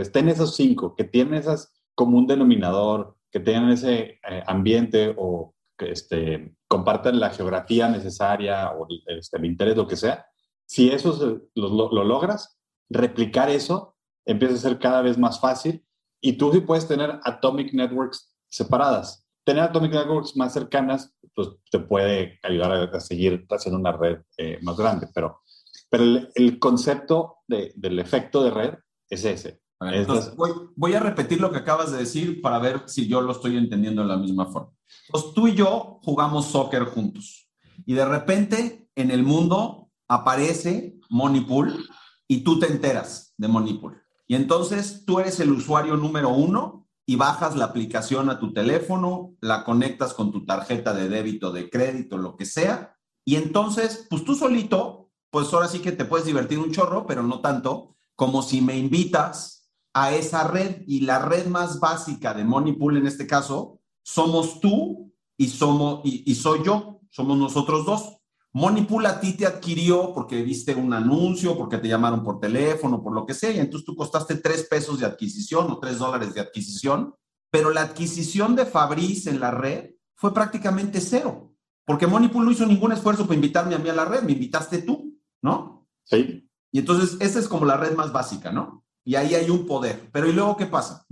estén 0.00 0.28
esos 0.28 0.56
cinco, 0.56 0.96
que 0.96 1.04
tienen 1.04 1.34
esas 1.34 1.72
como 1.94 2.18
un 2.18 2.26
denominador, 2.26 3.16
que 3.30 3.38
tengan 3.38 3.70
ese 3.70 4.18
eh, 4.28 4.42
ambiente 4.46 5.14
o 5.16 5.54
que 5.78 5.92
este, 5.92 6.56
compartan 6.66 7.20
la 7.20 7.30
geografía 7.30 7.88
necesaria 7.88 8.72
o 8.72 8.86
este, 9.06 9.36
el 9.36 9.44
interés, 9.44 9.76
lo 9.76 9.86
que 9.86 9.96
sea, 9.96 10.26
si 10.68 10.90
eso 10.90 11.40
lo, 11.54 12.04
logras, 12.04 12.58
replicar 12.90 13.48
eso 13.48 13.96
empieza 14.26 14.54
a 14.54 14.58
ser 14.58 14.78
cada 14.78 15.00
vez 15.00 15.16
más 15.16 15.40
fácil 15.40 15.82
y 16.20 16.34
tú 16.34 16.52
sí 16.52 16.60
puedes 16.60 16.86
tener 16.86 17.18
atomic 17.24 17.72
networks 17.72 18.34
separadas. 18.48 19.26
Tener 19.44 19.62
atomic 19.62 19.92
networks 19.92 20.36
más 20.36 20.52
cercanas, 20.52 21.14
pues 21.34 21.48
te 21.70 21.78
puede 21.78 22.38
ayudar 22.42 22.94
a, 22.94 23.00
seguir 23.00 23.46
haciendo 23.48 23.80
una 23.80 23.92
red 23.92 24.18
eh, 24.36 24.58
más 24.60 24.76
grande, 24.76 25.08
pero, 25.14 25.40
pero 25.88 26.04
el, 26.34 26.58
concepto 26.58 27.38
del 27.46 27.98
efecto 27.98 28.42
de 28.42 28.50
red 28.50 28.74
es 29.08 29.24
ese. 29.24 29.62
Entonces, 29.80 30.36
voy, 30.36 30.50
voy, 30.76 30.94
a 30.94 31.00
repetir 31.00 31.40
lo 31.40 31.50
que 31.50 31.58
acabas 31.58 31.92
de 31.92 31.98
decir 31.98 32.42
para 32.42 32.58
ver 32.58 32.82
si 32.86 33.08
yo 33.08 33.22
lo 33.22 33.32
estoy 33.32 33.56
entendiendo 33.56 34.02
de 34.02 34.08
la 34.08 34.16
misma 34.18 34.46
forma. 34.46 34.72
Pues 35.08 35.32
tú 35.34 35.48
y 35.48 35.54
yo 35.54 36.00
jugamos 36.02 36.46
soccer 36.46 36.84
juntos 36.84 37.48
y 37.86 37.94
de 37.94 38.04
repente 38.04 38.90
en 38.96 39.10
el 39.10 39.22
mundo 39.22 39.87
aparece 40.08 40.98
Moneypool 41.10 41.88
y 42.26 42.40
tú 42.42 42.58
te 42.58 42.66
enteras 42.66 43.34
de 43.36 43.48
Moneypool. 43.48 44.02
Y 44.26 44.34
entonces 44.34 45.04
tú 45.06 45.20
eres 45.20 45.40
el 45.40 45.52
usuario 45.52 45.96
número 45.96 46.30
uno 46.30 46.86
y 47.06 47.16
bajas 47.16 47.56
la 47.56 47.66
aplicación 47.66 48.28
a 48.28 48.38
tu 48.38 48.52
teléfono, 48.52 49.34
la 49.40 49.64
conectas 49.64 50.12
con 50.12 50.30
tu 50.30 50.44
tarjeta 50.44 50.92
de 50.92 51.08
débito, 51.08 51.52
de 51.52 51.70
crédito, 51.70 52.18
lo 52.18 52.36
que 52.36 52.44
sea. 52.44 52.96
Y 53.24 53.36
entonces, 53.36 54.06
pues 54.10 54.24
tú 54.24 54.34
solito, 54.34 55.10
pues 55.30 55.52
ahora 55.52 55.68
sí 55.68 55.78
que 55.78 55.92
te 55.92 56.04
puedes 56.04 56.26
divertir 56.26 56.58
un 56.58 56.72
chorro, 56.72 57.06
pero 57.06 57.22
no 57.22 57.40
tanto, 57.40 57.96
como 58.14 58.42
si 58.42 58.60
me 58.60 58.76
invitas 58.76 59.70
a 59.94 60.12
esa 60.12 60.46
red. 60.48 60.82
Y 60.86 61.00
la 61.00 61.18
red 61.20 61.46
más 61.46 61.80
básica 61.80 62.34
de 62.34 62.44
Moneypool 62.44 62.98
en 62.98 63.06
este 63.06 63.26
caso, 63.26 63.80
somos 64.02 64.60
tú 64.60 65.14
y, 65.38 65.48
somos, 65.48 66.00
y 66.04 66.34
soy 66.34 66.62
yo, 66.62 67.00
somos 67.10 67.38
nosotros 67.38 67.86
dos. 67.86 68.17
Monipool 68.52 69.04
a 69.06 69.20
ti 69.20 69.34
te 69.34 69.46
adquirió 69.46 70.12
porque 70.14 70.42
viste 70.42 70.74
un 70.74 70.92
anuncio, 70.94 71.56
porque 71.56 71.78
te 71.78 71.88
llamaron 71.88 72.24
por 72.24 72.40
teléfono, 72.40 73.02
por 73.02 73.14
lo 73.14 73.26
que 73.26 73.34
sea, 73.34 73.50
y 73.50 73.58
entonces 73.58 73.84
tú 73.84 73.94
costaste 73.94 74.36
tres 74.36 74.66
pesos 74.68 74.98
de 74.98 75.06
adquisición 75.06 75.70
o 75.70 75.78
tres 75.78 75.98
dólares 75.98 76.34
de 76.34 76.40
adquisición, 76.40 77.14
pero 77.50 77.70
la 77.70 77.82
adquisición 77.82 78.56
de 78.56 78.66
Fabriz 78.66 79.26
en 79.26 79.40
la 79.40 79.50
red 79.50 79.90
fue 80.16 80.32
prácticamente 80.32 81.00
cero, 81.00 81.54
porque 81.84 82.06
Monipool 82.06 82.44
no 82.44 82.50
hizo 82.50 82.66
ningún 82.66 82.92
esfuerzo 82.92 83.24
para 83.24 83.34
invitarme 83.34 83.74
a 83.74 83.78
mí 83.78 83.88
a 83.88 83.94
la 83.94 84.06
red, 84.06 84.22
me 84.22 84.32
invitaste 84.32 84.78
tú, 84.78 85.18
¿no? 85.42 85.86
Sí. 86.04 86.48
Y 86.72 86.78
entonces 86.78 87.16
esa 87.20 87.38
es 87.38 87.48
como 87.48 87.66
la 87.66 87.76
red 87.76 87.94
más 87.94 88.12
básica, 88.12 88.50
¿no? 88.50 88.84
Y 89.04 89.14
ahí 89.14 89.34
hay 89.34 89.48
un 89.48 89.66
poder. 89.66 90.10
Pero 90.12 90.28
¿y 90.28 90.32
luego 90.32 90.56
qué 90.56 90.66
pasa? 90.66 91.06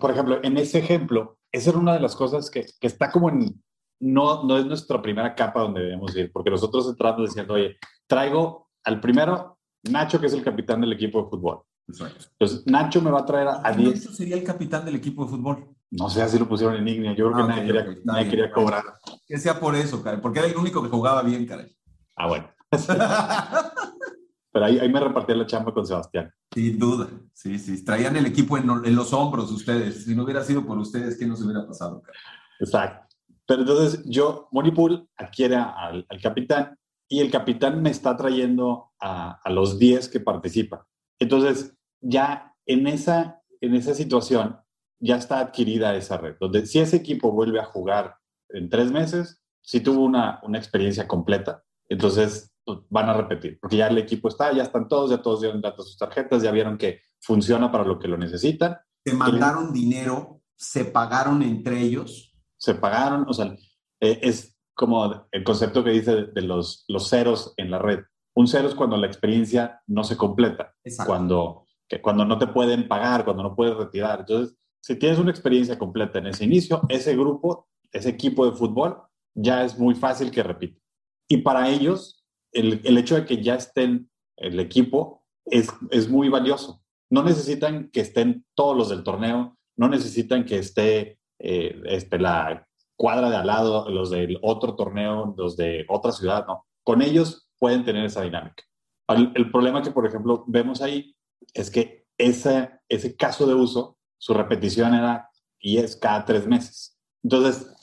Por 0.00 0.10
ejemplo, 0.10 0.38
en 0.42 0.56
ese 0.56 0.78
ejemplo, 0.78 1.38
esa 1.50 1.70
era 1.70 1.78
una 1.78 1.94
de 1.94 2.00
las 2.00 2.14
cosas 2.14 2.50
que, 2.50 2.66
que 2.78 2.86
está 2.86 3.10
como 3.10 3.28
en, 3.28 3.60
no, 4.00 4.44
no 4.44 4.58
es 4.58 4.66
nuestra 4.66 5.00
primera 5.02 5.34
capa 5.34 5.62
donde 5.62 5.82
debemos 5.82 6.14
ir, 6.16 6.30
porque 6.32 6.50
nosotros 6.50 6.88
entramos 6.88 7.28
diciendo, 7.28 7.54
oye, 7.54 7.76
traigo 8.06 8.68
al 8.84 9.00
primero, 9.00 9.58
Nacho, 9.84 10.20
que 10.20 10.26
es 10.26 10.32
el 10.32 10.42
capitán 10.42 10.80
del 10.80 10.92
equipo 10.92 11.22
de 11.22 11.30
fútbol. 11.30 11.62
Entonces, 11.88 12.66
Nacho 12.66 13.00
me 13.00 13.10
va 13.10 13.20
a 13.20 13.26
traer 13.26 13.48
a 13.48 13.72
10. 13.72 13.94
Nacho 13.94 14.12
sería 14.12 14.36
el 14.36 14.44
capitán 14.44 14.84
del 14.84 14.96
equipo 14.96 15.24
de 15.24 15.30
fútbol? 15.30 15.74
No 15.90 16.10
sé 16.10 16.26
si 16.28 16.38
lo 16.38 16.46
pusieron 16.46 16.76
en 16.76 16.86
Ignia. 16.86 17.14
Yo 17.14 17.30
creo 17.30 17.36
que 17.36 17.42
ah, 17.42 17.46
nadie, 17.46 17.66
quería, 17.66 18.30
quería, 18.30 18.52
cobrar. 18.52 18.84
Que 19.26 19.38
sea 19.38 19.58
por 19.58 19.74
eso, 19.74 20.02
caray, 20.02 20.20
porque 20.20 20.40
era 20.40 20.48
el 20.48 20.56
único 20.56 20.82
que 20.82 20.90
jugaba 20.90 21.22
bien, 21.22 21.46
caray. 21.46 21.74
Ah, 22.16 22.28
bueno. 22.28 22.50
Pero 24.52 24.64
ahí, 24.64 24.78
ahí 24.78 24.88
me 24.88 25.00
repartía 25.00 25.34
la 25.36 25.46
chamba 25.46 25.72
con 25.72 25.86
Sebastián. 25.86 26.30
Sin 26.52 26.78
duda, 26.78 27.08
sí, 27.32 27.58
sí. 27.58 27.82
Traían 27.84 28.16
el 28.16 28.26
equipo 28.26 28.58
en, 28.58 28.68
en, 28.84 28.94
los 28.94 29.12
hombros 29.12 29.50
ustedes. 29.50 30.04
Si 30.04 30.14
no 30.14 30.24
hubiera 30.24 30.42
sido 30.42 30.66
por 30.66 30.76
ustedes, 30.78 31.16
¿qué 31.16 31.26
nos 31.26 31.40
hubiera 31.42 31.66
pasado? 31.66 32.02
Caray? 32.02 32.20
Exacto. 32.60 33.07
Pero 33.48 33.62
entonces 33.62 34.02
yo, 34.04 34.46
Monipool 34.52 35.08
adquiere 35.16 35.56
al, 35.56 36.06
capitán 36.22 36.78
y 37.08 37.20
el 37.20 37.30
capitán 37.30 37.80
me 37.80 37.88
está 37.88 38.14
trayendo 38.14 38.92
a, 39.00 39.40
a 39.42 39.50
los 39.50 39.78
10 39.78 40.10
que 40.10 40.20
participan. 40.20 40.80
Entonces, 41.18 41.74
ya 42.00 42.54
en 42.66 42.86
esa, 42.86 43.40
en 43.62 43.74
esa 43.74 43.94
situación, 43.94 44.58
ya 45.00 45.16
está 45.16 45.40
adquirida 45.40 45.96
esa 45.96 46.18
red, 46.18 46.36
donde 46.38 46.66
si 46.66 46.78
ese 46.78 46.96
equipo 46.96 47.32
vuelve 47.32 47.58
a 47.58 47.64
jugar 47.64 48.16
en 48.50 48.68
tres 48.68 48.92
meses, 48.92 49.42
si 49.62 49.80
tuvo 49.80 50.04
una, 50.04 50.40
una 50.42 50.58
experiencia 50.58 51.08
completa, 51.08 51.64
entonces 51.88 52.52
pues, 52.64 52.80
van 52.90 53.08
a 53.08 53.14
repetir, 53.14 53.58
porque 53.60 53.78
ya 53.78 53.86
el 53.86 53.96
equipo 53.96 54.28
está, 54.28 54.52
ya 54.52 54.64
están 54.64 54.88
todos, 54.88 55.10
ya 55.10 55.22
todos 55.22 55.40
dieron 55.40 55.62
datos 55.62 55.88
sus 55.88 55.96
tarjetas, 55.96 56.42
ya 56.42 56.50
vieron 56.50 56.76
que 56.76 57.00
funciona 57.18 57.72
para 57.72 57.84
lo 57.84 57.98
que 57.98 58.08
lo 58.08 58.18
necesitan. 58.18 58.76
Te 59.02 59.14
mandaron 59.14 59.72
dinero, 59.72 60.42
se 60.54 60.84
pagaron 60.84 61.42
entre 61.42 61.80
ellos 61.80 62.27
se 62.58 62.74
pagaron, 62.74 63.24
o 63.28 63.32
sea, 63.32 63.56
eh, 64.00 64.18
es 64.22 64.56
como 64.74 65.26
el 65.32 65.44
concepto 65.44 65.82
que 65.82 65.90
dice 65.90 66.26
de, 66.26 66.42
los, 66.42 66.84
los 66.88 67.08
ceros 67.08 67.54
en 67.56 67.70
la 67.70 67.78
red. 67.78 68.00
Un 68.34 68.46
cero 68.46 68.68
es 68.68 68.74
cuando 68.74 68.96
la 68.96 69.06
experiencia 69.06 69.82
no 69.86 70.04
se 70.04 70.16
completa, 70.16 70.74
cuando, 71.04 71.66
que, 71.88 72.00
cuando 72.00 72.24
no 72.24 72.38
te 72.38 72.46
pueden 72.46 72.86
pagar, 72.86 73.24
cuando 73.24 73.42
no 73.42 73.56
puedes 73.56 73.76
retirar. 73.76 74.20
Entonces, 74.20 74.56
si 74.80 74.96
tienes 74.96 75.18
una 75.18 75.32
experiencia 75.32 75.76
completa 75.76 76.20
en 76.20 76.28
ese 76.28 76.44
inicio, 76.44 76.82
ese 76.88 77.16
grupo, 77.16 77.68
ese 77.90 78.10
equipo 78.10 78.46
de 78.46 78.56
fútbol, 78.56 79.02
ya 79.34 79.64
es 79.64 79.76
muy 79.76 79.96
fácil 79.96 80.30
que 80.30 80.44
repita. 80.44 80.80
Y 81.28 81.38
para 81.38 81.68
ellos, 81.68 82.24
el, 82.52 82.80
el 82.84 82.98
hecho 82.98 83.16
de 83.16 83.24
que 83.24 83.42
ya 83.42 83.56
estén 83.56 84.08
el 84.36 84.60
equipo 84.60 85.24
es, 85.44 85.68
es 85.90 86.08
muy 86.08 86.28
valioso. 86.28 86.82
No 87.10 87.24
necesitan 87.24 87.90
que 87.90 88.00
estén 88.00 88.46
todos 88.54 88.76
los 88.76 88.88
del 88.90 89.02
torneo, 89.02 89.58
no 89.76 89.88
necesitan 89.88 90.44
que 90.44 90.58
esté 90.58 91.18
eh, 91.38 91.80
este, 91.86 92.18
la 92.18 92.66
cuadra 92.96 93.30
de 93.30 93.36
al 93.36 93.46
lado, 93.46 93.88
los 93.90 94.10
del 94.10 94.38
otro 94.42 94.74
torneo, 94.74 95.34
los 95.36 95.56
de 95.56 95.86
otra 95.88 96.12
ciudad, 96.12 96.46
¿no? 96.46 96.66
Con 96.82 97.00
ellos 97.00 97.48
pueden 97.58 97.84
tener 97.84 98.04
esa 98.04 98.22
dinámica. 98.22 98.64
El, 99.08 99.50
problema 99.50 99.82
que, 99.82 99.90
por 99.90 100.06
ejemplo, 100.06 100.44
vemos 100.46 100.82
ahí 100.82 101.14
es 101.54 101.70
que 101.70 102.06
ese, 102.18 102.70
ese 102.88 103.16
caso 103.16 103.46
de 103.46 103.54
uso, 103.54 103.96
su 104.18 104.34
repetición 104.34 104.94
era 104.94 105.30
y 105.60 105.78
es 105.78 105.96
cada 105.96 106.24
tres 106.24 106.46
meses. 106.46 106.98
Entonces, 107.22 107.74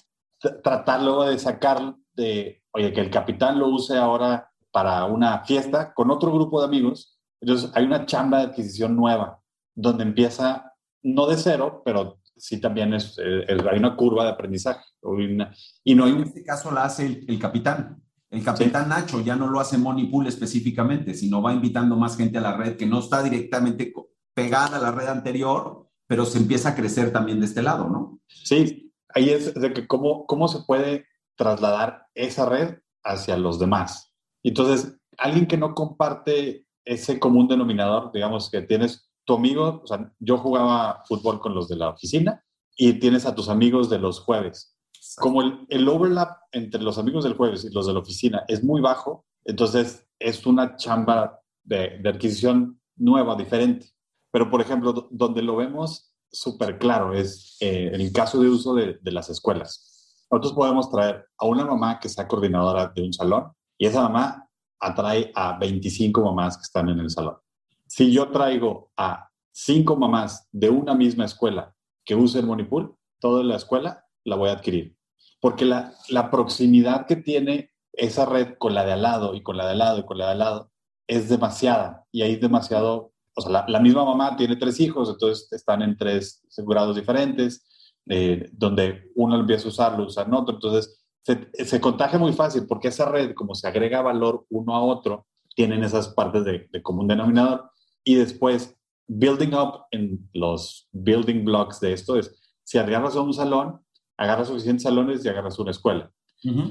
tratar 0.64 1.02
luego 1.02 1.26
de 1.26 1.40
sacar 1.40 1.96
de, 2.14 2.62
oye, 2.72 2.94
que 2.94 3.02
el 3.02 3.10
capitán 3.10 3.58
lo 3.58 3.70
use 3.70 3.98
ahora 3.98 4.52
para 4.72 5.06
una 5.06 5.44
fiesta 5.46 5.94
con 5.94 6.12
otro 6.12 6.32
grupo 6.32 6.60
de 6.60 6.68
amigos. 6.68 7.18
Entonces, 7.42 7.72
hay 7.74 7.86
una 7.86 8.06
chamba 8.06 8.40
de 8.40 8.44
adquisición 8.46 8.96
nueva, 8.96 9.42
donde 9.74 10.04
empieza 10.04 10.74
no 11.02 11.28
de 11.28 11.38
cero, 11.38 11.82
pero 11.86 12.20
sí 12.38 12.60
también 12.60 12.94
es, 12.94 13.18
hay 13.20 13.78
una 13.78 13.96
curva 13.96 14.26
de 14.26 14.32
aprendizaje. 14.32 14.84
y 15.84 15.96
no 15.96 16.06
hay... 16.06 16.12
En 16.12 16.24
este 16.24 16.44
caso 16.44 16.72
la 16.72 16.84
hace 16.84 17.24
el, 17.28 17.40
capitán. 17.40 18.02
El 18.30 18.44
capitán 18.44 18.90
Nacho 18.90 19.22
ya 19.22 19.36
no 19.36 19.48
lo 19.48 19.60
hace 19.60 19.78
Money 19.78 20.08
Pool 20.08 20.28
específicamente, 20.28 21.14
sino 21.14 21.42
va 21.42 21.54
invitando 21.54 21.96
más 21.96 22.18
gente 22.18 22.38
a 22.38 22.42
la 22.42 22.58
red 22.58 22.76
que 22.76 22.86
no 22.86 23.00
está 23.00 23.24
directamente 23.24 23.94
pegada 24.34 24.78
a 24.78 24.82
la 24.82 24.92
red 24.92 25.08
anterior, 25.08 25.88
pero 26.08 26.26
se 26.26 26.38
empieza 26.38 26.70
a 26.70 26.76
crecer 26.76 27.12
también 27.12 27.40
de 27.40 27.46
este 27.46 27.62
lado, 27.62 27.90
¿no? 27.90 28.20
Sí, 28.28 28.94
ahí 29.10 29.30
es 29.30 29.54
de 29.54 29.74
que 29.74 29.88
cómo, 29.88 30.26
cómo 30.26 30.48
se 30.48 30.60
puede 30.66 31.06
trasladar 31.36 32.08
esa 32.14 32.48
red 32.48 32.80
hacia 33.04 33.38
los 33.38 33.60
demás. 33.60 34.14
Entonces, 34.44 34.98
alguien 35.18 35.48
que 35.48 35.58
no 35.58 35.74
comparte 35.74 36.66
ese 36.84 37.20
común 37.20 37.48
denominador, 37.48 38.12
digamos 38.14 38.50
que 38.50 38.62
tienes 38.62 39.05
tu 39.26 39.34
amigo, 39.34 39.82
o 39.84 39.88
sea, 39.88 40.12
yo 40.20 40.38
jugaba 40.38 41.04
fútbol 41.08 41.40
con 41.40 41.54
los 41.54 41.68
de 41.68 41.76
la 41.76 41.90
oficina 41.90 42.44
y 42.78 42.94
tienes 42.94 43.26
a 43.26 43.36
tus 43.36 43.50
amigos 43.50 43.90
de 43.90 44.00
los 44.00 44.20
jueves. 44.20 44.78
Como 45.18 45.42
el, 45.42 45.66
el, 45.70 45.88
overlap 45.88 46.38
entre 46.52 46.82
los 46.82 46.98
amigos 46.98 47.24
del 47.24 47.36
jueves 47.36 47.66
y 47.66 47.74
los 47.74 47.88
de 47.88 47.94
la 47.94 48.00
oficina 48.00 48.44
es 48.48 48.64
muy 48.64 48.82
bajo, 48.82 49.26
entonces 49.44 50.08
es 50.20 50.46
una 50.46 50.76
chamba 50.78 51.40
de, 51.64 52.00
de 52.00 52.10
adquisición 52.10 52.80
nueva, 52.96 53.36
diferente. 53.36 53.88
Pero, 54.32 54.50
por 54.50 54.62
ejemplo, 54.62 55.08
donde 55.12 55.42
lo 55.42 55.56
vemos 55.56 56.14
súper 56.32 56.78
claro 56.78 57.14
es 57.14 57.58
eh, 57.62 57.92
en 57.94 58.02
el 58.02 58.12
caso 58.12 58.40
de 58.42 58.50
uso 58.50 58.74
de, 58.76 58.98
de 59.02 59.12
las 59.12 59.30
escuelas. 59.30 60.26
Nosotros 60.30 60.54
podemos 60.54 60.92
traer 60.92 61.26
a 61.38 61.46
una 61.46 61.66
mamá 61.66 62.00
que 62.00 62.10
sea 62.10 62.28
coordinadora 62.28 62.92
de 62.94 63.04
un 63.04 63.14
salón 63.14 63.52
y 63.78 63.86
esa 63.86 64.02
mamá 64.02 64.50
atrae 64.80 65.32
a 65.34 65.58
25 65.58 66.22
mamás 66.22 66.58
que 66.58 66.64
están 66.64 66.90
en 66.90 67.00
el 67.00 67.10
salón 67.10 67.38
si 67.88 68.12
yo 68.12 68.30
traigo 68.32 68.92
a 68.98 69.30
cinco 69.52 69.96
mamás 69.96 70.48
de 70.52 70.70
una 70.70 70.94
misma 70.94 71.26
escuela 71.26 71.74
que 72.04 72.16
usen 72.16 72.46
Monipool, 72.46 72.96
toda 73.20 73.44
la 73.44 73.56
escuela 73.56 74.06
la 74.24 74.36
voy 74.36 74.50
a 74.50 74.54
adquirir. 74.54 74.96
Porque 75.40 75.66
la, 75.66 75.94
la 76.10 76.30
proximidad 76.30 77.06
que 77.06 77.16
tiene 77.16 77.72
esa 77.94 78.26
red 78.26 78.58
con 78.58 78.74
la 78.74 78.86
de 78.86 78.94
al 78.94 79.02
lado 79.02 79.34
y 79.34 79.42
con 79.42 79.58
la 79.58 79.66
de 79.66 79.72
al 79.72 79.80
lado 79.80 80.00
y 80.00 80.06
con 80.06 80.18
la 80.18 80.26
de 80.26 80.32
al 80.32 80.40
lado 80.40 80.72
es 81.08 81.30
demasiada. 81.30 82.06
Y 82.12 82.24
hay 82.24 82.36
demasiado, 82.36 83.14
o 83.36 83.42
sea, 83.42 83.66
la, 83.68 83.80
misma 83.80 84.04
mamá 84.04 84.36
tiene 84.36 84.56
tres 84.56 84.80
hijos, 84.80 85.10
entonces 85.10 85.48
están 85.52 85.82
en 85.82 85.98
tres 85.98 86.44
grados 86.58 86.96
diferentes, 86.96 87.94
eh, 88.08 88.50
donde 88.52 89.12
uno 89.16 89.40
empieza 89.40 89.66
a 89.66 89.70
usarlo, 89.70 90.06
usan 90.06 90.34
otro. 90.34 90.56
Entonces 90.56 91.06
se, 91.24 91.50
se 91.66 91.80
contagia 91.80 92.20
muy 92.20 92.34
fácil 92.34 92.66
porque 92.68 92.90
esa 92.90 93.10
red, 93.10 93.34
como 93.34 93.56
se 93.56 93.68
agrega 93.68 94.02
valor 94.02 94.46
uno 94.50 94.76
a 94.76 94.84
otro, 94.84 95.28
tienen 95.56 95.84
esas 95.84 96.10
partes 96.10 96.44
de, 96.44 96.68
de 96.72 96.82
común 96.82 97.08
denominador 97.08 97.72
y 98.06 98.16
después, 98.16 98.78
building 99.08 99.54
up 99.54 99.86
en 99.92 100.30
los 100.34 100.88
building 100.94 101.44
blocks 101.44 101.80
de 101.80 101.94
esto 101.94 102.18
es, 102.18 102.34
si 102.64 102.78
agarras 102.78 103.16
a 103.16 103.22
un 103.22 103.34
salón, 103.34 103.82
agarras 104.18 104.48
suficientes 104.48 104.84
salones 104.84 105.26
y 105.26 105.28
agarras 105.28 105.60
una 105.60 105.72
escuela. 105.72 106.12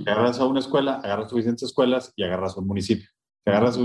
Agarras 0.07 0.39
a 0.39 0.47
una 0.47 0.61
escuela, 0.61 0.95
agarras 1.03 1.31
suficientes 1.31 1.65
escuelas 1.65 2.13
y 2.15 2.23
agarras 2.23 2.57
un 2.57 2.67
municipio. 2.67 3.09
Agarras 3.45 3.77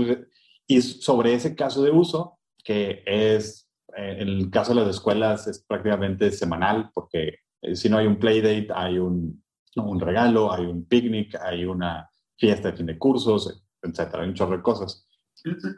y 0.68 0.80
sobre 0.82 1.34
ese 1.34 1.56
caso 1.56 1.82
de 1.82 1.90
uso, 1.90 2.38
que 2.62 3.02
es, 3.04 3.68
eh, 3.96 4.18
en 4.20 4.28
el 4.28 4.50
caso 4.50 4.72
de 4.72 4.82
las 4.82 4.90
escuelas, 4.90 5.48
es 5.48 5.64
prácticamente 5.66 6.30
semanal, 6.30 6.90
porque 6.94 7.38
eh, 7.62 7.74
si 7.74 7.88
no 7.88 7.98
hay 7.98 8.06
un 8.06 8.20
playdate, 8.20 8.68
hay 8.72 8.98
un, 8.98 9.42
un 9.74 10.00
regalo, 10.00 10.52
hay 10.52 10.66
un 10.66 10.84
picnic, 10.84 11.34
hay 11.42 11.64
una 11.64 12.08
fiesta 12.36 12.70
de 12.70 12.76
fin 12.76 12.86
de 12.86 12.98
cursos, 12.98 13.64
etcétera, 13.82 14.22
hay 14.22 14.28
un 14.28 14.34
chorro 14.34 14.56
de 14.56 14.62
cosas. 14.62 15.08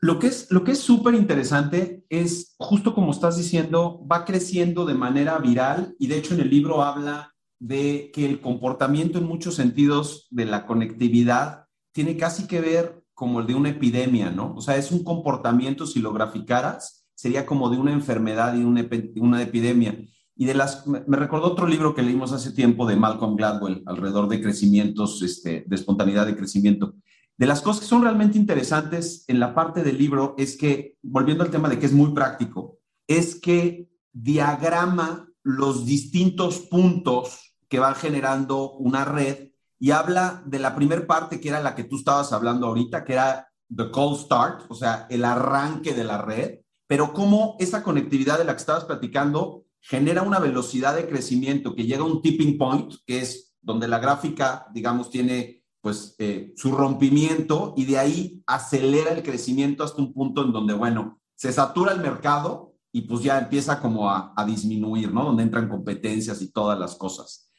Lo 0.00 0.18
que 0.18 0.26
es 0.26 0.50
lo 0.50 0.64
que 0.64 0.72
es 0.72 0.78
súper 0.78 1.14
interesante 1.14 2.04
es 2.08 2.54
justo 2.58 2.94
como 2.94 3.12
estás 3.12 3.36
diciendo, 3.36 4.04
va 4.10 4.24
creciendo 4.24 4.84
de 4.86 4.94
manera 4.94 5.38
viral 5.38 5.94
y 5.98 6.08
de 6.08 6.18
hecho 6.18 6.34
en 6.34 6.40
el 6.40 6.50
libro 6.50 6.82
habla 6.82 7.34
de 7.58 8.10
que 8.12 8.26
el 8.26 8.40
comportamiento 8.40 9.18
en 9.18 9.24
muchos 9.24 9.54
sentidos 9.54 10.26
de 10.30 10.46
la 10.46 10.66
conectividad 10.66 11.66
tiene 11.92 12.16
casi 12.16 12.48
que 12.48 12.60
ver 12.60 13.04
como 13.14 13.40
el 13.40 13.46
de 13.46 13.54
una 13.54 13.68
epidemia, 13.68 14.30
¿no? 14.30 14.54
O 14.56 14.60
sea, 14.60 14.76
es 14.76 14.90
un 14.90 15.04
comportamiento, 15.04 15.86
si 15.86 16.00
lo 16.00 16.12
graficaras, 16.12 17.06
sería 17.14 17.46
como 17.46 17.70
de 17.70 17.78
una 17.78 17.92
enfermedad 17.92 18.56
y 18.56 18.64
una, 18.64 18.84
una 19.16 19.42
epidemia. 19.42 19.96
Y 20.34 20.46
de 20.46 20.54
las, 20.54 20.86
me 20.88 21.16
recordó 21.16 21.52
otro 21.52 21.68
libro 21.68 21.94
que 21.94 22.02
leímos 22.02 22.32
hace 22.32 22.50
tiempo 22.50 22.84
de 22.84 22.96
Malcolm 22.96 23.36
Gladwell, 23.36 23.82
alrededor 23.86 24.28
de 24.28 24.40
crecimientos, 24.40 25.22
este, 25.22 25.64
de 25.66 25.76
espontaneidad 25.76 26.26
de 26.26 26.36
crecimiento. 26.36 26.96
De 27.42 27.48
las 27.48 27.60
cosas 27.60 27.80
que 27.80 27.88
son 27.88 28.02
realmente 28.02 28.38
interesantes 28.38 29.24
en 29.26 29.40
la 29.40 29.52
parte 29.52 29.82
del 29.82 29.98
libro 29.98 30.36
es 30.38 30.56
que, 30.56 30.96
volviendo 31.02 31.42
al 31.42 31.50
tema 31.50 31.68
de 31.68 31.76
que 31.76 31.86
es 31.86 31.92
muy 31.92 32.12
práctico, 32.12 32.78
es 33.08 33.34
que 33.34 33.90
diagrama 34.12 35.28
los 35.42 35.84
distintos 35.84 36.60
puntos 36.60 37.56
que 37.68 37.80
van 37.80 37.96
generando 37.96 38.74
una 38.74 39.04
red 39.04 39.48
y 39.80 39.90
habla 39.90 40.44
de 40.46 40.60
la 40.60 40.76
primera 40.76 41.04
parte 41.04 41.40
que 41.40 41.48
era 41.48 41.60
la 41.60 41.74
que 41.74 41.82
tú 41.82 41.96
estabas 41.96 42.32
hablando 42.32 42.68
ahorita, 42.68 43.02
que 43.02 43.14
era 43.14 43.48
the 43.76 43.90
cold 43.90 44.20
start, 44.20 44.62
o 44.68 44.76
sea, 44.76 45.08
el 45.10 45.24
arranque 45.24 45.94
de 45.94 46.04
la 46.04 46.22
red, 46.22 46.60
pero 46.86 47.12
cómo 47.12 47.56
esa 47.58 47.82
conectividad 47.82 48.38
de 48.38 48.44
la 48.44 48.52
que 48.52 48.60
estabas 48.60 48.84
platicando 48.84 49.64
genera 49.80 50.22
una 50.22 50.38
velocidad 50.38 50.94
de 50.94 51.08
crecimiento 51.08 51.74
que 51.74 51.86
llega 51.86 52.02
a 52.02 52.06
un 52.06 52.22
tipping 52.22 52.56
point, 52.56 52.94
que 53.04 53.18
es 53.18 53.56
donde 53.60 53.88
la 53.88 53.98
gráfica, 53.98 54.68
digamos, 54.72 55.10
tiene 55.10 55.61
pues 55.82 56.14
eh, 56.18 56.54
su 56.56 56.72
rompimiento 56.72 57.74
y 57.76 57.84
de 57.84 57.98
ahí 57.98 58.42
acelera 58.46 59.10
el 59.10 59.22
crecimiento 59.22 59.84
hasta 59.84 60.00
un 60.00 60.14
punto 60.14 60.44
en 60.44 60.52
donde, 60.52 60.72
bueno, 60.72 61.20
se 61.34 61.52
satura 61.52 61.92
el 61.92 62.00
mercado 62.00 62.74
y 62.92 63.02
pues 63.02 63.22
ya 63.22 63.38
empieza 63.38 63.80
como 63.80 64.08
a, 64.08 64.32
a 64.36 64.44
disminuir, 64.46 65.12
¿no? 65.12 65.24
Donde 65.24 65.42
entran 65.42 65.68
competencias 65.68 66.40
y 66.40 66.52
todas 66.52 66.78
las 66.78 66.94
cosas. 66.94 67.50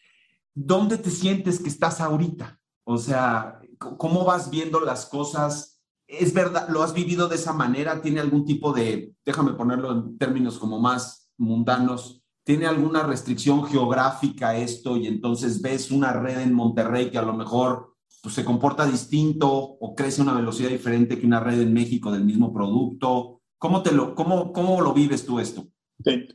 ¿Dónde 0.56 0.98
te 0.98 1.12
sientes 1.12 1.60
que 1.60 1.70
estás 1.70 2.00
ahorita? 2.00 2.60
O 2.86 2.98
sea, 2.98 3.60
¿cómo 3.78 4.24
vas 4.24 4.50
viendo 4.50 4.80
las 4.80 5.06
cosas? 5.06 5.82
¿Es 6.08 6.34
verdad? 6.34 6.70
¿Lo 6.70 6.82
has 6.82 6.94
vivido 6.94 7.28
de 7.28 7.36
esa 7.36 7.54
manera? 7.54 8.02
¿Tiene 8.02 8.22
algún 8.22 8.46
tipo 8.46 8.72
de, 8.72 9.14
déjame 9.26 9.54
ponerlo 9.54 9.92
en 9.92 10.18
términos 10.18 10.58
como 10.58 10.80
más 10.80 11.30
mundanos, 11.38 12.24
tiene 12.44 12.66
alguna 12.68 13.04
restricción 13.04 13.66
geográfica 13.66 14.58
esto 14.58 14.98
y 14.98 15.08
entonces 15.08 15.62
ves 15.62 15.92
una 15.92 16.14
red 16.14 16.40
en 16.40 16.54
Monterrey 16.54 17.10
que 17.10 17.18
a 17.18 17.24
lo 17.24 17.34
mejor 17.34 17.93
pues, 18.24 18.36
se 18.36 18.46
comporta 18.46 18.86
distinto 18.86 19.52
o 19.52 19.94
crece 19.94 20.22
a 20.22 20.24
una 20.24 20.34
velocidad 20.34 20.70
diferente 20.70 21.20
que 21.20 21.26
una 21.26 21.42
red 21.42 21.60
en 21.60 21.74
México 21.74 22.10
del 22.10 22.24
mismo 22.24 22.54
producto. 22.54 23.42
¿Cómo, 23.58 23.84
te 23.84 23.92
lo, 23.92 24.16
cómo, 24.16 24.54
cómo 24.54 24.80
lo 24.80 24.94
vives 24.94 25.26
tú 25.26 25.42
esto? 25.42 25.68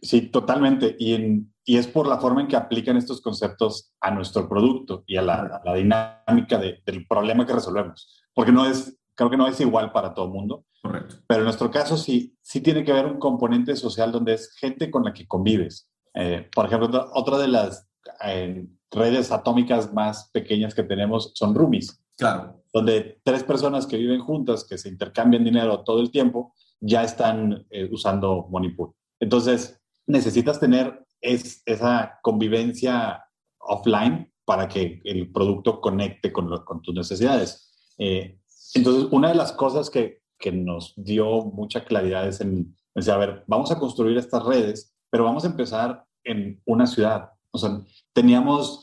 Sí, 0.03 0.23
totalmente. 0.29 0.95
Y, 0.99 1.15
en, 1.15 1.55
y, 1.65 1.79
es 1.79 1.87
por 1.87 2.07
la 2.07 2.19
forma 2.19 2.43
en 2.43 2.47
que 2.47 2.57
aplican 2.57 2.99
estos 2.99 3.23
conceptos 3.23 3.95
a 4.01 4.11
nuestro 4.11 4.47
producto 4.49 5.03
y 5.07 5.17
a 5.17 5.23
la, 5.23 5.63
la 5.65 5.75
dinámica 5.75 6.59
de, 6.59 6.83
del 6.85 7.07
problema 7.07 7.47
que 7.47 7.55
resolvemos. 7.55 8.23
Porque 8.35 8.53
no 8.53 8.67
es, 8.67 8.99
creo 9.15 9.31
que 9.31 9.39
no 9.39 9.47
es 9.47 9.59
igual 9.61 9.91
para 9.91 10.13
todo 10.13 10.27
el 10.27 10.33
mundo. 10.33 10.67
Correcto. 10.83 11.17
Pero 11.27 11.41
en 11.41 11.45
nuestro 11.45 11.71
caso 11.71 11.97
sí, 11.97 12.37
sí 12.43 12.61
tiene 12.61 12.85
que 12.85 12.93
haber 12.93 13.07
un 13.07 13.19
componente 13.19 13.75
social 13.77 14.13
donde 14.13 14.35
es 14.35 14.55
gente 14.57 14.91
con 14.91 15.05
la 15.05 15.15
que 15.15 15.27
convives. 15.27 15.91
Eh, 16.13 16.49
por 16.55 16.67
ejemplo, 16.67 17.11
otra 17.15 17.39
de 17.39 17.49
las 17.49 17.89
eh, 18.25 18.67
redes 18.91 19.31
atómicas 19.33 19.93
más 19.93 20.31
pequeñas 20.33 20.75
que 20.75 20.83
tenemos 20.83 21.33
son 21.35 21.55
roomies. 21.55 22.03
Claro. 22.17 22.63
Donde 22.73 23.21
tres 23.23 23.45
personas 23.45 23.87
que 23.87 23.97
viven 23.97 24.21
juntas, 24.21 24.65
que 24.65 24.79
se 24.79 24.89
intercambian 24.89 25.45
dinero 25.45 25.81
todo 25.85 26.01
el 26.01 26.11
tiempo, 26.11 26.55
ya 26.81 27.03
están 27.03 27.67
eh, 27.71 27.89
usando 27.91 28.47
Moneypool. 28.51 28.93
Entonces, 29.21 29.81
necesitas 30.07 30.61
tener 30.61 31.05
es, 31.21 31.63
esa 31.67 32.19
convivencia 32.23 33.25
offline 33.59 34.33
para 34.45 34.69
que 34.69 35.01
el 35.05 35.31
producto 35.31 35.81
conecte 35.81 36.33
con, 36.33 36.49
con 36.65 36.81
tus 36.83 36.95
necesidades. 36.95 37.71
entonces, 37.99 39.09
una 39.11 39.29
de 39.29 39.35
las 39.35 39.53
cosas 39.53 39.91
que, 39.91 40.23
que 40.39 40.53
nos 40.53 40.95
dio 40.97 41.43
mucha 41.45 41.85
claridad 41.85 42.27
es 42.27 42.41
en, 42.41 42.75
decir, 42.95 43.13
a 43.13 43.19
ver, 43.19 43.45
vamos 43.47 43.71
a 43.71 43.79
construir 43.79 44.17
estas 44.17 44.45
redes, 44.45 44.95
pero 45.11 45.25
vamos 45.25 45.45
a 45.45 45.49
empezar 45.49 46.05
en 46.25 46.61
una 46.65 46.87
ciudad. 46.87 47.31
O 47.51 47.59
sea, 47.59 47.81
teníamos, 48.13 48.81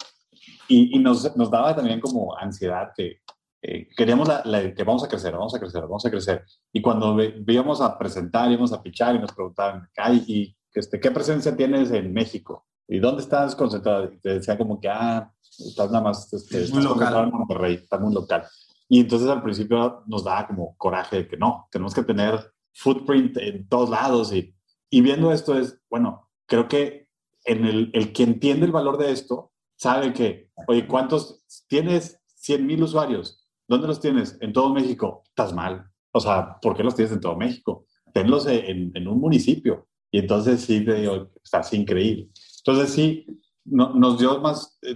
y, 0.68 0.96
y 0.96 1.00
nos, 1.00 1.36
nos, 1.36 1.52
daba 1.52 1.76
también 1.76 2.00
como 2.00 2.36
ansiedad 2.38 2.92
que 2.96 3.20
eh, 3.62 3.88
queríamos 3.96 4.28
la, 4.28 4.42
la, 4.46 4.74
que 4.74 4.84
vamos 4.84 5.04
a 5.04 5.08
crecer, 5.08 5.34
vamos 5.34 5.56
a 5.56 5.60
crecer, 5.60 5.82
vamos 5.82 6.06
a 6.06 6.12
crecer. 6.12 6.46
Y 6.72 6.82
cuando 6.82 7.18
íbamos 7.48 7.82
a 7.82 7.98
presentar, 7.98 8.52
íbamos 8.52 8.72
a 8.74 8.82
pichar 8.84 9.16
y 9.16 9.20
nos 9.20 9.32
preguntaban, 9.34 9.90
Ay, 9.98 10.24
¿y 10.28 10.58
este, 10.74 11.00
qué 11.00 11.10
presencia 11.10 11.56
tienes 11.56 11.90
en 11.92 12.14
México? 12.14 12.66
¿Y 12.88 13.00
dónde 13.00 13.24
estás 13.24 13.56
concentrado? 13.56 14.12
Y 14.12 14.20
te 14.20 14.36
decían 14.36 14.58
como 14.58 14.80
que, 14.80 14.88
ah, 14.88 15.32
estás 15.42 15.90
nada 15.90 16.04
más, 16.04 16.32
este, 16.32 16.64
estás 16.64 16.76
muy 16.76 16.84
local. 16.84 17.24
en 17.24 17.32
Monterrey, 17.32 17.74
estás 17.76 18.00
muy 18.00 18.14
local. 18.14 18.44
Y 18.88 19.00
entonces 19.00 19.28
al 19.30 19.42
principio 19.42 20.04
nos 20.06 20.24
daba 20.24 20.46
como 20.48 20.76
coraje 20.78 21.18
de 21.18 21.28
que 21.28 21.38
no, 21.38 21.68
tenemos 21.72 21.94
que 21.96 22.04
tener 22.04 22.54
footprint 22.74 23.38
en 23.38 23.68
todos 23.68 23.90
lados. 23.90 24.32
Y, 24.32 24.56
y 24.92 25.02
viendo 25.02 25.32
esto 25.32 25.58
es, 25.58 25.82
bueno, 25.90 26.30
creo 26.46 26.68
que 26.68 27.05
en 27.46 27.66
el, 27.66 27.92
el 27.94 28.12
que 28.14 28.24
entiende 28.24 28.66
el 28.66 28.72
valor 28.72 28.98
de 28.98 29.12
esto 29.12 29.52
sabe 29.78 30.14
que, 30.14 30.50
oye, 30.68 30.88
¿cuántos 30.88 31.44
tienes? 31.68 32.22
100 32.36 32.66
mil 32.66 32.84
usuarios. 32.84 33.44
¿Dónde 33.68 33.88
los 33.88 34.00
tienes? 34.00 34.38
En 34.42 34.54
todo 34.54 34.74
México. 34.74 35.24
Estás 35.28 35.54
mal. 35.54 35.90
O 36.12 36.20
sea, 36.20 36.60
¿por 36.62 36.76
qué 36.76 36.84
los 36.84 36.96
tienes 36.96 37.12
en 37.12 37.20
todo 37.20 37.36
México? 37.36 37.86
Tenlos 38.14 38.46
en, 38.46 38.92
en 38.94 39.08
un 39.08 39.20
municipio. 39.20 39.88
Y 40.12 40.20
entonces 40.20 40.62
sí, 40.62 40.86
te 40.86 40.94
digo, 40.94 41.32
estás 41.44 41.74
increíble. 41.74 42.30
Entonces 42.60 42.94
sí, 42.94 43.26
no, 43.66 43.94
nos 43.94 44.20
dio 44.20 44.40
más 44.40 44.78
eh, 44.84 44.96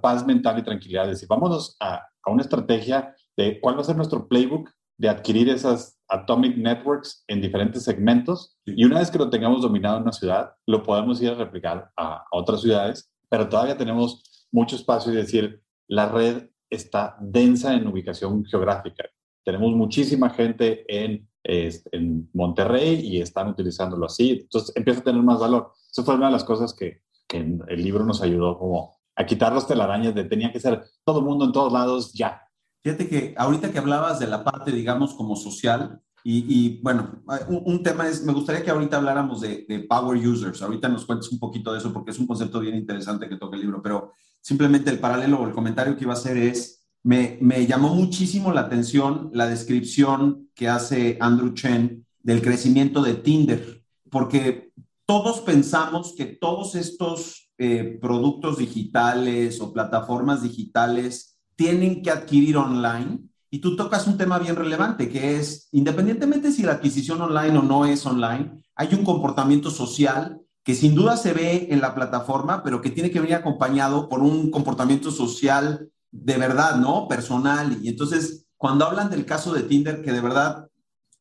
paz 0.00 0.26
mental 0.26 0.58
y 0.58 0.64
tranquilidad. 0.64 1.06
Decir, 1.06 1.28
vámonos 1.28 1.76
a, 1.80 2.02
a 2.22 2.30
una 2.30 2.42
estrategia 2.42 3.14
de 3.36 3.60
cuál 3.60 3.76
va 3.76 3.82
a 3.82 3.84
ser 3.84 3.96
nuestro 3.96 4.26
playbook 4.26 4.70
de 4.98 5.08
adquirir 5.08 5.48
esas 5.48 5.98
atomic 6.08 6.56
networks 6.56 7.24
en 7.26 7.40
diferentes 7.40 7.84
segmentos 7.84 8.56
y 8.64 8.84
una 8.84 9.00
vez 9.00 9.10
que 9.10 9.18
lo 9.18 9.30
tengamos 9.30 9.62
dominado 9.62 9.96
en 9.96 10.04
una 10.04 10.12
ciudad, 10.12 10.52
lo 10.66 10.82
podemos 10.82 11.20
ir 11.20 11.30
a 11.30 11.34
replicar 11.34 11.90
a, 11.96 12.24
otras 12.32 12.60
ciudades, 12.60 13.10
pero 13.28 13.48
todavía 13.48 13.76
tenemos 13.76 14.46
mucho 14.52 14.76
espacio 14.76 15.12
y 15.12 15.16
decir, 15.16 15.62
la 15.88 16.08
red 16.08 16.48
está 16.70 17.16
densa 17.20 17.74
en 17.74 17.86
ubicación 17.86 18.44
geográfica. 18.44 19.04
Tenemos 19.44 19.72
muchísima 19.72 20.30
gente 20.30 20.84
en, 20.88 21.28
en 21.44 22.28
Monterrey 22.32 23.00
y 23.02 23.20
están 23.20 23.48
utilizándolo 23.48 24.06
así, 24.06 24.40
entonces 24.42 24.74
empieza 24.76 25.00
a 25.00 25.04
tener 25.04 25.22
más 25.22 25.38
valor. 25.38 25.72
Eso 25.90 26.04
fue 26.04 26.14
una 26.14 26.26
de 26.26 26.32
las 26.32 26.44
cosas 26.44 26.74
que, 26.74 27.02
que 27.28 27.38
el 27.38 27.82
libro 27.82 28.04
nos 28.04 28.22
ayudó 28.22 28.58
como 28.58 28.96
a 29.16 29.24
quitar 29.24 29.52
los 29.52 29.66
telarañas 29.66 30.14
de 30.14 30.24
tenía 30.24 30.52
que 30.52 30.60
ser 30.60 30.84
todo 31.04 31.20
el 31.20 31.24
mundo 31.24 31.46
en 31.46 31.52
todos 31.52 31.72
lados 31.72 32.12
ya, 32.12 32.45
Fíjate 32.86 33.08
que 33.08 33.34
ahorita 33.36 33.72
que 33.72 33.80
hablabas 33.80 34.20
de 34.20 34.28
la 34.28 34.44
parte, 34.44 34.70
digamos, 34.70 35.12
como 35.14 35.34
social, 35.34 36.00
y, 36.22 36.44
y 36.48 36.80
bueno, 36.82 37.20
un, 37.48 37.62
un, 37.64 37.82
tema 37.82 38.06
es, 38.06 38.22
me 38.22 38.32
gustaría 38.32 38.62
que 38.62 38.70
ahorita 38.70 38.98
habláramos 38.98 39.40
de, 39.40 39.66
de, 39.68 39.80
power 39.80 40.16
users, 40.16 40.62
ahorita 40.62 40.88
nos 40.88 41.04
cuentes 41.04 41.32
un 41.32 41.40
poquito 41.40 41.72
de 41.72 41.78
eso 41.78 41.92
porque 41.92 42.12
es 42.12 42.18
un 42.20 42.28
concepto 42.28 42.60
bien 42.60 42.76
interesante 42.76 43.28
que 43.28 43.38
toca 43.38 43.56
el 43.56 43.62
libro, 43.62 43.82
pero 43.82 44.12
simplemente 44.40 44.88
el 44.88 45.00
paralelo 45.00 45.40
o 45.40 45.48
el 45.48 45.52
comentario 45.52 45.96
que 45.96 46.04
iba 46.04 46.12
a 46.12 46.16
hacer 46.16 46.36
es, 46.36 46.86
me, 47.02 47.38
me 47.40 47.66
llamó 47.66 47.92
muchísimo 47.92 48.52
la 48.52 48.60
atención 48.60 49.30
la 49.32 49.48
descripción 49.48 50.48
que 50.54 50.68
hace 50.68 51.18
Andrew 51.20 51.54
Chen 51.54 52.06
del 52.22 52.40
crecimiento 52.40 53.02
de 53.02 53.14
Tinder, 53.14 53.82
porque 54.12 54.70
todos 55.06 55.40
pensamos 55.40 56.14
que 56.16 56.26
todos 56.26 56.76
estos 56.76 57.50
eh, 57.58 57.98
productos 58.00 58.58
digitales 58.58 59.60
o 59.60 59.72
plataformas 59.72 60.44
digitales 60.44 61.35
tienen 61.56 62.02
que 62.02 62.10
adquirir 62.10 62.56
online. 62.56 63.20
Y 63.50 63.58
tú 63.60 63.74
tocas 63.74 64.06
un 64.06 64.18
tema 64.18 64.38
bien 64.38 64.56
relevante, 64.56 65.08
que 65.08 65.36
es, 65.36 65.68
independientemente 65.72 66.52
si 66.52 66.62
la 66.62 66.72
adquisición 66.72 67.20
online 67.22 67.58
o 67.58 67.62
no 67.62 67.86
es 67.86 68.04
online, 68.04 68.62
hay 68.74 68.88
un 68.92 69.04
comportamiento 69.04 69.70
social 69.70 70.40
que 70.62 70.74
sin 70.74 70.94
duda 70.94 71.16
se 71.16 71.32
ve 71.32 71.68
en 71.70 71.80
la 71.80 71.94
plataforma, 71.94 72.62
pero 72.62 72.80
que 72.80 72.90
tiene 72.90 73.10
que 73.10 73.20
venir 73.20 73.36
acompañado 73.36 74.08
por 74.08 74.20
un 74.20 74.50
comportamiento 74.50 75.10
social 75.10 75.90
de 76.10 76.36
verdad, 76.36 76.76
¿no? 76.76 77.06
Personal. 77.08 77.78
Y 77.82 77.88
entonces, 77.88 78.46
cuando 78.56 78.84
hablan 78.84 79.08
del 79.08 79.24
caso 79.24 79.54
de 79.54 79.62
Tinder, 79.62 80.02
que 80.02 80.12
de 80.12 80.20
verdad 80.20 80.68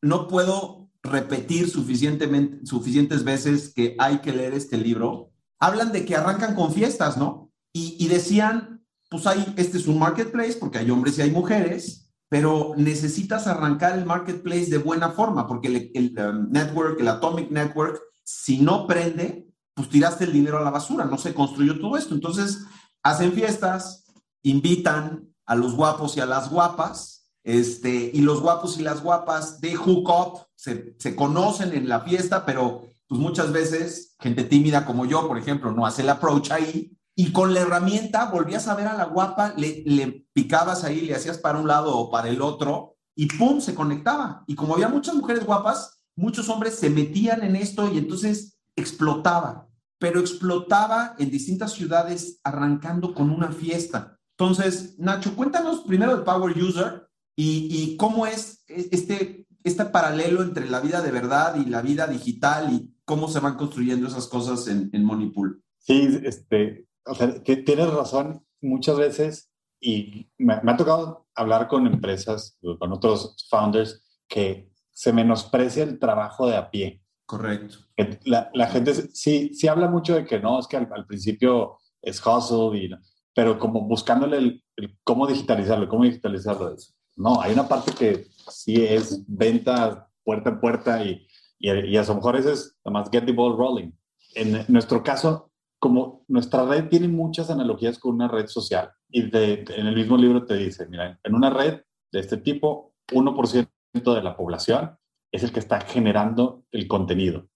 no 0.02 0.28
puedo 0.28 0.90
repetir 1.04 1.70
suficientemente, 1.70 2.66
suficientes 2.66 3.24
veces 3.24 3.72
que 3.74 3.96
hay 4.00 4.18
que 4.20 4.34
leer 4.34 4.54
este 4.56 4.78
libro, 4.78 5.32
hablan 5.60 5.92
de 5.92 6.06
que 6.06 6.16
arrancan 6.16 6.56
con 6.56 6.74
fiestas, 6.74 7.16
¿no? 7.16 7.52
Y, 7.72 7.98
y 8.00 8.08
decían, 8.08 8.75
pues 9.16 9.28
hay, 9.28 9.54
este 9.58 9.78
es 9.78 9.88
un 9.88 9.98
marketplace 9.98 10.58
porque 10.60 10.78
hay 10.78 10.92
hombres 10.92 11.18
y 11.18 11.22
hay 11.22 11.32
mujeres, 11.32 12.12
pero 12.28 12.74
necesitas 12.76 13.48
arrancar 13.48 13.98
el 13.98 14.06
marketplace 14.06 14.66
de 14.66 14.78
buena 14.78 15.12
forma 15.12 15.48
porque 15.48 15.68
el, 15.68 15.92
el 15.94 16.20
um, 16.20 16.52
network, 16.52 17.00
el 17.00 17.08
Atomic 17.08 17.50
Network, 17.50 18.02
si 18.24 18.60
no 18.60 18.88
prende, 18.88 19.48
pues 19.74 19.90
tiraste 19.90 20.26
el 20.26 20.34
dinero 20.34 20.58
a 20.58 20.64
la 20.64 20.70
basura, 20.70 21.06
no 21.06 21.18
se 21.18 21.34
construyó 21.34 21.80
todo 21.80 21.98
esto. 21.98 22.14
Entonces, 22.14 22.66
hacen 23.04 23.32
fiestas, 23.32 24.06
invitan 24.44 25.30
a 25.46 25.56
los 25.56 25.76
guapos 25.76 26.18
y 26.18 26.20
a 26.20 26.26
las 26.26 26.50
guapas, 26.50 27.32
este, 27.44 28.12
y 28.14 28.22
los 28.22 28.42
guapos 28.42 28.80
y 28.80 28.82
las 28.82 29.02
guapas 29.02 29.62
de 29.62 29.76
hook 29.76 30.10
up 30.10 30.40
se, 30.56 30.96
se 30.98 31.16
conocen 31.16 31.74
en 31.74 31.88
la 31.88 32.02
fiesta, 32.02 32.46
pero 32.46 32.82
pues 33.08 33.22
muchas 33.22 33.52
veces 33.52 34.16
gente 34.20 34.44
tímida 34.44 34.86
como 34.86 35.06
yo, 35.06 35.28
por 35.28 35.38
ejemplo, 35.38 35.72
no 35.72 35.86
hace 35.86 36.02
el 36.02 36.10
approach 36.10 36.52
ahí 36.52 36.95
y 37.16 37.32
con 37.32 37.54
la 37.54 37.62
herramienta 37.62 38.30
volvías 38.30 38.68
a 38.68 38.76
ver 38.76 38.88
a 38.88 38.98
la 38.98 39.06
guapa, 39.06 39.54
le, 39.56 39.84
le, 39.86 40.28
picabas 40.34 40.84
ahí, 40.84 41.02
le 41.02 41.16
hacías 41.16 41.38
para 41.38 41.60
un 41.60 41.68
lado 41.68 41.98
o 41.98 42.12
para 42.12 42.28
el 42.28 42.42
otro 42.42 42.98
y 43.16 43.28
¡pum! 43.28 43.62
se 43.62 43.74
conectaba. 43.74 44.44
Y 44.48 44.56
como 44.56 44.74
había 44.74 44.90
muchas 44.90 45.16
mujeres 45.16 45.46
guapas, 45.46 46.02
muchos 46.18 46.50
hombres 46.50 46.76
se 46.76 46.90
metían 46.90 47.44
en 47.44 47.56
esto 47.56 47.92
y 47.92 47.98
entonces 47.98 48.58
explotaba, 48.76 49.70
pero 49.98 50.20
explotaba 50.20 51.16
en 51.18 51.32
distintas 51.32 51.72
ciudades 51.72 52.42
arrancando 52.44 53.14
con 53.14 53.30
una 53.30 53.52
fiesta. 53.52 54.20
Entonces, 54.38 55.00
Nacho, 55.00 55.36
cuéntanos 55.36 55.82
primero 55.82 56.14
el 56.14 56.24
Power 56.24 56.62
User 56.62 57.08
y, 57.38 57.70
y 57.72 57.96
cómo 57.96 58.28
es 58.28 58.66
este, 58.68 59.48
este 59.64 59.86
paralelo 59.86 60.44
entre 60.44 60.70
la 60.70 60.82
vida 60.82 61.02
de 61.02 61.12
verdad 61.12 61.56
y 61.56 61.70
la 61.70 61.82
vida 61.82 62.08
digital 62.08 62.74
y 62.74 62.94
cómo 63.06 63.30
se 63.30 63.40
van 63.40 63.56
construyendo 63.56 64.08
esas 64.08 64.28
cosas 64.28 64.68
en, 64.68 64.90
en 64.92 65.06
Moneypool. 65.06 65.64
Sí, 65.78 66.20
este, 66.24 66.86
o 67.06 67.16
sea, 67.16 67.44
tienes 67.44 67.94
razón 67.94 68.46
muchas 68.62 68.98
veces 68.98 69.52
y 69.80 70.30
me, 70.38 70.54
ha 70.54 70.78
tocado 70.78 71.28
hablar 71.36 71.68
con 71.68 71.86
empresas, 71.86 72.58
con 72.80 72.92
otros 72.92 73.48
founders, 73.50 74.04
que 74.28 74.72
se 74.92 75.14
menosprecia 75.14 75.84
el 75.84 76.00
trabajo 76.00 76.48
de 76.48 76.56
a 76.56 76.72
pie. 76.72 77.02
Correcto. 77.26 77.78
La, 78.24 78.50
la 78.54 78.68
gente 78.68 78.94
sí, 78.94 79.54
sí 79.54 79.68
habla 79.68 79.88
mucho 79.88 80.16
de 80.16 80.26
que 80.26 80.40
no, 80.40 80.60
es 80.60 80.68
que 80.68 80.78
al, 80.78 81.06
principio 81.06 81.78
es 82.02 82.26
hustle, 82.26 82.78
y, 82.78 82.90
pero 83.34 83.60
como 83.60 83.82
buscándole 83.82 84.38
el, 84.38 84.64
cómo 85.04 85.28
digitalizarlo, 85.28 85.88
cómo 85.88 86.04
digitalizarlo. 86.04 86.76
No, 87.16 87.42
hay 87.42 87.54
una 87.54 87.68
parte 87.68 87.94
que 87.94 88.28
sí 88.50 88.84
es 88.84 89.24
venta 89.28 90.10
puerta 90.24 90.50
en 90.50 90.60
puerta 90.60 91.04
y, 91.04 91.28
y, 91.60 91.70
y 91.72 91.98
a 91.98 92.04
lo 92.04 92.16
mejor 92.16 92.36
ese 92.36 92.54
es 92.54 92.76
más 92.86 93.10
get 93.12 93.26
the 93.26 93.32
ball 93.32 93.58
rolling. 93.58 93.92
En 94.34 94.66
nuestro 94.68 95.04
caso, 95.04 95.52
como 95.86 96.26
nuestra 96.30 96.66
red 96.66 96.90
tiene 96.90 97.08
muchas 97.08 97.52
analogías 97.52 98.00
con 98.00 98.16
una 98.16 98.28
red 98.28 98.48
social 98.48 98.92
y 99.08 99.22
en 99.22 99.86
el 99.86 99.94
mismo 99.94 100.18
libro 100.18 100.44
te 100.44 100.56
dice, 100.56 100.88
mira, 100.88 101.20
en 101.24 101.36
una 101.36 101.52
red 101.52 101.82
de 102.12 102.20
este 102.22 102.38
tipo, 102.38 102.96
1% 103.12 103.70
de 103.94 104.24
la 104.24 104.36
población 104.36 104.98
es 105.32 105.44
el 105.44 105.52
que 105.52 105.60
está 105.60 105.82
generando 105.82 106.64
el 106.72 106.88
contenido. 106.88 107.50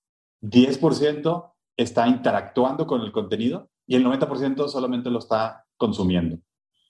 10% 0.44 1.54
está 1.76 2.08
interactuando 2.08 2.86
con 2.86 3.02
el 3.02 3.12
contenido 3.12 3.72
y 3.88 3.96
el 3.96 4.06
90% 4.06 4.68
solamente 4.68 5.10
lo 5.10 5.18
está 5.18 5.66
consumiendo. 5.76 6.38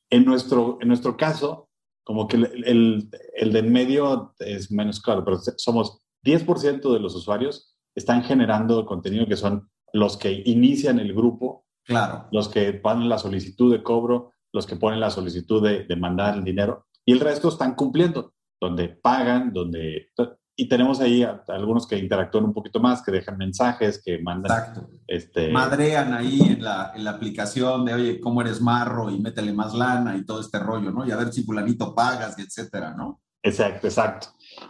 En 0.10 0.26
nuestro, 0.26 0.78
en 0.82 0.90
nuestro 0.90 1.16
caso, 1.16 1.70
como 2.04 2.28
que 2.28 2.36
el, 2.36 2.66
el, 2.66 3.10
el 3.38 3.54
de 3.54 3.60
en 3.60 3.72
medio 3.72 4.36
es 4.40 4.74
menos 4.74 5.00
claro, 5.02 5.24
pero 5.24 5.38
somos 5.56 6.02
10% 6.26 6.92
de 6.92 7.00
los 7.00 7.16
usuarios 7.16 7.78
están 7.96 8.24
generando 8.24 8.86
contenido 8.86 9.26
que 9.26 9.38
son 9.38 9.70
los 9.94 10.18
que 10.18 10.44
inician 10.46 11.00
el 11.00 11.14
grupo, 11.14 11.66
claro. 11.84 12.28
los 12.32 12.50
que 12.50 12.74
ponen 12.74 13.10
la 13.10 13.18
solicitud 13.18 13.72
de 13.72 13.84
cobro, 13.84 14.34
los 14.52 14.66
que 14.66 14.76
ponen 14.76 15.00
la 15.00 15.10
solicitud 15.10 15.64
de, 15.64 15.86
de 15.86 15.96
mandar 15.96 16.36
el 16.36 16.44
dinero, 16.44 16.88
y 17.06 17.14
el 17.14 17.20
resto 17.20 17.50
están 17.50 17.76
cumpliendo, 17.76 18.34
donde 18.62 18.90
pagan, 18.90 19.52
donde... 19.52 20.10
Y 20.56 20.68
tenemos 20.68 21.00
ahí 21.00 21.26
algunos 21.48 21.88
que 21.88 21.98
interactúan 21.98 22.44
un 22.44 22.54
poquito 22.54 22.82
más, 22.82 23.02
que 23.02 23.12
dejan 23.12 23.38
mensajes, 23.38 24.02
que 24.04 24.20
mandan... 24.20 24.52
Exacto. 24.52 24.90
Este, 25.08 25.50
Madrean 25.52 26.14
ahí 26.14 26.42
en 26.42 26.64
la, 26.64 26.92
en 26.94 27.06
la 27.06 27.12
aplicación 27.12 27.86
de, 27.86 27.94
oye, 27.94 28.20
¿cómo 28.20 28.42
eres 28.42 28.60
marro? 28.60 29.10
Y 29.10 29.18
métele 29.20 29.54
más 29.54 29.74
lana 29.74 30.18
y 30.18 30.26
todo 30.26 30.42
este 30.42 30.60
rollo, 30.60 30.92
¿no? 30.92 31.08
Y 31.08 31.12
a 31.12 31.16
ver 31.16 31.32
si 31.32 31.44
fulanito 31.44 31.96
pagas, 31.96 32.38
etcétera, 32.38 32.94
¿no? 32.94 33.22
Exacto, 33.42 33.88
exacto. 33.88 34.28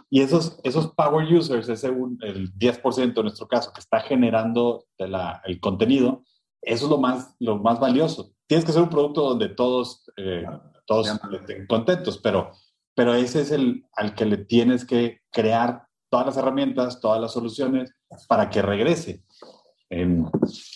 Y 0.08 0.20
esos, 0.20 0.60
esos 0.64 0.92
power 0.94 1.26
users, 1.32 1.68
ese 1.68 1.88
el 1.88 2.52
10% 2.54 3.16
en 3.16 3.22
nuestro 3.22 3.48
caso 3.48 3.72
que 3.72 3.80
está 3.80 4.00
generando 4.00 4.86
el 4.98 5.60
contenido, 5.60 6.24
eso 6.62 6.84
es 6.84 6.90
lo 6.90 6.98
más, 6.98 7.34
lo 7.38 7.58
más 7.58 7.80
valioso. 7.80 8.32
Tienes 8.46 8.64
que 8.64 8.72
ser 8.72 8.82
un 8.82 8.90
producto 8.90 9.22
donde 9.22 9.48
todos, 9.48 10.10
eh, 10.16 10.44
todos 10.86 11.08
estén 11.32 11.66
contentos, 11.66 12.18
pero, 12.18 12.50
pero 12.94 13.14
ese 13.14 13.42
es 13.42 13.50
el 13.50 13.84
al 13.94 14.14
que 14.14 14.26
le 14.26 14.38
tienes 14.38 14.84
que 14.84 15.20
crear 15.30 15.86
todas 16.10 16.26
las 16.26 16.36
herramientas, 16.36 17.00
todas 17.00 17.20
las 17.20 17.32
soluciones 17.32 17.94
para 18.28 18.50
que 18.50 18.62
regrese. 18.62 19.22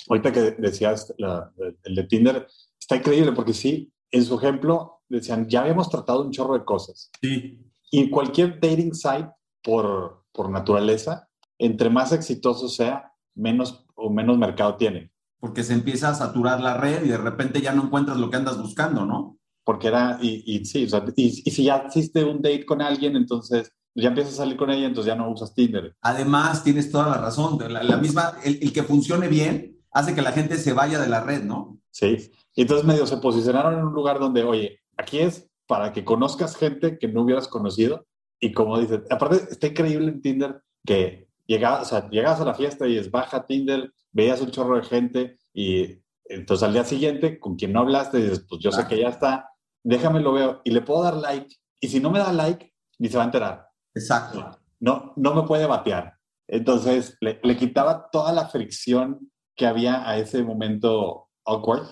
ahorita 0.09 0.33
que 0.33 0.41
decías 0.53 1.13
el 1.19 1.95
de 1.95 2.05
Tinder, 2.05 2.47
está 2.79 2.97
increíble 2.97 3.33
porque 3.33 3.53
sí, 3.53 3.93
en 4.11 4.25
su 4.25 4.37
ejemplo 4.37 5.03
decían, 5.09 5.49
ya 5.49 5.63
habíamos 5.63 5.89
tratado 5.89 6.23
un 6.23 6.31
chorro 6.31 6.55
de 6.55 6.65
cosas. 6.65 7.11
Sí. 7.21 7.64
Y 7.97 8.11
cualquier 8.11 8.59
dating 8.59 8.93
site, 8.93 9.31
por, 9.63 10.25
por 10.33 10.51
naturaleza, 10.51 11.29
entre 11.59 11.91
más 11.91 12.11
exitoso 12.11 12.69
sea, 12.69 13.13
menos 13.37 13.87
o 13.95 14.11
menos 14.11 14.37
mercado 14.37 14.75
tiene. 14.75 15.13
Porque 15.39 15.63
se 15.63 15.75
empieza 15.75 16.09
a 16.09 16.15
saturar 16.15 16.61
la 16.61 16.77
red 16.77 17.05
y 17.05 17.11
de 17.11 17.19
repente 17.19 17.61
ya 17.61 17.73
no 17.73 17.85
encuentras 17.85 18.17
lo 18.17 18.31
que 18.31 18.37
andas 18.37 18.61
buscando, 18.61 19.07
¿no? 19.07 19.39
Porque 19.63 19.87
era, 19.87 20.19
y, 20.21 20.43
y 20.45 20.65
sí, 20.65 20.87
o 20.87 20.89
sea, 20.89 21.05
y, 21.15 21.43
y, 21.45 21.51
si 21.53 21.63
ya 21.63 21.85
hiciste 21.87 22.25
un 22.25 22.43
date 22.43 22.67
con 22.67 22.83
alguien, 22.83 23.15
entonces 23.15 23.71
ya 23.95 24.09
empiezas 24.09 24.35
a 24.35 24.39
salir 24.39 24.57
con 24.57 24.73
ella, 24.73 24.89
entonces 24.89 25.13
ya 25.13 25.17
no 25.17 25.31
usas 25.31 25.55
Tinder. 25.55 25.95
Además, 26.01 26.65
tienes 26.65 26.91
toda 26.91 27.07
la 27.07 27.19
razón, 27.19 27.59
la, 27.73 27.85
la 27.85 27.97
misma, 27.97 28.39
el, 28.43 28.59
el, 28.61 28.73
que 28.73 28.83
funcione 28.83 29.29
bien 29.29 29.79
hace 29.93 30.17
que 30.17 30.23
la 30.23 30.33
gente 30.33 30.57
se 30.57 30.73
vaya 30.73 30.99
de 30.99 31.07
la 31.07 31.23
red, 31.23 31.45
¿no? 31.45 31.79
Sí, 31.93 32.33
y 32.57 32.63
entonces 32.63 32.85
medio 32.85 33.07
se 33.07 33.19
posicionaron 33.19 33.75
en 33.75 33.85
un 33.85 33.95
lugar 33.95 34.19
donde, 34.19 34.43
oye, 34.43 34.81
aquí 34.97 35.21
es 35.21 35.49
para 35.67 35.93
que 35.93 36.05
conozcas 36.05 36.57
gente 36.57 36.99
que 36.99 37.09
no 37.09 37.23
hubieras 37.23 37.49
conocido. 37.49 38.07
Y 38.41 38.53
como 38.53 38.79
dices, 38.79 39.01
aparte 39.11 39.37
está 39.51 39.69
increíble 39.69 40.09
en 40.09 40.21
Tinder 40.21 40.63
que 40.85 41.29
llegabas, 41.47 41.93
o 41.93 42.11
llegabas 42.11 42.41
a 42.41 42.45
la 42.45 42.55
fiesta 42.55 42.87
y 42.87 42.97
es 42.97 43.11
baja 43.11 43.47
Tinder, 43.47 43.93
veías 44.13 44.41
un 44.41 44.51
chorro 44.51 44.77
de 44.77 44.85
gente 44.85 45.39
y 45.53 46.03
entonces 46.27 46.67
al 46.67 46.73
día 46.73 46.85
siguiente, 46.85 47.39
con 47.39 47.57
quien 47.57 47.73
no 47.73 47.81
hablaste, 47.81 48.19
dices, 48.19 48.45
pues 48.49 48.63
yo 48.63 48.73
sé 48.73 48.87
que 48.87 48.99
ya 48.99 49.09
está, 49.09 49.51
déjame 49.83 50.21
lo 50.21 50.33
veo 50.33 50.61
y 50.65 50.71
le 50.71 50.81
puedo 50.81 51.03
dar 51.03 51.17
like. 51.17 51.55
Y 51.81 51.89
si 51.89 52.01
no 52.01 52.11
me 52.11 52.19
da 52.19 52.33
like, 52.33 52.73
ni 52.99 53.09
se 53.09 53.17
va 53.17 53.25
a 53.25 53.27
enterar. 53.27 53.67
Exacto. 53.95 54.59
No, 54.81 55.13
no 55.17 55.35
me 55.35 55.43
puede 55.43 55.67
batear. 55.67 56.15
Entonces 56.49 57.17
le, 57.21 57.41
le 57.43 57.57
quitaba 57.57 58.09
toda 58.11 58.33
la 58.33 58.49
fricción 58.49 59.31
que 59.55 59.67
había 59.67 60.09
a 60.09 60.19
ese 60.19 60.43
momento 60.43 61.29
awkward. 61.45 61.87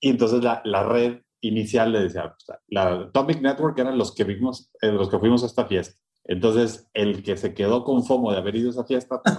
Y 0.00 0.10
entonces 0.10 0.42
la, 0.42 0.62
la 0.64 0.84
red 0.84 1.20
inicial 1.42 1.92
le 1.92 2.00
decía, 2.00 2.34
la 2.68 2.94
Atomic 2.94 3.42
Network 3.42 3.78
eran 3.78 3.98
los 3.98 4.14
que 4.14 4.24
vimos, 4.24 4.70
eh, 4.80 4.90
los 4.90 5.10
que 5.10 5.18
fuimos 5.18 5.42
a 5.42 5.46
esta 5.46 5.66
fiesta. 5.66 5.98
Entonces, 6.24 6.88
el 6.94 7.22
que 7.22 7.36
se 7.36 7.52
quedó 7.52 7.84
con 7.84 8.04
FOMO 8.04 8.30
de 8.32 8.38
haber 8.38 8.56
ido 8.56 8.68
a 8.68 8.72
esa 8.72 8.84
fiesta, 8.84 9.20
pues, 9.22 9.36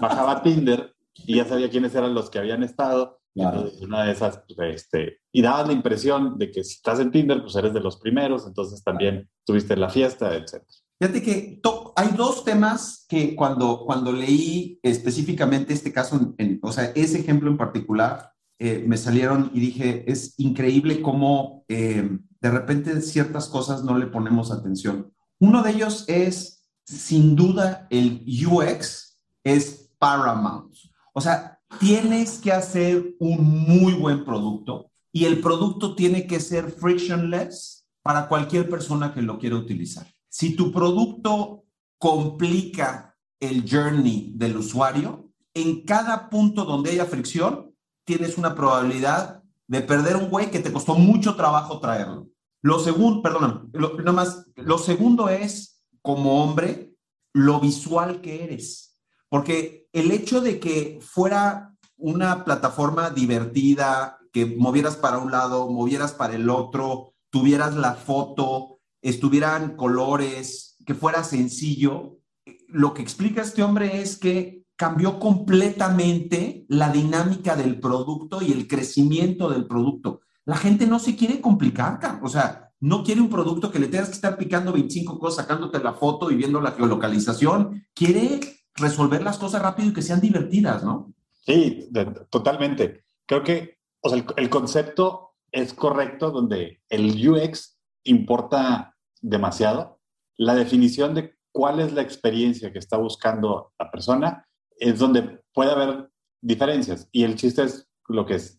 bajaba, 0.00 0.42
Tinder 0.42 0.94
y 1.26 1.36
ya 1.36 1.44
sabía 1.46 1.70
quiénes 1.70 1.94
eran 1.94 2.14
los 2.14 2.30
que 2.30 2.38
habían 2.38 2.62
estado. 2.62 3.18
Entonces, 3.34 3.80
una 3.80 4.04
de 4.04 4.12
esas, 4.12 4.42
pues, 4.54 4.74
este, 4.74 5.20
y 5.32 5.40
dabas 5.40 5.66
la 5.66 5.72
impresión 5.72 6.36
de 6.36 6.50
que 6.50 6.62
si 6.64 6.74
estás 6.74 7.00
en 7.00 7.10
Tinder, 7.10 7.40
pues 7.40 7.56
eres 7.56 7.72
de 7.72 7.80
los 7.80 7.98
primeros, 7.98 8.46
entonces 8.46 8.82
también 8.82 9.28
tuviste 9.46 9.76
la 9.76 9.88
fiesta, 9.88 10.34
etc. 10.34 10.62
Fíjate 11.00 11.22
que 11.22 11.60
hay 11.96 12.08
dos 12.16 12.44
temas 12.44 13.06
que 13.08 13.34
cuando, 13.34 13.84
cuando 13.86 14.12
leí 14.12 14.78
específicamente 14.82 15.72
este 15.72 15.92
caso, 15.92 16.34
en, 16.36 16.58
o 16.62 16.72
sea, 16.72 16.92
ese 16.94 17.20
ejemplo 17.20 17.50
en 17.50 17.56
particular, 17.56 18.32
eh, 18.62 18.84
me 18.86 18.98
salieron 18.98 19.50
y 19.54 19.60
dije, 19.60 20.04
es 20.06 20.34
increíble 20.36 21.00
cómo 21.00 21.64
eh, 21.66 22.18
de 22.42 22.50
repente 22.50 23.00
ciertas 23.00 23.48
cosas 23.48 23.84
no 23.84 23.96
le 23.96 24.06
ponemos 24.06 24.52
atención. 24.52 25.14
Uno 25.38 25.62
de 25.62 25.70
ellos 25.70 26.04
es, 26.08 26.68
sin 26.84 27.36
duda, 27.36 27.86
el 27.88 28.22
UX 28.46 29.18
es 29.44 29.90
paramount. 29.98 30.74
O 31.14 31.22
sea, 31.22 31.58
tienes 31.78 32.38
que 32.38 32.52
hacer 32.52 33.16
un 33.18 33.42
muy 33.66 33.94
buen 33.94 34.26
producto 34.26 34.90
y 35.10 35.24
el 35.24 35.40
producto 35.40 35.94
tiene 35.94 36.26
que 36.26 36.38
ser 36.38 36.70
frictionless 36.70 37.86
para 38.02 38.28
cualquier 38.28 38.68
persona 38.68 39.14
que 39.14 39.22
lo 39.22 39.38
quiera 39.38 39.56
utilizar. 39.56 40.06
Si 40.28 40.54
tu 40.54 40.70
producto 40.70 41.64
complica 41.96 43.16
el 43.40 43.64
journey 43.66 44.34
del 44.36 44.58
usuario, 44.58 45.30
en 45.54 45.86
cada 45.86 46.28
punto 46.28 46.66
donde 46.66 46.90
haya 46.90 47.06
fricción, 47.06 47.69
tienes 48.10 48.38
una 48.38 48.56
probabilidad 48.56 49.44
de 49.68 49.82
perder 49.82 50.16
un 50.16 50.30
güey 50.30 50.50
que 50.50 50.58
te 50.58 50.72
costó 50.72 50.96
mucho 50.96 51.36
trabajo 51.36 51.78
traerlo. 51.78 52.26
Lo 52.60 52.80
segundo, 52.80 53.22
perdón, 53.22 53.70
lo, 53.72 54.12
más, 54.12 54.46
lo 54.56 54.78
segundo 54.78 55.28
es, 55.28 55.84
como 56.02 56.42
hombre, 56.42 56.96
lo 57.32 57.60
visual 57.60 58.20
que 58.20 58.42
eres. 58.42 58.98
Porque 59.28 59.86
el 59.92 60.10
hecho 60.10 60.40
de 60.40 60.58
que 60.58 60.98
fuera 61.00 61.76
una 61.96 62.44
plataforma 62.44 63.10
divertida, 63.10 64.18
que 64.32 64.44
movieras 64.44 64.96
para 64.96 65.18
un 65.18 65.30
lado, 65.30 65.70
movieras 65.70 66.10
para 66.12 66.34
el 66.34 66.50
otro, 66.50 67.14
tuvieras 67.30 67.76
la 67.76 67.94
foto, 67.94 68.80
estuvieran 69.02 69.76
colores, 69.76 70.76
que 70.84 70.94
fuera 70.96 71.22
sencillo, 71.22 72.18
lo 72.66 72.92
que 72.92 73.02
explica 73.02 73.42
este 73.42 73.62
hombre 73.62 74.02
es 74.02 74.16
que 74.16 74.59
cambió 74.80 75.18
completamente 75.18 76.64
la 76.68 76.88
dinámica 76.90 77.54
del 77.54 77.78
producto 77.78 78.40
y 78.40 78.50
el 78.50 78.66
crecimiento 78.66 79.50
del 79.50 79.66
producto. 79.66 80.22
La 80.46 80.56
gente 80.56 80.86
no 80.86 80.98
se 80.98 81.16
quiere 81.16 81.42
complicar, 81.42 82.18
o 82.22 82.30
sea, 82.30 82.72
no 82.80 83.04
quiere 83.04 83.20
un 83.20 83.28
producto 83.28 83.70
que 83.70 83.78
le 83.78 83.88
tengas 83.88 84.08
que 84.08 84.14
estar 84.14 84.38
picando 84.38 84.72
25 84.72 85.18
cosas, 85.18 85.44
sacándote 85.44 85.80
la 85.80 85.92
foto 85.92 86.30
y 86.30 86.34
viendo 86.34 86.62
la 86.62 86.70
geolocalización. 86.72 87.84
Quiere 87.92 88.40
resolver 88.74 89.22
las 89.22 89.36
cosas 89.36 89.60
rápido 89.60 89.90
y 89.90 89.92
que 89.92 90.00
sean 90.00 90.22
divertidas, 90.22 90.82
¿no? 90.82 91.12
Sí, 91.44 91.90
totalmente. 92.30 93.04
Creo 93.26 93.42
que 93.44 93.80
o 94.00 94.08
sea, 94.08 94.16
el, 94.16 94.24
el 94.38 94.48
concepto 94.48 95.34
es 95.52 95.74
correcto 95.74 96.30
donde 96.30 96.80
el 96.88 97.28
UX 97.28 97.78
importa 98.04 98.96
demasiado. 99.20 100.00
La 100.38 100.54
definición 100.54 101.14
de 101.14 101.36
cuál 101.52 101.80
es 101.80 101.92
la 101.92 102.00
experiencia 102.00 102.72
que 102.72 102.78
está 102.78 102.96
buscando 102.96 103.74
la 103.78 103.90
persona 103.90 104.46
es 104.80 104.98
donde 104.98 105.40
puede 105.52 105.70
haber 105.70 106.10
diferencias. 106.40 107.08
Y 107.12 107.24
el 107.24 107.36
chiste 107.36 107.62
es 107.62 107.88
lo 108.08 108.26
que 108.26 108.34
es, 108.34 108.56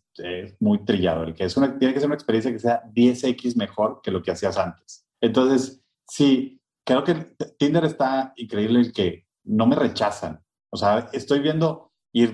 muy 0.59 0.83
trillado, 0.83 1.23
el 1.23 1.33
que 1.33 1.45
es 1.45 1.55
una, 1.55 1.79
tiene 1.79 1.93
que 1.93 1.99
ser 2.01 2.07
una 2.07 2.15
experiencia 2.15 2.51
que 2.51 2.59
sea 2.59 2.83
10x 2.93 3.55
mejor 3.55 4.01
que 4.03 4.11
lo 4.11 4.21
que 4.21 4.31
hacías 4.31 4.57
antes. 4.57 5.07
Entonces, 5.21 5.81
sí, 6.05 6.61
creo 6.85 7.03
que 7.03 7.15
Tinder 7.57 7.85
está 7.85 8.33
increíble 8.35 8.81
en 8.81 8.91
que 8.91 9.25
no 9.45 9.65
me 9.65 9.75
rechazan. 9.75 10.43
O 10.69 10.77
sea, 10.77 11.09
estoy 11.13 11.39
viendo, 11.39 11.91
y 12.11 12.27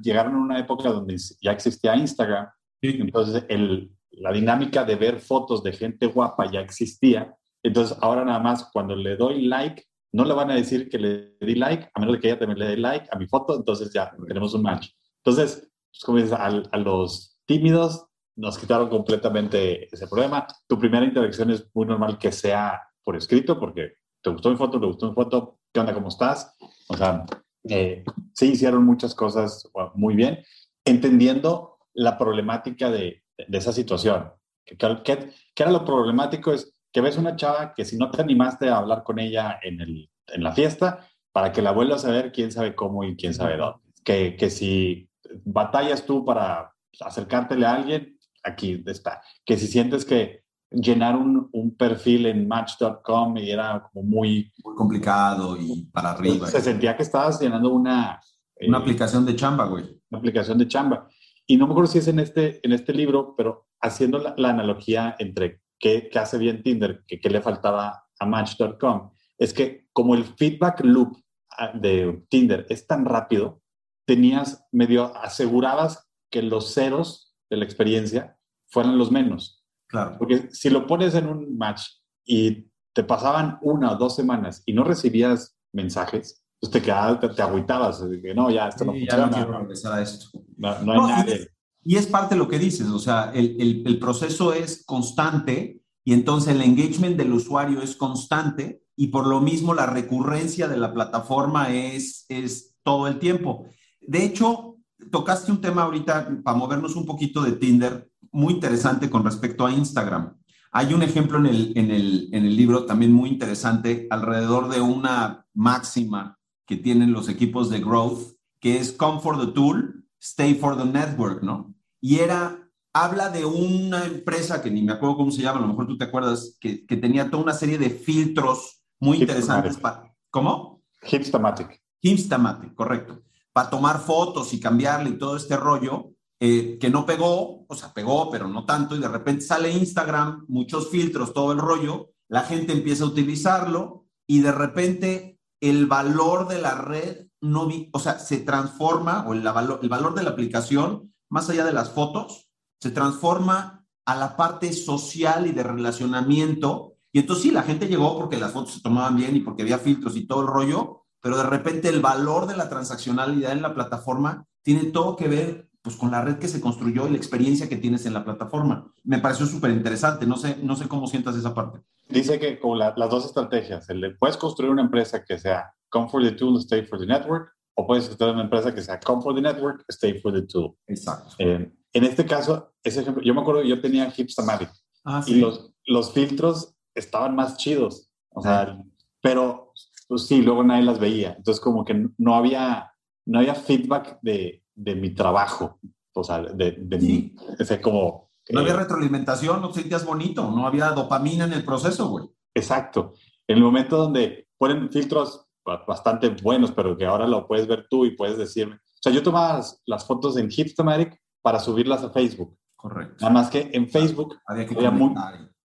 llegaron 0.00 0.36
a 0.36 0.38
una 0.38 0.60
época 0.60 0.90
donde 0.90 1.16
ya 1.40 1.52
existía 1.52 1.96
Instagram, 1.96 2.48
entonces 2.80 3.44
el, 3.48 3.92
la 4.12 4.32
dinámica 4.32 4.84
de 4.84 4.96
ver 4.96 5.20
fotos 5.20 5.62
de 5.62 5.72
gente 5.72 6.06
guapa 6.06 6.50
ya 6.50 6.60
existía. 6.60 7.34
Entonces, 7.62 7.96
ahora 8.00 8.24
nada 8.24 8.38
más 8.38 8.68
cuando 8.72 8.94
le 8.94 9.16
doy 9.16 9.46
like, 9.46 9.84
no 10.12 10.24
le 10.24 10.34
van 10.34 10.50
a 10.50 10.54
decir 10.54 10.88
que 10.88 10.98
le 10.98 11.36
di 11.40 11.54
like, 11.54 11.88
a 11.94 12.00
menos 12.00 12.14
de 12.14 12.20
que 12.20 12.28
ella 12.28 12.38
también 12.38 12.58
le 12.58 12.66
dé 12.66 12.76
like 12.76 13.08
a 13.10 13.18
mi 13.18 13.26
foto, 13.26 13.56
entonces 13.56 13.92
ya 13.92 14.12
tenemos 14.28 14.54
un 14.54 14.62
match. 14.62 14.90
Entonces, 15.24 15.68
pues, 15.90 16.04
como 16.04 16.18
dices, 16.18 16.32
a, 16.32 16.46
a 16.46 16.78
los 16.78 17.38
tímidos 17.46 18.06
nos 18.36 18.58
quitaron 18.58 18.88
completamente 18.88 19.92
ese 19.94 20.06
problema. 20.06 20.46
Tu 20.66 20.78
primera 20.78 21.04
interacción 21.04 21.50
es 21.50 21.66
muy 21.74 21.86
normal 21.86 22.18
que 22.18 22.32
sea 22.32 22.80
por 23.04 23.16
escrito, 23.16 23.58
porque 23.58 23.94
te 24.22 24.30
gustó 24.30 24.50
mi 24.50 24.56
foto, 24.56 24.80
te 24.80 24.86
gustó 24.86 25.08
mi 25.08 25.14
foto, 25.14 25.58
¿qué 25.72 25.80
onda, 25.80 25.94
cómo 25.94 26.08
estás? 26.08 26.54
O 26.88 26.96
sea, 26.96 27.24
eh, 27.68 28.04
sí 28.34 28.52
hicieron 28.52 28.84
muchas 28.84 29.14
cosas 29.14 29.68
muy 29.94 30.14
bien, 30.14 30.44
entendiendo 30.84 31.78
la 31.94 32.16
problemática 32.18 32.90
de, 32.90 33.22
de 33.36 33.58
esa 33.58 33.72
situación. 33.72 34.32
¿Qué 34.64 34.76
que, 34.76 35.32
que, 35.54 35.62
era 35.62 35.72
lo 35.72 35.84
problemático? 35.84 36.52
Es 36.52 36.74
que 36.92 37.00
ves 37.00 37.16
una 37.16 37.36
chava 37.36 37.74
que 37.74 37.84
si 37.84 37.96
no 37.96 38.10
te 38.10 38.20
animaste 38.20 38.68
a 38.68 38.76
hablar 38.76 39.02
con 39.02 39.18
ella 39.18 39.58
en, 39.62 39.80
el, 39.80 40.10
en 40.28 40.42
la 40.42 40.52
fiesta, 40.52 41.08
para 41.32 41.52
que 41.52 41.62
la 41.62 41.72
vuelvas 41.72 42.04
a 42.04 42.10
ver, 42.10 42.30
quién 42.30 42.52
sabe 42.52 42.74
cómo 42.74 43.04
y 43.04 43.16
quién 43.16 43.34
sabe 43.34 43.56
dónde. 43.56 43.78
Que, 44.04 44.36
que 44.36 44.50
si 44.50 45.08
batallas 45.44 46.04
tú 46.04 46.24
para 46.24 46.72
acercártele 47.00 47.64
a 47.64 47.74
alguien, 47.74 48.18
aquí 48.42 48.82
está. 48.86 49.22
Que 49.44 49.56
si 49.56 49.66
sientes 49.66 50.04
que 50.04 50.42
llenar 50.70 51.16
un, 51.16 51.48
un 51.52 51.76
perfil 51.76 52.26
en 52.26 52.46
match.com 52.46 53.36
y 53.38 53.50
era 53.50 53.88
como 53.90 54.04
muy, 54.04 54.52
muy 54.62 54.74
complicado 54.74 55.56
y 55.56 55.86
para 55.92 56.12
arriba. 56.12 56.46
Se 56.46 56.60
sentía 56.60 56.96
que 56.96 57.02
estabas 57.02 57.40
llenando 57.40 57.70
una... 57.70 58.20
Una 58.60 58.78
eh, 58.78 58.80
aplicación 58.80 59.24
de 59.24 59.34
chamba, 59.34 59.64
güey. 59.64 59.84
Una 60.10 60.18
aplicación 60.18 60.58
de 60.58 60.68
chamba. 60.68 61.08
Y 61.46 61.56
no 61.56 61.66
me 61.66 61.72
acuerdo 61.72 61.90
si 61.90 61.98
es 61.98 62.08
en 62.08 62.18
este, 62.18 62.60
en 62.62 62.72
este 62.72 62.92
libro, 62.92 63.34
pero 63.36 63.66
haciendo 63.80 64.18
la, 64.18 64.34
la 64.36 64.50
analogía 64.50 65.16
entre 65.18 65.61
qué, 65.82 66.08
qué, 66.10 66.18
hace 66.18 66.38
bien 66.38 66.62
Tinder, 66.62 67.04
que 67.06 67.20
qué 67.20 67.28
le 67.28 67.42
faltaba 67.42 68.06
a 68.18 68.26
Match.com, 68.26 69.10
es 69.36 69.52
que 69.52 69.88
como 69.92 70.14
el 70.14 70.24
feedback 70.24 70.80
loop 70.84 71.18
ah, 71.58 71.72
de 71.74 72.24
Tinder 72.30 72.64
es 72.70 72.86
tan 72.86 73.04
rápido, 73.04 73.60
tenías 74.06 74.64
medio 74.72 75.14
asegurabas 75.16 76.08
que 76.30 76.42
los 76.42 76.72
ceros 76.72 77.34
de 77.50 77.56
la 77.58 77.64
experiencia 77.64 78.38
fueran 78.68 78.96
los 78.96 79.10
menos. 79.10 79.62
Claro. 79.88 80.16
Porque 80.18 80.48
si 80.52 80.70
lo 80.70 80.86
pones 80.86 81.14
en 81.14 81.28
un 81.28 81.58
match 81.58 81.82
y 82.24 82.70
te 82.94 83.04
pasaban 83.04 83.58
una 83.60 83.92
o 83.92 83.96
dos 83.96 84.16
semanas 84.16 84.62
y 84.64 84.72
no 84.72 84.84
recibías 84.84 85.58
mensajes, 85.72 86.44
pues 86.60 86.70
te 86.70 86.80
quedabas, 86.80 87.20
te, 87.20 87.28
te 87.28 87.42
agüitabas, 87.42 88.02
que 88.22 88.34
no, 88.34 88.50
ya 88.50 88.68
esto 88.68 88.84
no 88.84 88.92
funciona. 88.92 89.16
Ya 89.16 89.26
no 89.26 89.32
quiero 89.32 89.58
regresar 89.58 89.92
a 89.94 90.02
esto. 90.02 90.26
No, 90.56 90.78
no 90.80 90.92
hay 90.92 90.98
no, 90.98 91.08
nadie. 91.08 91.48
Y 91.84 91.96
es 91.96 92.06
parte 92.06 92.34
de 92.34 92.38
lo 92.38 92.48
que 92.48 92.58
dices, 92.58 92.88
o 92.88 92.98
sea, 92.98 93.32
el, 93.34 93.56
el, 93.60 93.82
el, 93.86 93.98
proceso 93.98 94.52
es 94.52 94.84
constante 94.84 95.82
y 96.04 96.12
entonces 96.12 96.54
el 96.54 96.62
engagement 96.62 97.16
del 97.16 97.32
usuario 97.32 97.82
es 97.82 97.96
constante 97.96 98.82
y 98.96 99.08
por 99.08 99.26
lo 99.26 99.40
mismo 99.40 99.74
la 99.74 99.86
recurrencia 99.86 100.68
de 100.68 100.76
la 100.76 100.92
plataforma 100.92 101.74
es, 101.74 102.24
es 102.28 102.74
todo 102.82 103.08
el 103.08 103.18
tiempo. 103.18 103.66
De 104.00 104.24
hecho, 104.24 104.76
tocaste 105.10 105.50
un 105.50 105.60
tema 105.60 105.82
ahorita 105.82 106.42
para 106.44 106.56
movernos 106.56 106.96
un 106.96 107.06
poquito 107.06 107.42
de 107.42 107.52
Tinder 107.52 108.10
muy 108.30 108.54
interesante 108.54 109.10
con 109.10 109.24
respecto 109.24 109.66
a 109.66 109.72
Instagram. 109.72 110.36
Hay 110.70 110.94
un 110.94 111.02
ejemplo 111.02 111.38
en 111.38 111.46
el, 111.46 111.72
en 111.76 111.90
el, 111.90 112.28
en 112.32 112.46
el 112.46 112.56
libro 112.56 112.86
también 112.86 113.12
muy 113.12 113.28
interesante 113.28 114.06
alrededor 114.10 114.68
de 114.70 114.80
una 114.80 115.46
máxima 115.52 116.38
que 116.66 116.76
tienen 116.76 117.12
los 117.12 117.28
equipos 117.28 117.68
de 117.68 117.80
growth, 117.80 118.36
que 118.58 118.78
es 118.78 118.92
come 118.92 119.20
for 119.20 119.38
the 119.38 119.52
tool, 119.52 120.06
stay 120.20 120.54
for 120.54 120.76
the 120.76 120.84
network, 120.84 121.42
¿no? 121.42 121.71
Y 122.02 122.18
era, 122.18 122.68
habla 122.92 123.30
de 123.30 123.46
una 123.46 124.04
empresa 124.04 124.60
que 124.60 124.70
ni 124.70 124.82
me 124.82 124.92
acuerdo 124.92 125.16
cómo 125.16 125.30
se 125.30 125.40
llama, 125.40 125.60
a 125.60 125.62
lo 125.62 125.68
mejor 125.68 125.86
tú 125.86 125.96
te 125.96 126.04
acuerdas, 126.04 126.58
que, 126.60 126.84
que 126.84 126.96
tenía 126.98 127.30
toda 127.30 127.44
una 127.44 127.54
serie 127.54 127.78
de 127.78 127.88
filtros 127.88 128.82
muy 129.00 129.18
interesantes. 129.18 129.78
Para, 129.78 130.12
¿Cómo? 130.28 130.82
Hipstamatic. 131.02 131.80
Hipstamatic, 132.00 132.74
correcto. 132.74 133.22
Para 133.52 133.70
tomar 133.70 134.00
fotos 134.00 134.52
y 134.52 134.60
cambiarle 134.60 135.10
y 135.10 135.18
todo 135.18 135.36
este 135.36 135.56
rollo, 135.56 136.12
eh, 136.40 136.76
que 136.80 136.90
no 136.90 137.06
pegó, 137.06 137.64
o 137.68 137.74
sea, 137.76 137.94
pegó, 137.94 138.28
pero 138.28 138.48
no 138.48 138.64
tanto, 138.64 138.96
y 138.96 138.98
de 138.98 139.06
repente 139.06 139.42
sale 139.42 139.70
Instagram, 139.70 140.44
muchos 140.48 140.90
filtros, 140.90 141.32
todo 141.32 141.52
el 141.52 141.58
rollo, 141.58 142.10
la 142.28 142.42
gente 142.42 142.72
empieza 142.72 143.04
a 143.04 143.06
utilizarlo 143.06 144.06
y 144.26 144.40
de 144.40 144.50
repente 144.50 145.38
el 145.60 145.86
valor 145.86 146.48
de 146.48 146.60
la 146.60 146.74
red 146.74 147.28
no 147.40 147.66
vi, 147.66 147.90
o 147.92 148.00
sea, 148.00 148.18
se 148.18 148.38
transforma, 148.38 149.24
o 149.28 149.34
el, 149.34 149.46
el 149.46 149.88
valor 149.88 150.14
de 150.14 150.22
la 150.24 150.30
aplicación, 150.30 151.12
más 151.32 151.48
allá 151.48 151.64
de 151.64 151.72
las 151.72 151.90
fotos, 151.90 152.50
se 152.78 152.90
transforma 152.90 153.86
a 154.04 154.14
la 154.14 154.36
parte 154.36 154.70
social 154.74 155.46
y 155.46 155.52
de 155.52 155.62
relacionamiento. 155.62 156.98
Y 157.10 157.20
entonces 157.20 157.44
sí, 157.44 157.50
la 157.50 157.62
gente 157.62 157.88
llegó 157.88 158.18
porque 158.18 158.36
las 158.36 158.52
fotos 158.52 158.74
se 158.74 158.82
tomaban 158.82 159.16
bien 159.16 159.34
y 159.34 159.40
porque 159.40 159.62
había 159.62 159.78
filtros 159.78 160.14
y 160.16 160.26
todo 160.26 160.42
el 160.42 160.48
rollo, 160.48 161.06
pero 161.22 161.38
de 161.38 161.44
repente 161.44 161.88
el 161.88 162.00
valor 162.02 162.46
de 162.46 162.56
la 162.56 162.68
transaccionalidad 162.68 163.52
en 163.52 163.62
la 163.62 163.72
plataforma 163.72 164.44
tiene 164.62 164.84
todo 164.90 165.16
que 165.16 165.28
ver 165.28 165.70
pues 165.80 165.96
con 165.96 166.10
la 166.10 166.20
red 166.20 166.38
que 166.38 166.48
se 166.48 166.60
construyó 166.60 167.08
y 167.08 167.12
la 167.12 167.16
experiencia 167.16 167.66
que 167.66 167.76
tienes 167.76 168.04
en 168.04 168.12
la 168.12 168.24
plataforma. 168.24 168.92
Me 169.02 169.18
pareció 169.18 169.46
súper 169.46 169.70
interesante, 169.70 170.26
no 170.26 170.36
sé, 170.36 170.58
no 170.62 170.76
sé 170.76 170.86
cómo 170.86 171.06
sientas 171.06 171.34
esa 171.34 171.54
parte. 171.54 171.80
Dice 172.10 172.38
que 172.38 172.60
con 172.60 172.78
la, 172.78 172.92
las 172.94 173.08
dos 173.08 173.24
estrategias, 173.24 173.88
el 173.88 174.02
de, 174.02 174.10
puedes 174.10 174.36
construir 174.36 174.70
una 174.70 174.82
empresa 174.82 175.24
que 175.24 175.38
sea 175.38 175.72
come 175.88 176.10
for 176.10 176.22
the 176.22 176.32
tool, 176.32 176.58
stay 176.58 176.84
for 176.84 176.98
the 176.98 177.06
network, 177.06 177.54
o 177.82 177.86
puedes 177.86 178.06
construir 178.06 178.34
una 178.34 178.44
empresa 178.44 178.74
que 178.74 178.82
sea 178.82 179.00
come 179.00 179.22
for 179.22 179.34
the 179.34 179.40
network, 179.40 179.84
stay 179.88 180.18
for 180.18 180.32
the 180.32 180.42
tool. 180.42 180.76
Exacto. 180.86 181.34
Eh, 181.38 181.70
en 181.92 182.04
este 182.04 182.24
caso, 182.24 182.72
ese 182.82 183.00
ejemplo, 183.00 183.22
yo 183.22 183.34
me 183.34 183.40
acuerdo 183.40 183.62
que 183.62 183.68
yo 183.68 183.80
tenía 183.80 184.12
Hipstamatic 184.14 184.70
ah, 185.04 185.22
¿sí? 185.22 185.34
y 185.34 185.40
los, 185.40 185.72
los 185.86 186.12
filtros 186.12 186.74
estaban 186.94 187.34
más 187.34 187.56
chidos, 187.56 188.10
o 188.30 188.40
sea, 188.40 188.78
pero 189.20 189.72
pues 190.08 190.26
sí, 190.26 190.42
luego 190.42 190.62
nadie 190.62 190.84
las 190.84 190.98
veía, 190.98 191.34
entonces 191.36 191.60
como 191.62 191.84
que 191.84 192.08
no 192.18 192.34
había, 192.34 192.92
no 193.26 193.38
había 193.38 193.54
feedback 193.54 194.18
de, 194.22 194.62
de 194.74 194.94
mi 194.94 195.14
trabajo, 195.14 195.78
o 196.14 196.24
sea, 196.24 196.40
de, 196.40 196.72
de 196.78 197.00
sí. 197.00 197.06
mi, 197.06 197.54
ese 197.58 197.80
como... 197.80 198.30
No 198.50 198.60
había 198.60 198.76
retroalimentación, 198.76 199.62
no 199.62 199.72
sentías 199.72 200.04
bonito, 200.04 200.50
no 200.50 200.66
había 200.66 200.90
dopamina 200.90 201.44
en 201.44 201.52
el 201.52 201.64
proceso, 201.64 202.08
güey. 202.08 202.26
Exacto. 202.54 203.14
En 203.46 203.58
el 203.58 203.62
momento 203.62 203.96
donde 203.96 204.48
ponen 204.58 204.90
filtros 204.90 205.46
bastante 205.64 206.28
buenos, 206.28 206.72
pero 206.72 206.96
que 206.96 207.06
ahora 207.06 207.26
lo 207.26 207.46
puedes 207.46 207.66
ver 207.66 207.86
tú 207.88 208.04
y 208.04 208.16
puedes 208.16 208.38
decirme. 208.38 208.76
O 208.76 209.02
sea, 209.02 209.12
yo 209.12 209.22
tomaba 209.22 209.54
las, 209.54 209.82
las 209.86 210.06
fotos 210.06 210.36
en 210.36 210.48
Hipstamatic 210.50 211.18
para 211.42 211.58
subirlas 211.58 212.02
a 212.04 212.10
Facebook. 212.10 212.56
Correcto. 212.76 213.16
Nada 213.20 213.32
más 213.32 213.50
que 213.50 213.70
en 213.72 213.88
Facebook 213.88 214.38
había 214.46 214.66
que 214.66 214.74
había 214.74 214.90
muy, 214.90 215.14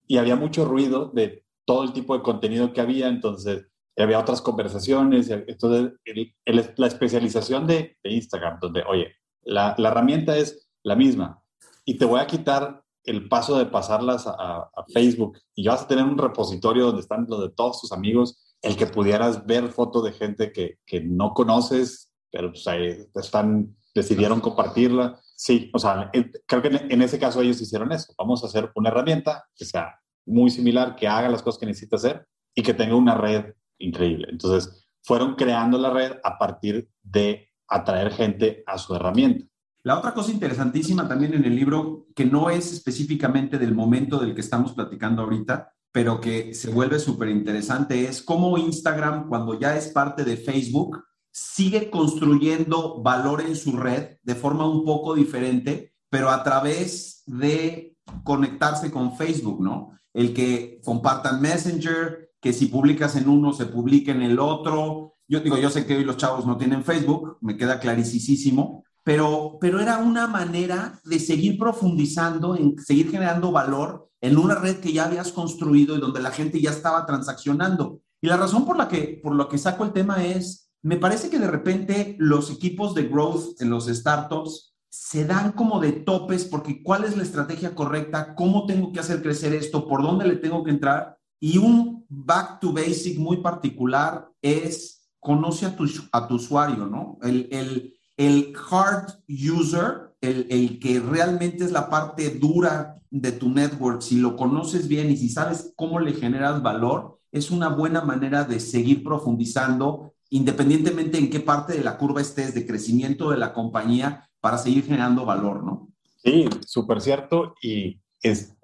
y 0.06 0.18
había 0.18 0.36
mucho 0.36 0.64
ruido 0.64 1.10
de 1.14 1.44
todo 1.64 1.84
el 1.84 1.92
tipo 1.92 2.16
de 2.16 2.22
contenido 2.22 2.72
que 2.72 2.80
había, 2.80 3.08
entonces 3.08 3.66
había 3.96 4.18
otras 4.18 4.40
conversaciones, 4.40 5.30
entonces 5.30 5.92
el, 6.04 6.34
el, 6.44 6.74
la 6.76 6.86
especialización 6.86 7.66
de, 7.66 7.96
de, 8.02 8.10
Instagram, 8.10 8.58
donde, 8.60 8.82
oye, 8.88 9.14
la, 9.42 9.74
la, 9.78 9.90
herramienta 9.90 10.36
es 10.36 10.68
la 10.82 10.96
misma 10.96 11.42
y 11.84 11.96
te 11.96 12.04
voy 12.04 12.20
a 12.20 12.26
quitar 12.26 12.82
el 13.04 13.28
paso 13.28 13.58
de 13.58 13.66
pasarlas 13.66 14.26
a, 14.26 14.32
a, 14.32 14.84
Facebook 14.92 15.38
y 15.54 15.64
ya 15.64 15.72
vas 15.72 15.82
a 15.82 15.88
tener 15.88 16.04
un 16.04 16.18
repositorio 16.18 16.86
donde 16.86 17.02
están 17.02 17.26
los 17.28 17.40
de 17.40 17.50
todos 17.50 17.80
tus 17.80 17.92
amigos, 17.92 18.43
el 18.64 18.76
que 18.76 18.86
pudieras 18.86 19.46
ver 19.46 19.68
fotos 19.68 20.04
de 20.04 20.12
gente 20.12 20.50
que, 20.50 20.78
que 20.86 21.00
no 21.00 21.34
conoces, 21.34 22.10
pero 22.30 22.50
pues, 22.50 22.66
están, 23.14 23.76
decidieron 23.94 24.40
compartirla. 24.40 25.20
Sí, 25.36 25.70
o 25.74 25.78
sea, 25.78 26.10
creo 26.46 26.62
que 26.62 26.68
en 26.68 27.02
ese 27.02 27.18
caso 27.18 27.42
ellos 27.42 27.60
hicieron 27.60 27.92
eso. 27.92 28.14
Vamos 28.16 28.42
a 28.42 28.46
hacer 28.46 28.70
una 28.74 28.88
herramienta 28.88 29.44
que 29.54 29.64
sea 29.64 30.00
muy 30.26 30.50
similar, 30.50 30.96
que 30.96 31.06
haga 31.06 31.28
las 31.28 31.42
cosas 31.42 31.60
que 31.60 31.66
necesita 31.66 31.96
hacer 31.96 32.26
y 32.54 32.62
que 32.62 32.72
tenga 32.72 32.96
una 32.96 33.14
red 33.14 33.52
increíble. 33.78 34.28
Entonces, 34.30 34.88
fueron 35.02 35.34
creando 35.34 35.76
la 35.76 35.90
red 35.90 36.12
a 36.24 36.38
partir 36.38 36.88
de 37.02 37.50
atraer 37.68 38.12
gente 38.12 38.62
a 38.66 38.78
su 38.78 38.94
herramienta. 38.94 39.46
La 39.82 39.98
otra 39.98 40.14
cosa 40.14 40.30
interesantísima 40.30 41.06
también 41.06 41.34
en 41.34 41.44
el 41.44 41.54
libro, 41.54 42.06
que 42.16 42.24
no 42.24 42.48
es 42.48 42.72
específicamente 42.72 43.58
del 43.58 43.74
momento 43.74 44.18
del 44.18 44.34
que 44.34 44.40
estamos 44.40 44.72
platicando 44.72 45.22
ahorita, 45.22 45.74
pero 45.94 46.20
que 46.20 46.54
se 46.54 46.72
vuelve 46.72 46.98
súper 46.98 47.28
interesante, 47.28 48.08
es 48.08 48.20
cómo 48.20 48.58
Instagram, 48.58 49.28
cuando 49.28 49.56
ya 49.60 49.76
es 49.76 49.86
parte 49.86 50.24
de 50.24 50.36
Facebook, 50.36 51.04
sigue 51.30 51.88
construyendo 51.88 53.00
valor 53.00 53.42
en 53.42 53.54
su 53.54 53.76
red 53.76 54.16
de 54.20 54.34
forma 54.34 54.68
un 54.68 54.84
poco 54.84 55.14
diferente, 55.14 55.94
pero 56.10 56.30
a 56.30 56.42
través 56.42 57.22
de 57.26 57.96
conectarse 58.24 58.90
con 58.90 59.16
Facebook, 59.16 59.62
¿no? 59.62 59.92
El 60.12 60.34
que 60.34 60.80
compartan 60.84 61.40
Messenger, 61.40 62.32
que 62.40 62.52
si 62.52 62.66
publicas 62.66 63.14
en 63.14 63.28
uno 63.28 63.52
se 63.52 63.66
publique 63.66 64.10
en 64.10 64.22
el 64.22 64.40
otro. 64.40 65.14
Yo 65.28 65.38
digo, 65.38 65.58
yo 65.58 65.70
sé 65.70 65.86
que 65.86 65.96
hoy 65.96 66.04
los 66.04 66.16
chavos 66.16 66.44
no 66.44 66.56
tienen 66.56 66.82
Facebook, 66.82 67.38
me 67.40 67.56
queda 67.56 67.78
clarísimo, 67.78 68.82
pero, 69.04 69.58
pero 69.60 69.78
era 69.78 69.98
una 69.98 70.26
manera 70.26 71.00
de 71.04 71.20
seguir 71.20 71.56
profundizando, 71.56 72.56
en 72.56 72.76
seguir 72.78 73.12
generando 73.12 73.52
valor 73.52 74.10
en 74.24 74.38
una 74.38 74.54
red 74.54 74.80
que 74.80 74.90
ya 74.90 75.04
habías 75.04 75.32
construido 75.32 75.94
y 75.94 76.00
donde 76.00 76.22
la 76.22 76.30
gente 76.30 76.58
ya 76.58 76.70
estaba 76.70 77.04
transaccionando. 77.04 78.00
Y 78.22 78.26
la 78.26 78.38
razón 78.38 78.64
por 78.64 78.78
la 78.78 78.88
que, 78.88 79.20
por 79.22 79.34
lo 79.34 79.50
que 79.50 79.58
saco 79.58 79.84
el 79.84 79.92
tema 79.92 80.24
es, 80.24 80.70
me 80.80 80.96
parece 80.96 81.28
que 81.28 81.38
de 81.38 81.50
repente 81.50 82.16
los 82.18 82.50
equipos 82.50 82.94
de 82.94 83.02
growth 83.02 83.60
en 83.60 83.68
los 83.68 83.84
startups 83.84 84.74
se 84.88 85.26
dan 85.26 85.52
como 85.52 85.78
de 85.78 85.92
topes 85.92 86.46
porque 86.46 86.82
cuál 86.82 87.04
es 87.04 87.18
la 87.18 87.22
estrategia 87.22 87.74
correcta, 87.74 88.34
cómo 88.34 88.64
tengo 88.64 88.92
que 88.92 89.00
hacer 89.00 89.20
crecer 89.20 89.52
esto, 89.52 89.86
por 89.86 90.02
dónde 90.02 90.26
le 90.26 90.36
tengo 90.36 90.64
que 90.64 90.70
entrar. 90.70 91.18
Y 91.38 91.58
un 91.58 92.06
back 92.08 92.60
to 92.60 92.72
basic 92.72 93.18
muy 93.18 93.42
particular 93.42 94.26
es 94.40 95.06
conoce 95.20 95.66
a 95.66 95.76
tu, 95.76 95.86
a 96.12 96.26
tu 96.26 96.36
usuario, 96.36 96.86
¿no? 96.86 97.18
El, 97.20 97.46
el, 97.50 97.94
el 98.16 98.54
hard 98.70 99.18
user, 99.28 100.13
el, 100.30 100.46
el, 100.50 100.78
que 100.78 101.00
realmente 101.00 101.64
es 101.64 101.72
la 101.72 101.88
parte 101.88 102.30
dura 102.30 103.00
de 103.10 103.32
tu 103.32 103.48
network, 103.48 104.02
si 104.02 104.16
lo 104.16 104.36
conoces 104.36 104.88
bien 104.88 105.10
y 105.10 105.16
si 105.16 105.28
sabes 105.28 105.72
cómo 105.76 106.00
le 106.00 106.14
generas 106.14 106.62
valor, 106.62 107.20
es 107.30 107.50
una 107.50 107.68
buena 107.68 108.00
manera 108.00 108.44
de 108.44 108.60
seguir 108.60 109.02
profundizando, 109.02 110.14
independientemente 110.30 111.18
en 111.18 111.30
qué 111.30 111.40
parte 111.40 111.74
de 111.74 111.84
la 111.84 111.96
curva 111.96 112.20
estés 112.20 112.54
de 112.54 112.66
crecimiento 112.66 113.30
de 113.30 113.38
la 113.38 113.52
compañía, 113.52 114.28
para 114.44 114.58
seguir 114.58 114.84
generando 114.84 115.24
valor, 115.24 115.64
¿no? 115.64 115.88
Sí, 116.22 116.46
súper 116.66 117.00
cierto. 117.00 117.54
Y 117.62 117.98
es, 118.22 118.54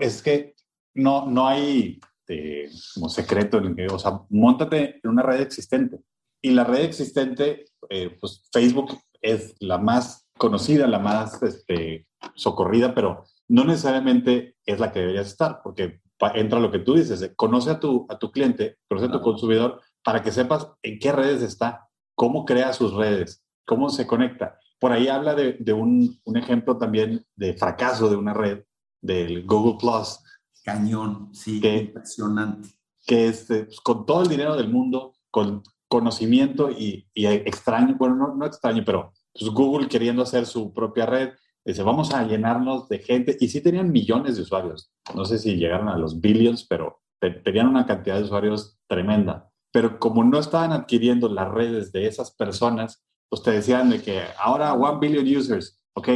es 0.00 0.22
que 0.22 0.56
no, 0.92 1.24
no 1.26 1.46
hay 1.46 2.00
eh, 2.26 2.68
como 2.94 3.08
secreto 3.08 3.58
en 3.58 3.66
el 3.66 3.76
que, 3.76 3.86
o 3.86 3.98
sea, 3.98 4.22
montate 4.28 4.98
en 5.00 5.10
una 5.10 5.22
red 5.22 5.40
existente. 5.40 6.00
Y 6.42 6.50
la 6.50 6.64
red 6.64 6.80
existente, 6.80 7.66
eh, 7.88 8.16
pues 8.20 8.42
Facebook 8.52 8.98
es 9.22 9.54
la 9.60 9.78
más 9.78 10.19
conocida, 10.40 10.88
la 10.88 10.98
más 10.98 11.40
este, 11.42 12.08
socorrida, 12.34 12.94
pero 12.94 13.24
no 13.46 13.64
necesariamente 13.64 14.56
es 14.64 14.80
la 14.80 14.90
que 14.90 15.00
deberías 15.00 15.26
estar, 15.26 15.60
porque 15.62 16.00
entra 16.34 16.58
lo 16.58 16.70
que 16.70 16.80
tú 16.80 16.94
dices, 16.94 17.32
conoce 17.36 17.70
a 17.70 17.78
tu, 17.78 18.06
a 18.08 18.18
tu 18.18 18.32
cliente, 18.32 18.78
conoce 18.88 19.06
a 19.06 19.12
tu 19.12 19.20
consumidor 19.20 19.80
para 20.02 20.22
que 20.22 20.32
sepas 20.32 20.66
en 20.82 20.98
qué 20.98 21.12
redes 21.12 21.42
está, 21.42 21.88
cómo 22.14 22.44
crea 22.44 22.72
sus 22.72 22.94
redes, 22.94 23.44
cómo 23.66 23.90
se 23.90 24.06
conecta 24.06 24.58
por 24.80 24.92
ahí 24.92 25.08
habla 25.08 25.34
de, 25.34 25.72
un, 25.74 26.18
ejemplo 26.34 26.78
también 26.78 27.24
de 27.36 27.52
fracaso 27.52 28.08
de 28.08 28.16
una 28.16 28.32
red, 28.32 28.64
del 29.00 29.46
Google 29.46 29.76
Plus. 29.78 30.18
Cañón, 30.64 31.28
sí, 31.34 31.60
que, 31.60 31.76
impresionante. 31.76 32.70
Que 33.06 33.28
este, 33.28 33.64
pues, 33.64 33.80
con 33.80 34.06
todo 34.06 34.22
el 34.22 34.28
dinero 34.28 34.56
del 34.56 34.70
mundo, 34.70 35.12
con 35.30 35.62
conocimiento 35.86 36.70
y, 36.70 37.06
extraño, 37.14 37.96
bueno, 37.98 38.16
no, 38.16 38.34
no, 38.34 38.46
extraño, 38.46 38.82
pero 38.84 39.12
pues 39.32 39.50
Google 39.50 39.88
queriendo 39.88 40.22
hacer 40.22 40.46
su 40.46 40.72
propia 40.72 41.06
red, 41.06 41.30
dice, 41.64 41.82
vamos 41.82 42.12
a 42.12 42.24
llenarnos 42.24 42.88
de 42.88 42.98
gente. 42.98 43.36
Y 43.40 43.48
sí 43.48 43.60
tenían 43.60 43.92
millones 43.92 44.36
de 44.36 44.42
usuarios. 44.42 44.92
No 45.14 45.24
sé 45.24 45.38
si 45.38 45.56
llegaron 45.56 45.88
a 45.88 45.98
los 45.98 46.20
billions, 46.20 46.64
pero 46.64 47.00
tenían 47.44 47.68
una 47.68 47.86
cantidad 47.86 48.16
de 48.16 48.24
usuarios 48.24 48.78
tremenda. 48.86 49.50
Pero 49.72 49.98
como 49.98 50.24
no 50.24 50.38
estaban 50.38 50.72
adquiriendo 50.72 51.28
las 51.28 51.48
redes 51.50 51.92
de 51.92 52.06
esas 52.06 52.32
personas, 52.32 53.04
pues 53.28 53.42
te 53.42 53.52
decían 53.52 53.90
de 53.90 54.02
que 54.02 54.22
ahora 54.38 54.74
one 54.74 54.98
billion 54.98 55.38
users, 55.38 55.80
ok, 55.94 56.08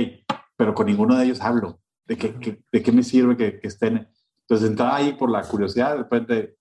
pero 0.57 0.75
con 0.75 0.87
ninguno 0.87 1.17
de 1.17 1.25
ellos 1.27 1.41
hablo. 1.41 1.81
¿De 2.07 2.19
qué, 2.19 2.63
de 2.71 2.83
qué 2.83 2.93
me 2.93 3.03
sirve 3.03 3.37
que, 3.37 3.61
estén? 3.63 4.09
Entonces 4.41 4.69
entraba 4.69 4.97
ahí 4.97 5.15
por 5.15 5.31
la 5.31 5.43
curiosidad, 5.43 5.93
de 5.93 5.99
repente, 5.99 6.57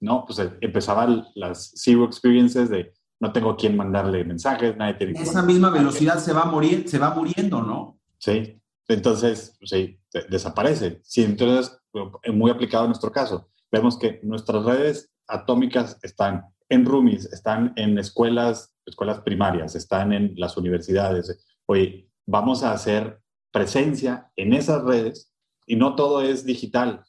no, 0.00 0.24
pues 0.24 0.40
empezaban 0.60 1.26
las 1.34 1.70
zero 1.76 2.04
experiences 2.04 2.68
de 2.68 2.92
no 3.20 3.32
tengo 3.32 3.50
a 3.50 3.56
quién 3.56 3.76
mandarle 3.76 4.24
mensajes, 4.24 4.76
nadie 4.76 4.94
tiene 4.94 5.20
Esa 5.20 5.42
misma 5.42 5.70
velocidad 5.70 6.18
se 6.18 6.32
va, 6.32 6.44
morir, 6.44 6.88
se 6.88 6.98
va 6.98 7.14
muriendo, 7.14 7.62
¿no? 7.62 7.98
Sí, 8.18 8.60
entonces, 8.86 9.56
pues, 9.58 9.70
sí, 9.70 10.00
desaparece. 10.28 11.00
Sí, 11.02 11.24
entonces, 11.24 11.78
muy 12.32 12.50
aplicado 12.50 12.84
en 12.84 12.90
nuestro 12.90 13.10
caso, 13.10 13.48
vemos 13.70 13.98
que 13.98 14.20
nuestras 14.22 14.64
redes 14.64 15.10
atómicas 15.26 15.98
están 16.02 16.44
en 16.68 16.84
roomies, 16.84 17.32
están 17.32 17.72
en 17.76 17.98
escuelas 17.98 18.74
escuelas 18.88 19.20
primarias, 19.20 19.74
están 19.74 20.12
en 20.12 20.34
las 20.36 20.56
universidades. 20.56 21.44
Oye, 21.66 22.10
vamos 22.26 22.62
a 22.62 22.72
hacer 22.72 23.20
presencia 23.52 24.30
en 24.36 24.52
esas 24.52 24.82
redes 24.82 25.32
y 25.66 25.76
no 25.76 25.94
todo 25.94 26.22
es 26.22 26.44
digital. 26.44 27.04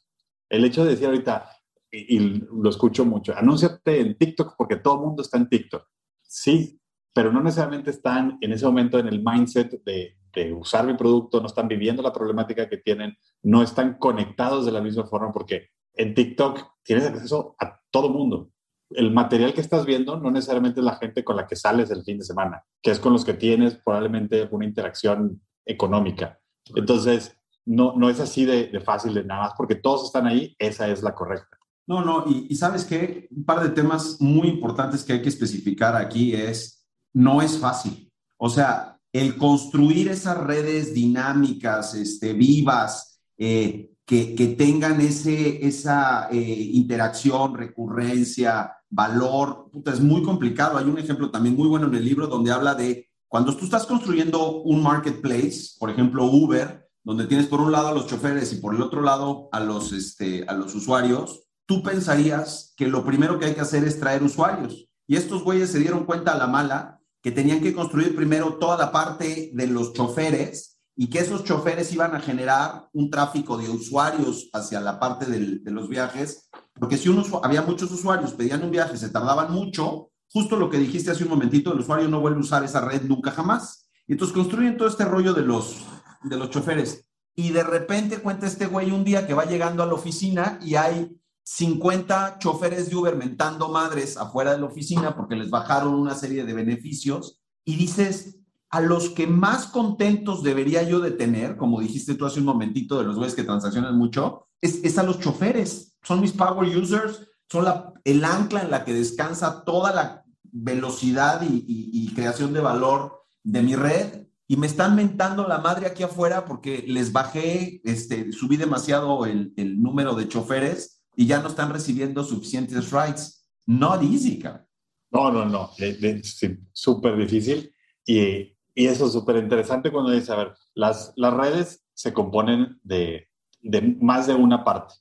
El 0.48 0.64
hecho 0.64 0.84
de 0.84 0.90
decir 0.90 1.06
ahorita, 1.06 1.50
y, 1.90 2.18
lo 2.18 2.70
escucho 2.70 3.04
mucho, 3.04 3.36
anúnciate 3.36 4.00
en 4.00 4.16
TikTok 4.16 4.54
porque 4.56 4.76
todo 4.76 4.94
el 4.94 5.00
mundo 5.00 5.22
está 5.22 5.38
en 5.38 5.48
TikTok. 5.48 5.86
Sí, 6.30 6.80
pero 7.12 7.32
no 7.32 7.42
necesariamente 7.42 7.90
están 7.90 8.38
en 8.40 8.52
ese 8.52 8.64
momento 8.66 8.98
en 8.98 9.08
el 9.08 9.22
mindset 9.24 9.82
de, 9.84 10.16
de 10.32 10.52
usar 10.52 10.86
mi 10.86 10.94
producto, 10.94 11.40
no 11.40 11.46
están 11.46 11.66
viviendo 11.66 12.02
la 12.02 12.12
problemática 12.12 12.68
que 12.68 12.76
tienen, 12.76 13.16
no 13.42 13.62
están 13.62 13.98
conectados 13.98 14.64
de 14.64 14.72
la 14.72 14.80
misma 14.80 15.06
forma 15.06 15.32
porque 15.32 15.70
en 15.94 16.14
TikTok 16.14 16.60
tienes 16.84 17.06
acceso 17.06 17.56
a 17.58 17.80
todo 17.90 18.08
mundo 18.10 18.52
el 18.90 19.12
material 19.12 19.54
que 19.54 19.60
estás 19.60 19.86
viendo 19.86 20.18
no 20.18 20.30
necesariamente 20.30 20.80
es 20.80 20.84
la 20.84 20.96
gente 20.96 21.24
con 21.24 21.36
la 21.36 21.46
que 21.46 21.56
sales 21.56 21.90
el 21.90 22.02
fin 22.02 22.18
de 22.18 22.24
semana, 22.24 22.64
que 22.82 22.90
es 22.90 22.98
con 22.98 23.12
los 23.12 23.24
que 23.24 23.34
tienes 23.34 23.76
probablemente 23.76 24.48
una 24.50 24.64
interacción 24.64 25.40
económica. 25.64 26.40
Entonces, 26.74 27.36
no, 27.64 27.94
no 27.96 28.10
es 28.10 28.18
así 28.20 28.44
de, 28.44 28.80
fácil 28.80 29.14
de 29.14 29.24
nada 29.24 29.42
más, 29.42 29.52
porque 29.56 29.76
todos 29.76 30.06
están 30.06 30.26
ahí, 30.26 30.56
esa 30.58 30.88
es 30.88 31.02
la 31.02 31.14
correcta. 31.14 31.58
No, 31.86 32.04
no, 32.04 32.24
y, 32.26 32.54
sabes 32.54 32.84
qué, 32.84 33.28
un 33.30 33.44
par 33.44 33.62
de 33.62 33.70
temas 33.70 34.20
muy 34.20 34.48
importantes 34.48 35.02
que 35.02 35.14
hay 35.14 35.22
que 35.22 35.28
especificar 35.28 35.96
aquí 35.96 36.34
es, 36.34 36.86
no 37.12 37.42
es 37.42 37.58
fácil. 37.58 38.12
O 38.36 38.48
sea, 38.48 38.98
el 39.12 39.36
construir 39.36 40.08
esas 40.08 40.38
redes 40.38 40.94
dinámicas, 40.94 41.94
este, 41.94 42.32
vivas, 42.32 43.20
eh, 43.36 43.90
que, 44.04 44.34
que, 44.34 44.48
tengan 44.48 45.00
ese, 45.00 45.66
esa 45.66 46.28
eh, 46.30 46.70
interacción, 46.72 47.54
recurrencia, 47.54 48.72
valor, 48.88 49.70
es 49.86 50.00
muy 50.00 50.22
complicado. 50.22 50.76
Hay 50.76 50.86
un 50.86 50.98
ejemplo 50.98 51.30
también 51.30 51.56
muy 51.56 51.68
bueno 51.68 51.86
en 51.86 51.94
el 51.94 52.04
libro 52.04 52.26
donde 52.26 52.50
habla 52.50 52.74
de 52.74 53.08
cuando 53.28 53.56
tú 53.56 53.64
estás 53.64 53.86
construyendo 53.86 54.62
un 54.62 54.82
marketplace, 54.82 55.76
por 55.78 55.90
ejemplo 55.90 56.24
Uber, 56.24 56.88
donde 57.04 57.26
tienes 57.26 57.46
por 57.46 57.60
un 57.60 57.70
lado 57.70 57.88
a 57.88 57.94
los 57.94 58.08
choferes 58.08 58.52
y 58.52 58.56
por 58.56 58.74
el 58.74 58.82
otro 58.82 59.02
lado 59.02 59.48
a 59.52 59.60
los, 59.60 59.92
este, 59.92 60.44
a 60.48 60.54
los 60.54 60.74
usuarios, 60.74 61.44
tú 61.70 61.84
pensarías 61.84 62.74
que 62.76 62.88
lo 62.88 63.04
primero 63.04 63.38
que 63.38 63.44
hay 63.44 63.54
que 63.54 63.60
hacer 63.60 63.84
es 63.84 64.00
traer 64.00 64.24
usuarios. 64.24 64.88
Y 65.06 65.14
estos 65.14 65.44
güeyes 65.44 65.70
se 65.70 65.78
dieron 65.78 66.04
cuenta 66.04 66.32
a 66.32 66.36
la 66.36 66.48
mala 66.48 66.98
que 67.22 67.30
tenían 67.30 67.60
que 67.60 67.72
construir 67.72 68.16
primero 68.16 68.54
toda 68.54 68.76
la 68.76 68.90
parte 68.90 69.52
de 69.54 69.66
los 69.68 69.92
choferes 69.92 70.80
y 70.96 71.08
que 71.08 71.20
esos 71.20 71.44
choferes 71.44 71.92
iban 71.92 72.16
a 72.16 72.20
generar 72.20 72.88
un 72.92 73.08
tráfico 73.08 73.56
de 73.56 73.68
usuarios 73.68 74.50
hacia 74.52 74.80
la 74.80 74.98
parte 74.98 75.26
de 75.26 75.70
los 75.70 75.88
viajes 75.88 76.50
porque 76.80 76.96
si 76.96 77.10
uno, 77.10 77.22
había 77.44 77.62
muchos 77.62 77.92
usuarios, 77.92 78.32
pedían 78.32 78.64
un 78.64 78.70
viaje, 78.70 78.96
se 78.96 79.10
tardaban 79.10 79.52
mucho, 79.52 80.10
justo 80.32 80.56
lo 80.56 80.70
que 80.70 80.78
dijiste 80.78 81.10
hace 81.10 81.24
un 81.24 81.30
momentito, 81.30 81.72
el 81.72 81.80
usuario 81.80 82.08
no 82.08 82.20
vuelve 82.20 82.38
a 82.38 82.40
usar 82.40 82.64
esa 82.64 82.80
red 82.80 83.02
nunca 83.02 83.30
jamás. 83.30 83.86
Y 84.08 84.12
entonces 84.12 84.34
construyen 84.34 84.78
todo 84.78 84.88
este 84.88 85.04
rollo 85.04 85.34
de 85.34 85.42
los, 85.42 85.76
de 86.24 86.38
los 86.38 86.48
choferes. 86.48 87.06
Y 87.36 87.50
de 87.50 87.62
repente 87.62 88.18
cuenta 88.18 88.46
este 88.46 88.66
güey 88.66 88.90
un 88.90 89.04
día 89.04 89.26
que 89.26 89.34
va 89.34 89.44
llegando 89.44 89.82
a 89.82 89.86
la 89.86 89.94
oficina 89.94 90.58
y 90.62 90.74
hay 90.74 91.19
50 91.52 92.38
choferes 92.38 92.88
de 92.88 92.96
Uber 92.96 93.16
mentando 93.16 93.68
madres 93.70 94.16
afuera 94.16 94.52
de 94.52 94.60
la 94.60 94.66
oficina 94.66 95.16
porque 95.16 95.34
les 95.34 95.50
bajaron 95.50 95.94
una 95.94 96.14
serie 96.14 96.44
de 96.44 96.54
beneficios. 96.54 97.40
Y 97.64 97.74
dices, 97.74 98.38
a 98.70 98.80
los 98.80 99.08
que 99.10 99.26
más 99.26 99.66
contentos 99.66 100.44
debería 100.44 100.84
yo 100.84 101.00
de 101.00 101.10
tener, 101.10 101.56
como 101.56 101.80
dijiste 101.80 102.14
tú 102.14 102.24
hace 102.24 102.38
un 102.38 102.46
momentito 102.46 102.98
de 102.98 103.04
los 103.04 103.16
güeyes 103.16 103.34
que 103.34 103.42
transaccionan 103.42 103.98
mucho, 103.98 104.46
es, 104.60 104.96
a 104.96 105.02
los 105.02 105.18
choferes 105.18 105.96
son 106.04 106.20
mis 106.20 106.32
power 106.32 106.68
users, 106.76 107.26
son 107.50 107.64
la, 107.64 107.94
el 108.04 108.24
ancla 108.24 108.62
en 108.62 108.70
la 108.70 108.84
que 108.84 108.94
descansa 108.94 109.64
toda 109.64 109.92
la 109.92 110.24
velocidad 110.52 111.42
y, 111.42 112.12
creación 112.14 112.52
de 112.52 112.60
valor 112.60 113.24
de 113.42 113.62
mi 113.62 113.74
red 113.74 114.26
y 114.46 114.56
me 114.56 114.68
están 114.68 114.94
mentando 114.94 115.48
la 115.48 115.58
madre 115.58 115.86
aquí 115.86 116.04
afuera 116.04 116.44
porque 116.44 116.84
les 116.86 117.12
bajé, 117.12 117.80
este, 117.84 118.30
subí 118.32 118.56
demasiado 118.56 119.26
el, 119.26 119.52
el 119.56 119.82
número 119.82 120.14
de 120.14 120.28
choferes 120.28 120.99
y 121.20 121.26
ya 121.26 121.42
no 121.42 121.48
están 121.48 121.70
recibiendo 121.70 122.24
suficientes 122.24 122.90
rides. 122.90 123.46
Not 123.66 124.02
easy, 124.02 124.38
cara. 124.38 124.66
No, 125.10 125.30
no, 125.30 125.44
no, 125.44 125.70
es 125.76 126.40
súper 126.72 127.14
difícil 127.18 127.70
y, 128.06 128.56
y, 128.74 128.86
eso 128.86 129.06
es 129.06 129.12
súper 129.12 129.36
interesante 129.36 129.90
cuando 129.90 130.12
dice, 130.12 130.32
a 130.32 130.36
ver, 130.36 130.54
las, 130.72 131.12
las 131.16 131.34
redes 131.34 131.84
se 131.92 132.14
componen 132.14 132.80
de, 132.84 133.28
de 133.60 133.82
más 134.00 134.28
de 134.28 134.34
una 134.34 134.64
parte 134.64 134.94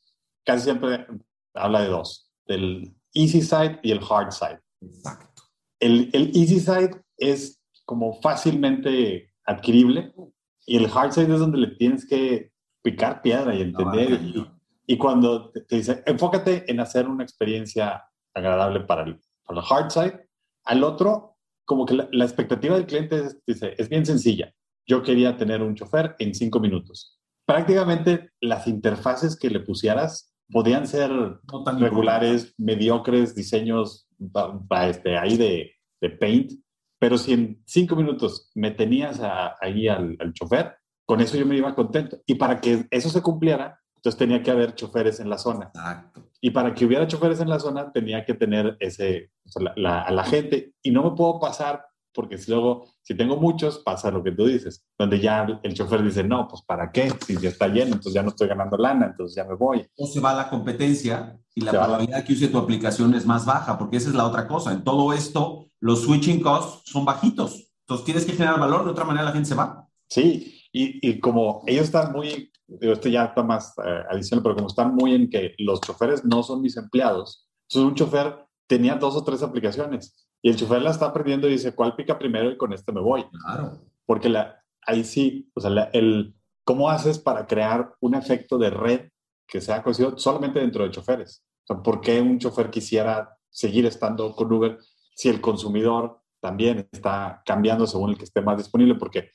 casi 0.45 0.63
siempre 0.63 1.07
habla 1.53 1.83
de 1.83 1.87
dos, 1.87 2.29
del 2.47 2.93
easy 3.13 3.41
side 3.41 3.79
y 3.81 3.91
el 3.91 3.99
hard 3.99 4.31
side. 4.31 4.59
Exacto. 4.81 5.43
El, 5.79 6.09
el 6.11 6.35
easy 6.35 6.59
side 6.59 7.01
es 7.15 7.61
como 7.85 8.19
fácilmente 8.21 9.31
adquirible 9.45 10.13
y 10.65 10.75
el 10.75 10.89
hard 10.93 11.13
side 11.13 11.33
es 11.33 11.39
donde 11.39 11.59
le 11.59 11.75
tienes 11.75 12.05
que 12.05 12.51
picar 12.81 13.21
piedra 13.21 13.55
y 13.55 13.61
entender. 13.61 14.11
y, 14.11 14.45
cuando 14.97 15.51
te, 15.51 15.75
dice, 15.75 16.03
enfócate 16.05 16.69
en 16.69 16.79
hacer 16.79 17.07
una 17.07 17.23
experiencia 17.23 18.03
agradable 18.33 18.81
para 18.81 19.03
el, 19.03 19.19
para 19.45 19.59
el 19.59 19.65
hard 19.69 19.91
side, 19.91 20.29
al 20.65 20.83
otro, 20.83 21.37
como 21.65 21.85
que 21.85 21.95
la, 21.95 22.25
expectativa 22.25 22.75
del 22.75 22.87
cliente 22.87 23.19
es, 23.19 23.39
dice, 23.45 23.75
es 23.77 23.89
bien 23.89 24.05
sencilla. 24.05 24.53
Yo 24.87 25.03
quería 25.03 25.37
tener 25.37 25.61
un 25.61 25.75
chofer 25.75 26.15
en 26.17 26.33
cinco 26.33 26.59
minutos. 26.59 27.19
Prácticamente 27.45 28.31
las 28.41 28.67
interfaces 28.67 29.37
que 29.37 29.49
le 29.49 29.59
pusieras 29.59 30.33
podían 30.51 30.87
ser 30.87 31.11
regulares, 31.77 32.55
mediocres, 32.57 33.35
diseños 33.35 34.07
este, 34.87 35.17
ahí 35.17 35.37
de, 35.37 35.71
de, 36.01 36.09
Paint, 36.09 36.53
Pero 36.99 37.17
si 37.17 37.33
en 37.33 37.61
cinco 37.65 37.95
minutos 37.95 38.49
me 38.55 38.71
tenías 38.71 39.21
ahí 39.61 39.87
al, 39.87 40.17
al 40.19 40.33
chofer, 40.33 40.75
con 41.05 41.21
eso 41.21 41.37
yo 41.37 41.45
me 41.45 41.57
iba 41.57 41.75
contento. 41.75 42.17
Y 42.25 42.35
para 42.35 42.59
que 42.59 42.85
eso 42.89 43.09
se 43.09 43.21
cumpliera, 43.21 43.79
entonces 43.99 44.17
tenía 44.17 44.41
que 44.41 44.49
haber 44.49 44.75
choferes 44.75 45.19
en 45.19 45.29
la 45.29 45.37
zona. 45.37 45.71
Exacto. 45.75 46.29
Y 46.39 46.51
para 46.51 46.73
que 46.73 46.85
hubiera 46.85 47.05
choferes 47.05 47.41
en 47.41 47.49
la 47.49 47.59
zona, 47.59 47.91
tenía 47.91 48.23
que 48.23 48.33
tener 48.33 48.77
ese, 48.79 49.31
la, 49.75 50.03
a 50.03 50.11
la 50.11 50.23
gente. 50.23 50.73
Y 50.81 50.91
no 50.91 51.03
me 51.03 51.17
puedo 51.17 51.37
pasar, 51.37 51.85
porque 52.13 52.37
si 52.37 52.49
luego, 52.49 52.85
si 53.01 53.13
tengo 53.13 53.35
muchos, 53.35 53.79
pasa 53.79 54.09
lo 54.09 54.23
que 54.23 54.31
tú 54.31 54.45
dices, 54.45 54.85
donde 54.97 55.19
ya 55.19 55.45
el 55.63 55.73
chofer 55.73 56.01
dice, 56.01 56.23
no, 56.23 56.47
pues 56.47 56.61
¿para 56.61 56.93
qué? 56.93 57.11
Si 57.27 57.37
ya 57.37 57.49
está 57.49 57.67
lleno, 57.67 57.87
entonces 57.87 58.13
ya 58.13 58.23
no 58.23 58.29
estoy 58.29 58.47
ganando 58.47 58.77
lana, 58.77 59.07
entonces 59.07 59.35
ya 59.35 59.43
me 59.43 59.55
voy. 59.55 59.85
O 59.97 60.07
se 60.07 60.21
va 60.21 60.33
la 60.33 60.49
competencia 60.49 61.37
y 61.53 61.59
la 61.59 61.71
probabilidad 61.71 62.23
que 62.23 62.31
use 62.31 62.47
tu 62.47 62.57
aplicación 62.57 63.13
es 63.15 63.25
más 63.25 63.45
baja, 63.45 63.77
porque 63.77 63.97
esa 63.97 64.07
es 64.07 64.15
la 64.15 64.25
otra 64.25 64.47
cosa. 64.47 64.71
En 64.71 64.85
todo 64.85 65.11
esto, 65.11 65.67
los 65.81 66.03
switching 66.03 66.39
costs 66.39 66.89
son 66.89 67.03
bajitos. 67.03 67.69
Entonces 67.81 68.05
tienes 68.05 68.25
que 68.25 68.31
generar 68.31 68.61
valor, 68.61 68.85
de 68.85 68.91
otra 68.91 69.03
manera 69.03 69.25
la 69.25 69.33
gente 69.33 69.49
se 69.49 69.55
va. 69.55 69.89
Sí, 70.07 70.63
y, 70.71 71.05
y 71.05 71.19
como 71.19 71.63
ellos 71.67 71.83
están 71.83 72.13
muy 72.13 72.49
digo, 72.79 72.93
este 72.93 73.11
ya 73.11 73.25
está 73.25 73.43
más 73.43 73.73
eh, 73.83 74.03
adicional, 74.09 74.43
pero 74.43 74.55
como 74.55 74.67
están 74.67 74.93
muy 74.93 75.13
en 75.13 75.29
que 75.29 75.55
los 75.57 75.81
choferes 75.81 76.23
no 76.25 76.43
son 76.43 76.61
mis 76.61 76.77
empleados, 76.77 77.47
entonces 77.67 77.89
un 77.89 77.95
chofer 77.95 78.45
tenía 78.67 78.95
dos 78.95 79.15
o 79.15 79.23
tres 79.23 79.41
aplicaciones 79.43 80.27
y 80.41 80.49
el 80.49 80.55
chofer 80.55 80.81
la 80.81 80.91
está 80.91 81.07
aprendiendo 81.07 81.47
y 81.47 81.51
dice, 81.51 81.73
¿cuál 81.73 81.95
pica 81.95 82.17
primero 82.17 82.51
y 82.51 82.57
con 82.57 82.73
este 82.73 82.91
me 82.91 83.01
voy? 83.01 83.25
Claro. 83.45 83.81
Porque 84.05 84.29
la, 84.29 84.63
ahí 84.85 85.03
sí, 85.03 85.49
o 85.53 85.61
sea, 85.61 85.89
el, 85.93 86.35
¿cómo 86.63 86.89
haces 86.89 87.19
para 87.19 87.47
crear 87.47 87.93
un 87.99 88.15
efecto 88.15 88.57
de 88.57 88.69
red 88.69 89.09
que 89.47 89.61
sea 89.61 89.83
conocido 89.83 90.17
solamente 90.17 90.59
dentro 90.59 90.83
de 90.83 90.91
choferes? 90.91 91.43
O 91.63 91.73
sea, 91.73 91.83
¿por 91.83 92.01
qué 92.01 92.21
un 92.21 92.39
chofer 92.39 92.69
quisiera 92.69 93.37
seguir 93.49 93.85
estando 93.85 94.33
con 94.33 94.51
Uber 94.51 94.77
si 95.15 95.29
el 95.29 95.41
consumidor 95.41 96.21
también 96.39 96.87
está 96.91 97.41
cambiando 97.45 97.85
según 97.85 98.11
el 98.11 98.17
que 98.17 98.23
esté 98.23 98.41
más 98.41 98.57
disponible, 98.57 98.95
porque 98.95 99.31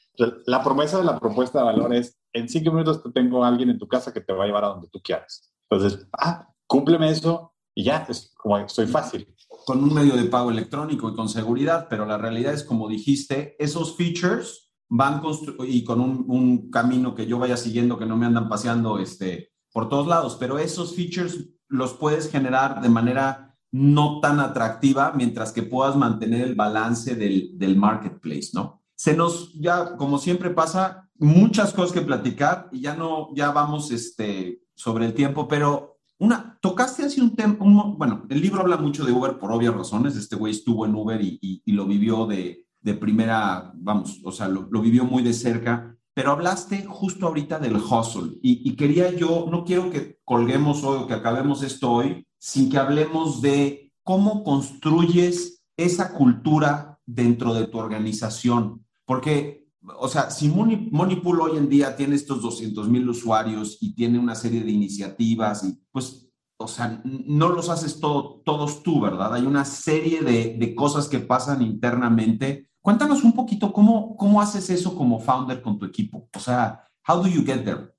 la 0.46 0.62
promesa 0.62 0.98
de 0.98 1.04
la 1.04 1.18
propuesta 1.18 1.58
de 1.58 1.64
valor 1.64 1.94
es, 1.94 2.18
en 2.34 2.48
cinco 2.48 2.72
minutos 2.72 3.02
te 3.02 3.10
tengo 3.12 3.44
a 3.44 3.48
alguien 3.48 3.70
en 3.70 3.78
tu 3.78 3.88
casa 3.88 4.12
que 4.12 4.20
te 4.20 4.32
va 4.32 4.44
a 4.44 4.46
llevar 4.46 4.64
a 4.64 4.68
donde 4.68 4.88
tú 4.88 5.00
quieras. 5.02 5.50
Entonces, 5.70 6.06
ah, 6.18 6.48
cúmpleme 6.66 7.08
eso 7.08 7.54
y 7.74 7.84
ya, 7.84 8.04
es 8.08 8.32
como 8.36 8.58
estoy 8.58 8.86
fácil. 8.86 9.26
Con 9.66 9.82
un 9.82 9.94
medio 9.94 10.16
de 10.16 10.24
pago 10.24 10.50
electrónico 10.50 11.08
y 11.08 11.14
con 11.14 11.28
seguridad, 11.28 11.86
pero 11.88 12.04
la 12.04 12.18
realidad 12.18 12.52
es, 12.52 12.64
como 12.64 12.88
dijiste, 12.88 13.56
esos 13.58 13.96
features 13.96 14.72
van 14.88 15.22
y 15.66 15.82
con 15.84 16.00
un, 16.00 16.70
camino 16.70 17.14
que 17.14 17.26
yo 17.26 17.38
vaya 17.38 17.56
siguiendo, 17.56 17.98
que 17.98 18.06
no 18.06 18.16
me 18.16 18.26
andan 18.26 18.48
paseando 18.48 18.98
este, 18.98 19.52
por 19.72 19.88
todos 19.88 20.06
lados, 20.06 20.36
pero 20.38 20.58
esos 20.58 20.94
features 20.94 21.48
los 21.68 21.94
puedes 21.94 22.30
generar 22.30 22.80
de 22.80 22.88
manera 22.88 23.56
no 23.72 24.20
tan 24.20 24.38
atractiva 24.38 25.12
mientras 25.16 25.52
que 25.52 25.62
puedas 25.62 25.96
mantener 25.96 26.42
el 26.42 26.54
balance 26.54 27.16
del 27.16 27.76
marketplace, 27.76 28.50
¿no? 28.52 28.82
Se 28.94 29.16
nos, 29.16 29.52
ya 29.54 29.96
como 29.96 30.18
siempre 30.18 30.50
pasa, 30.50 31.03
muchas 31.18 31.72
cosas 31.72 31.92
que 31.92 32.00
platicar 32.00 32.68
y 32.72 32.80
ya 32.80 32.94
no, 32.94 33.28
ya 33.34 33.50
vamos 33.52 33.90
este, 33.90 34.60
sobre 34.74 35.06
el 35.06 35.14
tiempo, 35.14 35.48
pero 35.48 35.98
una, 36.18 36.58
tocaste 36.60 37.04
así 37.04 37.20
un 37.20 37.34
tema, 37.34 37.56
bueno, 37.58 38.24
el 38.28 38.40
libro 38.40 38.60
habla 38.60 38.76
mucho 38.76 39.04
de 39.04 39.12
Uber 39.12 39.38
por 39.38 39.52
obvias 39.52 39.74
razones, 39.74 40.16
este 40.16 40.36
güey 40.36 40.52
estuvo 40.52 40.86
en 40.86 40.94
Uber 40.94 41.20
y, 41.20 41.38
y, 41.40 41.72
lo 41.72 41.86
vivió 41.86 42.26
de, 42.26 42.66
de, 42.80 42.94
primera, 42.94 43.72
vamos, 43.74 44.20
o 44.24 44.32
sea, 44.32 44.48
lo, 44.48 44.68
lo, 44.70 44.80
vivió 44.80 45.04
muy 45.04 45.22
de 45.22 45.32
cerca, 45.32 45.96
pero 46.14 46.30
hablaste 46.30 46.84
justo 46.86 47.26
ahorita 47.26 47.58
del 47.58 47.76
hustle 47.76 48.38
y, 48.42 48.68
y 48.68 48.76
quería 48.76 49.10
yo, 49.12 49.46
no 49.50 49.64
quiero 49.64 49.90
que 49.90 50.20
colguemos 50.24 50.84
hoy 50.84 51.02
o 51.02 51.06
que 51.06 51.14
acabemos 51.14 51.62
esto 51.62 51.90
hoy 51.90 52.26
sin 52.38 52.70
que 52.70 52.78
hablemos 52.78 53.40
de 53.40 53.90
cómo 54.02 54.44
construyes 54.44 55.64
esa 55.76 56.12
cultura 56.12 57.00
dentro 57.06 57.54
de 57.54 57.66
tu 57.66 57.78
organización. 57.78 58.86
Porque, 59.04 59.63
o 59.98 60.08
sea, 60.08 60.30
si 60.30 60.48
Moneypool 60.48 61.40
hoy 61.40 61.58
en 61.58 61.68
día 61.68 61.96
tiene 61.96 62.14
estos 62.14 62.42
200 62.42 62.88
mil 62.88 63.08
usuarios 63.08 63.78
y 63.80 63.94
tiene 63.94 64.18
una 64.18 64.34
serie 64.34 64.62
de 64.62 64.70
iniciativas, 64.70 65.64
y 65.64 65.78
pues, 65.92 66.30
o 66.56 66.68
sea, 66.68 67.02
no 67.04 67.50
los 67.50 67.68
haces 67.68 68.00
todo, 68.00 68.42
todos 68.44 68.82
tú, 68.82 69.00
¿verdad? 69.00 69.34
Hay 69.34 69.46
una 69.46 69.64
serie 69.64 70.22
de, 70.22 70.56
de 70.58 70.74
cosas 70.74 71.08
que 71.08 71.20
pasan 71.20 71.62
internamente. 71.62 72.70
Cuéntanos 72.80 73.24
un 73.24 73.32
poquito 73.32 73.72
cómo, 73.72 74.16
cómo 74.16 74.40
haces 74.40 74.70
eso 74.70 74.96
como 74.96 75.20
founder 75.20 75.60
con 75.60 75.78
tu 75.78 75.86
equipo. 75.86 76.28
O 76.34 76.40
sea, 76.40 76.84
how 77.06 77.22
do 77.22 77.28
you 77.28 77.44
get 77.44 77.64
there? 77.64 77.94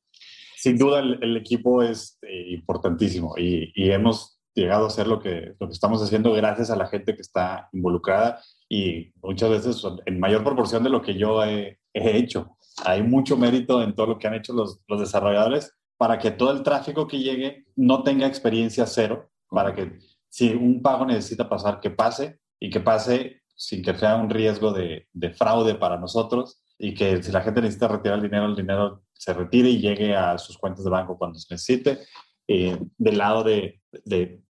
Sin 0.58 0.78
duda 0.78 1.00
el, 1.00 1.38
equipo 1.38 1.84
es 1.84 2.18
eh, 2.24 2.54
importantísimo 2.54 3.36
y, 3.38 3.72
y, 3.76 3.92
hemos 3.92 4.35
llegado 4.56 4.88
a 4.88 4.90
ser 4.90 5.08
lo 5.08 5.20
que, 5.20 5.56
estamos 5.70 6.02
haciendo 6.02 6.32
gracias 6.32 6.72
a 6.72 6.76
la 6.76 6.88
gente 6.88 7.14
que 7.14 7.22
está 7.22 7.70
involucrada 7.74 8.42
y 8.70 9.12
muchas 9.22 9.50
veces 9.50 9.84
en 10.06 10.20
mayor 10.20 10.44
proporción 10.44 10.84
de 10.84 10.90
lo 10.90 11.02
que 11.02 11.16
yo 11.16 11.44
he, 11.44 11.78
hecho. 11.94 12.58
Hay 12.84 13.04
mucho 13.04 13.38
mérito 13.38 13.82
en 13.82 13.96
todo 13.96 14.08
lo 14.08 14.18
que 14.18 14.28
han 14.28 14.34
hecho 14.34 14.52
los, 14.52 14.82
los, 14.88 15.00
desarrolladores 15.00 15.74
para 15.98 16.20
que 16.20 16.32
todo 16.32 16.52
el 16.52 16.62
tráfico 16.62 17.08
que 17.08 17.20
llegue 17.20 17.66
no 17.76 18.04
tenga 18.04 18.28
experiencia 18.28 18.86
cero, 18.86 19.30
para 19.50 19.74
que 19.74 19.98
si 20.28 20.50
un 20.50 20.82
pago 20.82 21.06
necesita 21.06 21.48
pasar, 21.48 21.80
que 21.80 21.90
pase 21.90 22.40
y 22.60 22.70
que 22.70 22.82
pase 22.82 23.44
sin 23.56 23.82
que 23.82 23.96
sea 23.96 24.18
un 24.18 24.30
riesgo 24.30 24.74
de, 24.74 25.08
de 25.14 25.30
fraude 25.32 25.76
para 25.76 25.98
nosotros 25.98 26.62
y 26.78 26.94
que 26.94 27.24
si 27.24 27.32
la 27.32 27.42
gente 27.42 27.62
necesita 27.62 27.88
retirar 27.88 28.18
el 28.18 28.24
dinero, 28.24 28.46
el 28.46 28.56
dinero 28.56 29.04
se 29.14 29.34
retire 29.34 29.70
y 29.70 29.80
llegue 29.80 30.14
a 30.14 30.38
sus 30.38 30.58
cuentas 30.58 30.84
de 30.84 30.90
banco 30.90 31.18
cuando 31.18 31.40
se 31.40 31.54
necesite 31.54 32.00
eh, 32.48 32.78
del 32.98 33.18
lado 33.18 33.44
de, 33.44 33.82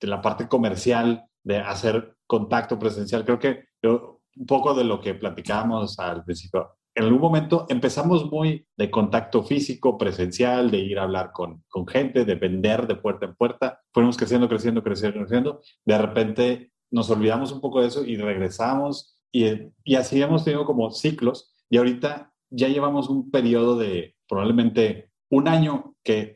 la 0.02 0.22
parte 0.22 0.48
comercial, 0.48 1.26
de 1.44 1.58
hacer 1.58 2.16
contacto 2.28 2.80
presencial. 2.80 3.26
Creo 3.26 3.40
que 3.40 3.66
un 3.84 4.46
poco 4.46 4.74
de 4.74 4.84
lo 4.84 5.02
que 5.02 5.14
platicábamos 5.14 6.00
al 6.00 6.24
principio. 6.24 6.70
En 6.94 7.06
algún 7.06 7.22
momento 7.22 7.66
empezamos 7.70 8.30
muy 8.30 8.68
de 8.78 8.92
contacto 8.92 9.44
físico, 9.44 9.98
presencial, 9.98 10.70
de 10.72 10.80
ir 10.80 11.00
a 11.00 11.04
hablar 11.04 11.32
con, 11.32 11.64
con 11.70 11.88
gente, 11.88 12.26
de 12.26 12.36
vender 12.36 12.86
de 12.88 12.96
puerta 12.96 13.26
en 13.26 13.36
puerta. 13.36 13.82
Fuimos 13.94 14.18
creciendo, 14.18 14.50
creciendo, 14.50 14.84
creciendo, 14.84 15.20
creciendo. 15.20 15.62
De 15.86 15.98
repente 15.98 16.72
nos 16.92 17.10
olvidamos 17.10 17.52
un 17.52 17.62
poco 17.62 17.82
de 17.82 17.88
eso 17.88 18.04
y 18.04 18.18
regresamos 18.18 19.18
y, 19.32 19.46
y 19.84 19.96
así 19.96 20.22
hemos 20.22 20.44
tenido 20.44 20.66
como 20.66 20.92
ciclos 20.92 21.56
y 21.70 21.78
ahorita 21.78 22.34
ya 22.50 22.68
llevamos 22.68 23.10
un 23.10 23.32
periodo 23.32 23.78
de 23.78 24.16
probablemente 24.28 25.11
un 25.32 25.48
año 25.48 25.96
que 26.04 26.36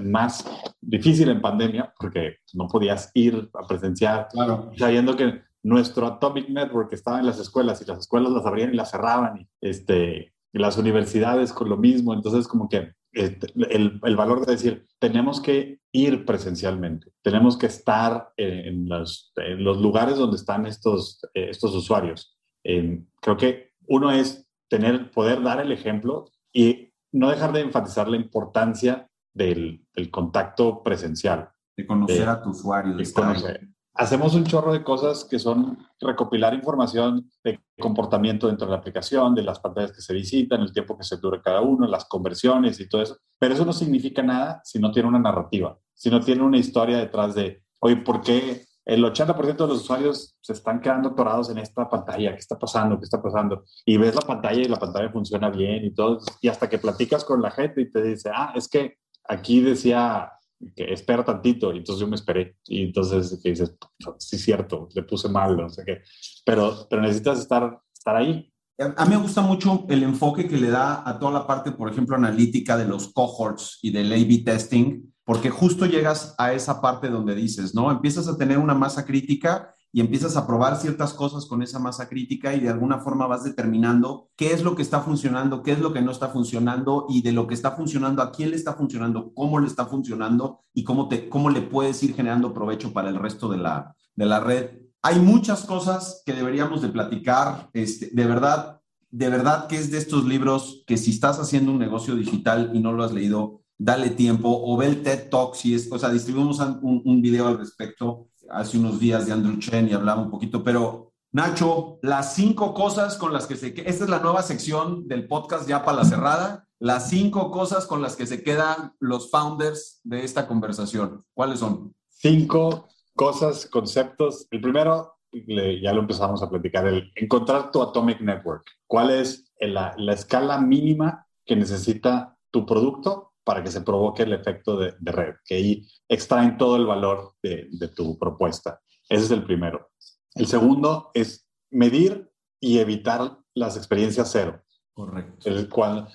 más 0.00 0.48
difícil 0.80 1.28
en 1.28 1.42
pandemia, 1.42 1.92
porque 1.98 2.36
no 2.54 2.68
podías 2.68 3.10
ir 3.14 3.50
a 3.52 3.66
presenciar, 3.66 4.28
sabiendo 4.76 5.16
que 5.16 5.42
nuestro 5.64 6.06
Atomic 6.06 6.48
Network 6.48 6.92
estaba 6.92 7.18
en 7.18 7.26
las 7.26 7.40
escuelas 7.40 7.82
y 7.82 7.86
las 7.86 7.98
escuelas 7.98 8.30
las 8.30 8.46
abrían 8.46 8.72
y 8.72 8.76
las 8.76 8.92
cerraban, 8.92 9.38
y, 9.38 9.48
este, 9.60 10.32
las 10.52 10.78
universidades 10.78 11.52
con 11.52 11.68
lo 11.68 11.76
mismo, 11.76 12.14
entonces 12.14 12.46
como 12.46 12.68
que 12.68 12.92
este, 13.12 13.48
el, 13.70 13.98
el, 14.02 14.16
valor 14.16 14.46
de 14.46 14.52
decir, 14.52 14.86
tenemos 15.00 15.40
que 15.40 15.80
ir 15.90 16.24
presencialmente, 16.24 17.10
tenemos 17.22 17.56
que 17.56 17.66
estar 17.66 18.28
en, 18.36 18.88
los, 18.88 19.32
en 19.36 19.64
los, 19.64 19.78
lugares 19.78 20.18
donde 20.18 20.36
están 20.36 20.66
estos, 20.66 21.20
estos 21.34 21.74
usuarios. 21.74 22.38
creo 22.62 23.36
que 23.36 23.70
uno 23.88 24.12
es 24.12 24.46
tener, 24.68 25.10
poder 25.10 25.42
dar 25.42 25.60
el 25.60 25.72
ejemplo 25.72 26.30
y 26.52 26.85
no 27.12 27.30
dejar 27.30 27.52
de 27.52 27.60
enfatizar 27.60 28.08
la 28.08 28.16
importancia 28.16 29.08
del, 29.32 29.86
contacto 30.10 30.82
presencial. 30.82 31.50
De 31.76 31.86
conocer 31.86 32.28
a 32.28 32.42
tu 32.42 32.50
usuario. 32.50 32.96
De 32.96 33.12
conocer. 33.12 33.68
Hacemos 33.98 34.34
un 34.34 34.44
chorro 34.44 34.74
de 34.74 34.84
cosas 34.84 35.24
que 35.24 35.38
son 35.38 35.78
recopilar 35.98 36.52
información 36.52 37.30
de 37.42 37.58
comportamiento 37.78 38.46
dentro 38.46 38.66
de 38.66 38.72
la 38.72 38.78
aplicación, 38.78 39.34
de 39.34 39.42
las 39.42 39.58
pantallas 39.58 39.92
que 39.92 40.02
se 40.02 40.12
visitan, 40.12 40.60
el 40.60 40.72
tiempo 40.72 40.98
que 40.98 41.04
se 41.04 41.16
dura 41.16 41.40
cada 41.40 41.62
uno, 41.62 41.86
las 41.86 42.04
conversiones 42.04 42.78
y 42.78 42.88
todo 42.90 43.00
eso. 43.00 43.16
Pero 43.38 43.54
eso 43.54 43.64
no 43.64 43.72
significa 43.72 44.22
nada 44.22 44.60
si 44.64 44.78
no 44.78 44.92
tiene 44.92 45.08
una 45.08 45.18
narrativa, 45.18 45.78
si 45.94 46.10
no 46.10 46.20
tiene 46.20 46.42
una 46.42 46.58
historia 46.58 46.98
detrás 46.98 47.34
de, 47.34 47.62
oye, 47.80 47.96
¿por 47.96 48.20
qué 48.20 48.65
el 48.86 49.04
80% 49.04 49.56
de 49.56 49.66
los 49.66 49.82
usuarios 49.82 50.36
se 50.40 50.52
están 50.52 50.80
quedando 50.80 51.08
atorados 51.08 51.50
en 51.50 51.58
esta 51.58 51.90
pantalla, 51.90 52.32
¿qué 52.32 52.38
está 52.38 52.56
pasando? 52.56 52.96
¿Qué 52.98 53.04
está 53.04 53.20
pasando? 53.20 53.64
Y 53.84 53.96
ves 53.96 54.14
la 54.14 54.20
pantalla 54.20 54.62
y 54.62 54.68
la 54.68 54.78
pantalla 54.78 55.10
funciona 55.10 55.50
bien 55.50 55.84
y 55.84 55.92
todo, 55.92 56.20
y 56.40 56.48
hasta 56.48 56.68
que 56.68 56.78
platicas 56.78 57.24
con 57.24 57.42
la 57.42 57.50
gente 57.50 57.80
y 57.80 57.90
te 57.90 58.00
dice, 58.02 58.30
ah, 58.32 58.52
es 58.54 58.68
que 58.68 58.98
aquí 59.24 59.60
decía 59.60 60.32
que 60.74 60.92
espera 60.92 61.24
tantito, 61.24 61.72
y 61.72 61.78
entonces 61.78 62.00
yo 62.00 62.06
me 62.06 62.14
esperé, 62.14 62.56
y 62.64 62.84
entonces 62.84 63.40
que 63.42 63.50
dices, 63.50 63.76
sí, 64.18 64.38
cierto, 64.38 64.88
le 64.94 65.02
puse 65.02 65.28
mal, 65.28 65.56
no 65.56 65.68
sé 65.68 65.84
qué, 65.84 66.02
pero, 66.44 66.86
pero 66.88 67.02
necesitas 67.02 67.40
estar, 67.40 67.80
estar 67.92 68.14
ahí. 68.14 68.52
A 68.78 69.04
mí 69.04 69.16
me 69.16 69.22
gusta 69.22 69.40
mucho 69.40 69.84
el 69.88 70.02
enfoque 70.04 70.46
que 70.46 70.58
le 70.58 70.70
da 70.70 71.02
a 71.08 71.18
toda 71.18 71.32
la 71.32 71.46
parte, 71.46 71.72
por 71.72 71.90
ejemplo, 71.90 72.14
analítica 72.14 72.76
de 72.76 72.84
los 72.84 73.12
cohorts 73.12 73.78
y 73.82 73.90
del 73.90 74.12
A-B 74.12 74.42
testing, 74.44 75.12
porque 75.26 75.50
justo 75.50 75.86
llegas 75.86 76.36
a 76.38 76.52
esa 76.52 76.80
parte 76.80 77.08
donde 77.08 77.34
dices, 77.34 77.74
¿no? 77.74 77.90
Empiezas 77.90 78.28
a 78.28 78.38
tener 78.38 78.58
una 78.58 78.74
masa 78.74 79.04
crítica 79.04 79.74
y 79.90 80.00
empiezas 80.00 80.36
a 80.36 80.46
probar 80.46 80.76
ciertas 80.76 81.12
cosas 81.14 81.46
con 81.46 81.62
esa 81.62 81.80
masa 81.80 82.08
crítica 82.08 82.54
y 82.54 82.60
de 82.60 82.68
alguna 82.68 83.00
forma 83.00 83.26
vas 83.26 83.42
determinando 83.42 84.30
qué 84.36 84.52
es 84.52 84.62
lo 84.62 84.76
que 84.76 84.82
está 84.82 85.00
funcionando, 85.00 85.64
qué 85.64 85.72
es 85.72 85.80
lo 85.80 85.92
que 85.92 86.00
no 86.00 86.12
está 86.12 86.28
funcionando 86.28 87.06
y 87.08 87.22
de 87.22 87.32
lo 87.32 87.48
que 87.48 87.54
está 87.54 87.72
funcionando, 87.72 88.22
a 88.22 88.30
quién 88.30 88.50
le 88.50 88.56
está 88.56 88.74
funcionando, 88.74 89.32
cómo 89.34 89.58
le 89.58 89.66
está 89.66 89.86
funcionando 89.86 90.60
y 90.72 90.84
cómo, 90.84 91.08
te, 91.08 91.28
cómo 91.28 91.50
le 91.50 91.62
puedes 91.62 92.00
ir 92.04 92.14
generando 92.14 92.54
provecho 92.54 92.92
para 92.92 93.08
el 93.08 93.16
resto 93.16 93.48
de 93.48 93.58
la, 93.58 93.96
de 94.14 94.26
la 94.26 94.38
red. 94.38 94.70
hay 95.02 95.18
muchas 95.18 95.64
cosas 95.64 96.22
que 96.24 96.34
deberíamos 96.34 96.82
de 96.82 96.88
platicar. 96.88 97.68
Este, 97.72 98.10
de 98.12 98.26
verdad, 98.26 98.80
de 99.10 99.28
verdad 99.28 99.66
que 99.66 99.76
es 99.76 99.90
de 99.90 99.98
estos 99.98 100.24
libros 100.24 100.84
que 100.86 100.96
si 100.98 101.10
estás 101.10 101.40
haciendo 101.40 101.72
un 101.72 101.80
negocio 101.80 102.14
digital 102.14 102.70
y 102.74 102.78
no 102.78 102.92
lo 102.92 103.02
has 103.02 103.12
leído, 103.12 103.62
dale 103.78 104.10
tiempo 104.10 104.48
o 104.48 104.76
ve 104.76 104.86
el 104.86 105.02
TED 105.02 105.28
Talk 105.30 105.54
si 105.54 105.74
es, 105.74 105.90
o 105.90 105.98
sea, 105.98 106.10
distribuimos 106.10 106.60
un, 106.60 107.20
video 107.20 107.48
al 107.48 107.58
respecto 107.58 108.28
hace 108.50 108.78
unos 108.78 108.98
días 109.00 109.26
de 109.26 109.32
Andrew 109.32 109.58
Chen 109.58 109.88
y 109.88 109.92
hablaba 109.92 110.22
un 110.22 110.30
poquito, 110.30 110.62
pero 110.62 111.12
Nacho, 111.32 111.98
las 112.00 112.34
cinco 112.34 112.72
cosas 112.72 113.18
con 113.18 113.30
las 113.30 113.46
que 113.46 113.56
se... 113.56 113.68
Esta 113.68 114.04
es 114.04 114.08
la 114.08 114.20
nueva 114.20 114.42
sección 114.42 115.06
del 115.06 115.26
podcast 115.26 115.68
ya 115.68 115.84
para 115.84 115.98
la 115.98 116.04
cerrada. 116.06 116.66
Las 116.78 117.10
cinco 117.10 117.50
cosas 117.50 117.84
con 117.84 118.00
las 118.00 118.16
que 118.16 118.26
se 118.26 118.42
quedan 118.42 118.94
los 119.00 119.30
founders 119.30 120.00
de 120.02 120.24
esta 120.24 120.46
conversación. 120.46 121.24
¿Cuáles 121.34 121.58
son? 121.58 121.94
Cinco 122.08 122.88
cosas, 123.14 123.66
conceptos. 123.66 124.46
El 124.50 124.62
primero, 124.62 125.16
ya 125.32 125.92
lo 125.92 126.00
empezamos 126.00 126.42
a 126.42 126.48
platicar, 126.48 126.86
el 126.86 127.12
encontrar 127.14 127.70
tu 127.70 127.82
Atomic 127.82 128.20
Network. 128.20 128.64
¿Cuál 128.86 129.10
es 129.10 129.52
la, 129.60 129.94
escala 130.08 130.58
mínima 130.58 131.26
que 131.44 131.56
necesita 131.56 132.36
tu 132.50 132.64
producto 132.64 133.25
para 133.46 133.62
que 133.62 133.70
se 133.70 133.82
provoque 133.82 134.24
el 134.24 134.32
efecto 134.32 134.76
de, 134.76 134.92
red? 135.00 135.34
Que 135.44 135.54
ahí 135.54 135.88
extraen 136.08 136.58
todo 136.58 136.74
el 136.74 136.84
valor 136.84 137.34
de, 137.40 137.68
de 137.70 137.86
tu 137.86 138.18
propuesta. 138.18 138.80
Ese 139.08 139.26
es 139.26 139.30
el 139.30 139.44
primero. 139.44 139.88
El 140.34 140.48
segundo 140.48 141.12
es 141.14 141.48
medir 141.70 142.28
y 142.60 142.80
evitar 142.80 143.38
las 143.54 143.76
experiencias 143.76 144.30
cero. 144.32 144.62
Correcto. 144.92 145.48
El 145.48 145.68
cual, 145.68 146.08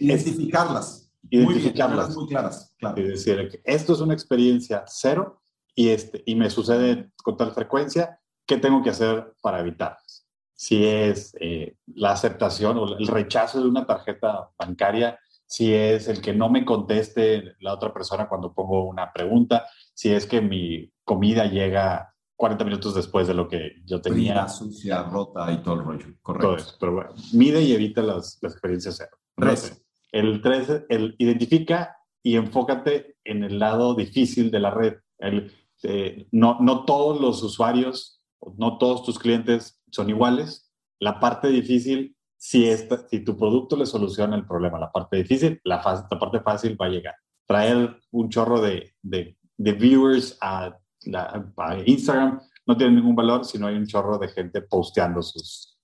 identificarlas. 0.00 1.12
Identificarlas. 1.28 2.16
Muy, 2.16 2.28
claras. 2.28 2.74
Claro. 2.78 3.00
Y 3.00 3.04
decir 3.04 3.48
que 3.50 3.60
esto 3.64 3.92
es 3.92 4.00
una 4.00 4.14
experiencia 4.14 4.84
cero 4.86 5.42
y, 5.74 5.90
este, 5.90 6.22
y 6.24 6.34
me 6.34 6.48
sucede 6.48 7.10
con 7.22 7.36
tal 7.36 7.52
frecuencia, 7.52 8.18
¿qué 8.46 8.56
tengo 8.56 8.82
que 8.82 8.90
hacer 8.90 9.34
para 9.42 9.60
evitarlas? 9.60 10.26
Si 10.54 10.86
es 10.86 11.36
eh, 11.40 11.76
la 11.94 12.12
aceptación 12.12 12.78
o 12.78 12.96
el 12.96 13.06
rechazo 13.06 13.60
de 13.60 13.68
una 13.68 13.86
tarjeta 13.86 14.50
bancaria, 14.58 15.18
si 15.52 15.74
es 15.74 16.08
el 16.08 16.22
que 16.22 16.32
no 16.32 16.48
me 16.48 16.64
conteste 16.64 17.56
la 17.60 17.74
otra 17.74 17.92
persona 17.92 18.26
cuando 18.26 18.54
pongo 18.54 18.84
una 18.88 19.12
pregunta, 19.12 19.66
si 19.92 20.10
es 20.10 20.24
que 20.24 20.40
mi 20.40 20.90
comida 21.04 21.44
llega 21.44 22.14
40 22.36 22.64
minutos 22.64 22.94
después 22.94 23.28
de 23.28 23.34
lo 23.34 23.48
que 23.48 23.72
yo 23.84 24.00
tenía. 24.00 24.34
La 24.34 24.48
sucia, 24.48 25.02
rota 25.02 25.52
y 25.52 25.58
todo 25.58 25.74
el 25.74 25.84
rollo. 25.84 26.06
Correcto. 26.22 26.72
pero 26.80 26.94
bueno, 26.94 27.10
mide 27.34 27.60
y 27.60 27.74
evita 27.74 28.00
las, 28.00 28.38
las 28.40 28.52
experiencias 28.54 28.96
cero. 28.96 29.10
Tres. 29.36 29.84
El 30.10 30.40
tres, 30.40 30.84
el 30.88 31.16
identifica 31.18 31.98
y 32.22 32.36
enfócate 32.36 33.16
en 33.22 33.44
el 33.44 33.58
lado 33.58 33.94
difícil 33.94 34.50
de 34.50 34.58
la 34.58 34.70
red. 34.70 34.94
El, 35.18 35.52
eh, 35.82 36.28
no, 36.32 36.56
no 36.62 36.86
todos 36.86 37.20
los 37.20 37.42
usuarios, 37.42 38.22
no 38.56 38.78
todos 38.78 39.04
tus 39.04 39.18
clientes 39.18 39.82
son 39.90 40.08
iguales. 40.08 40.72
La 40.98 41.20
parte 41.20 41.48
difícil, 41.48 42.16
si, 42.44 42.68
esta, 42.68 43.06
si 43.06 43.20
tu 43.20 43.36
producto 43.36 43.76
le 43.76 43.86
soluciona 43.86 44.34
el 44.34 44.44
problema, 44.44 44.76
la 44.76 44.90
parte 44.90 45.18
difícil, 45.18 45.60
la, 45.62 45.76
la 46.10 46.18
parte 46.18 46.40
fácil 46.40 46.76
va 46.78 46.86
a 46.86 46.88
llegar. 46.88 47.14
Traer 47.46 47.96
un 48.10 48.28
chorro 48.30 48.60
de, 48.60 48.96
de, 49.00 49.38
de 49.56 49.72
viewers 49.72 50.38
a 50.40 50.76
la, 51.04 51.52
Instagram 51.86 52.40
no 52.66 52.76
tiene 52.76 52.96
ningún 52.96 53.14
valor 53.14 53.44
si 53.44 53.58
no 53.58 53.68
hay 53.68 53.76
un 53.76 53.86
chorro 53.86 54.18
de 54.18 54.26
gente 54.26 54.60
posteando 54.62 55.22
sus, 55.22 55.78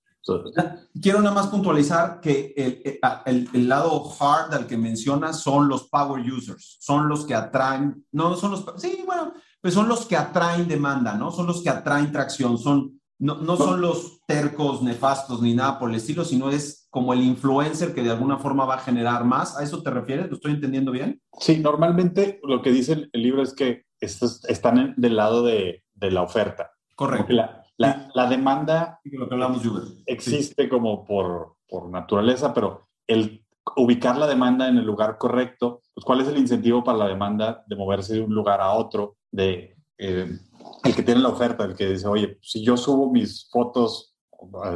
Quiero 1.01 1.21
nada 1.21 1.33
más 1.33 1.47
puntualizar 1.47 2.19
que 2.19 2.53
eh, 2.55 2.99
el, 3.25 3.49
el, 3.53 3.69
lado 3.69 4.03
hard 4.19 4.53
al 4.53 4.67
que 4.67 4.77
mencionas 4.77 5.39
son 5.39 5.69
los 5.69 5.87
power 5.87 6.21
users, 6.21 6.77
son 6.81 7.07
los 7.07 7.25
que 7.25 7.35
atraen, 7.35 8.05
no 8.11 8.35
son 8.35 8.51
los, 8.51 8.65
sí, 8.77 9.01
bueno, 9.05 9.33
pues 9.61 9.73
son 9.73 9.87
los 9.87 10.05
que 10.05 10.17
atraen 10.17 10.67
demanda, 10.67 11.15
¿no? 11.15 11.31
Son 11.31 11.47
los 11.47 11.63
que 11.63 11.69
atraen 11.69 12.11
tracción, 12.11 12.57
son, 12.57 12.98
no, 13.19 13.35
no 13.35 13.57
son 13.57 13.81
los 13.81 14.21
tercos, 14.25 14.81
nefastos 14.81 15.41
ni 15.41 15.53
nada 15.53 15.77
por 15.77 15.89
el 15.89 15.97
estilo, 15.97 16.23
sino 16.23 16.49
es 16.49 16.87
como 16.89 17.13
el 17.13 17.21
influencer 17.21 17.93
que 17.93 18.01
de 18.01 18.11
alguna 18.11 18.37
forma 18.37 18.65
va 18.65 18.75
a 18.75 18.79
generar 18.79 19.25
más. 19.25 19.57
¿A 19.57 19.63
eso 19.63 19.83
te 19.83 19.89
refieres? 19.89 20.29
¿Lo 20.29 20.35
estoy 20.35 20.53
entendiendo 20.53 20.91
bien? 20.91 21.21
Sí, 21.39 21.59
normalmente 21.59 22.39
lo 22.43 22.61
que 22.61 22.71
dice 22.71 23.09
el 23.11 23.21
libro 23.21 23.43
es 23.43 23.53
que 23.53 23.83
estos 23.99 24.45
están 24.45 24.93
del 24.95 25.17
lado 25.17 25.43
de, 25.43 25.83
de, 25.93 26.11
la 26.11 26.21
oferta. 26.21 26.71
Correcto. 26.95 27.33
La, 27.33 27.63
la, 27.77 28.09
la, 28.13 28.29
demanda 28.29 29.01
lo 29.03 29.27
que 29.27 29.35
hablamos, 29.35 29.61
existe 30.05 30.69
como 30.69 31.03
por, 31.03 31.55
por 31.67 31.89
naturaleza, 31.89 32.53
pero 32.53 32.87
el 33.05 33.45
ubicar 33.75 34.17
la 34.17 34.27
demanda 34.27 34.67
en 34.67 34.77
el 34.77 34.85
lugar 34.85 35.17
correcto, 35.17 35.81
pues 35.93 36.05
cuál 36.05 36.21
es 36.21 36.27
el 36.27 36.37
incentivo 36.37 36.83
para 36.83 36.97
la 36.97 37.07
demanda 37.07 37.63
de 37.67 37.75
moverse 37.75 38.13
de 38.15 38.21
un 38.21 38.33
lugar 38.33 38.61
a 38.61 38.71
otro, 38.71 39.17
de 39.31 39.75
eh, 39.99 40.39
el 40.83 40.95
que 40.95 41.03
tiene 41.03 41.21
la 41.21 41.29
oferta, 41.29 41.65
el 41.65 41.75
que 41.75 41.87
dice, 41.87 42.07
oye, 42.07 42.39
si 42.41 42.63
yo 42.63 42.77
subo 42.77 43.11
mis 43.11 43.49
fotos, 43.51 44.15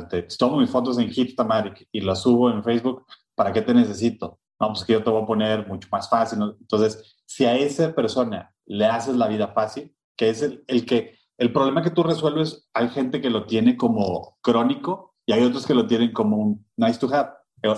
te, 0.10 0.24
tomo 0.24 0.58
mis 0.58 0.70
fotos 0.70 1.00
en 1.00 1.10
Hipstamatic 1.10 1.88
y 1.92 2.02
las 2.02 2.22
subo 2.22 2.52
en 2.52 2.64
Facebook, 2.64 3.06
¿para 3.34 3.54
qué 3.54 3.62
te 3.62 3.74
necesito? 3.74 4.40
Vamos, 4.60 4.80
pues 4.80 4.86
que 4.86 4.94
yo 4.94 5.04
te 5.04 5.10
voy 5.10 5.24
a 5.24 5.26
poner 5.26 5.68
mucho 5.68 5.88
más 5.92 6.10
fácil. 6.10 6.40
Entonces, 6.60 7.16
si 7.26 7.46
a 7.46 7.56
esa 7.56 7.96
persona 7.96 8.54
le 8.66 8.86
haces 8.86 9.16
la 9.16 9.28
vida 9.28 9.48
fácil, 9.48 9.96
que 10.18 10.30
es 10.30 10.42
el, 10.42 10.64
el, 10.68 10.86
que, 10.86 11.18
el 11.38 11.54
problema 11.54 11.82
que 11.82 11.90
tú 11.90 12.04
resuelves, 12.04 12.70
hay 12.74 12.90
gente 12.90 13.22
que 13.22 13.30
lo 13.30 13.46
tiene 13.46 13.78
como 13.78 14.38
crónico 14.42 15.16
y 15.26 15.32
hay 15.32 15.44
otros 15.44 15.66
que 15.66 15.74
lo 15.74 15.88
tienen 15.88 16.12
como 16.12 16.60
nice 16.76 17.00
to 17.00 17.14
have. 17.14 17.30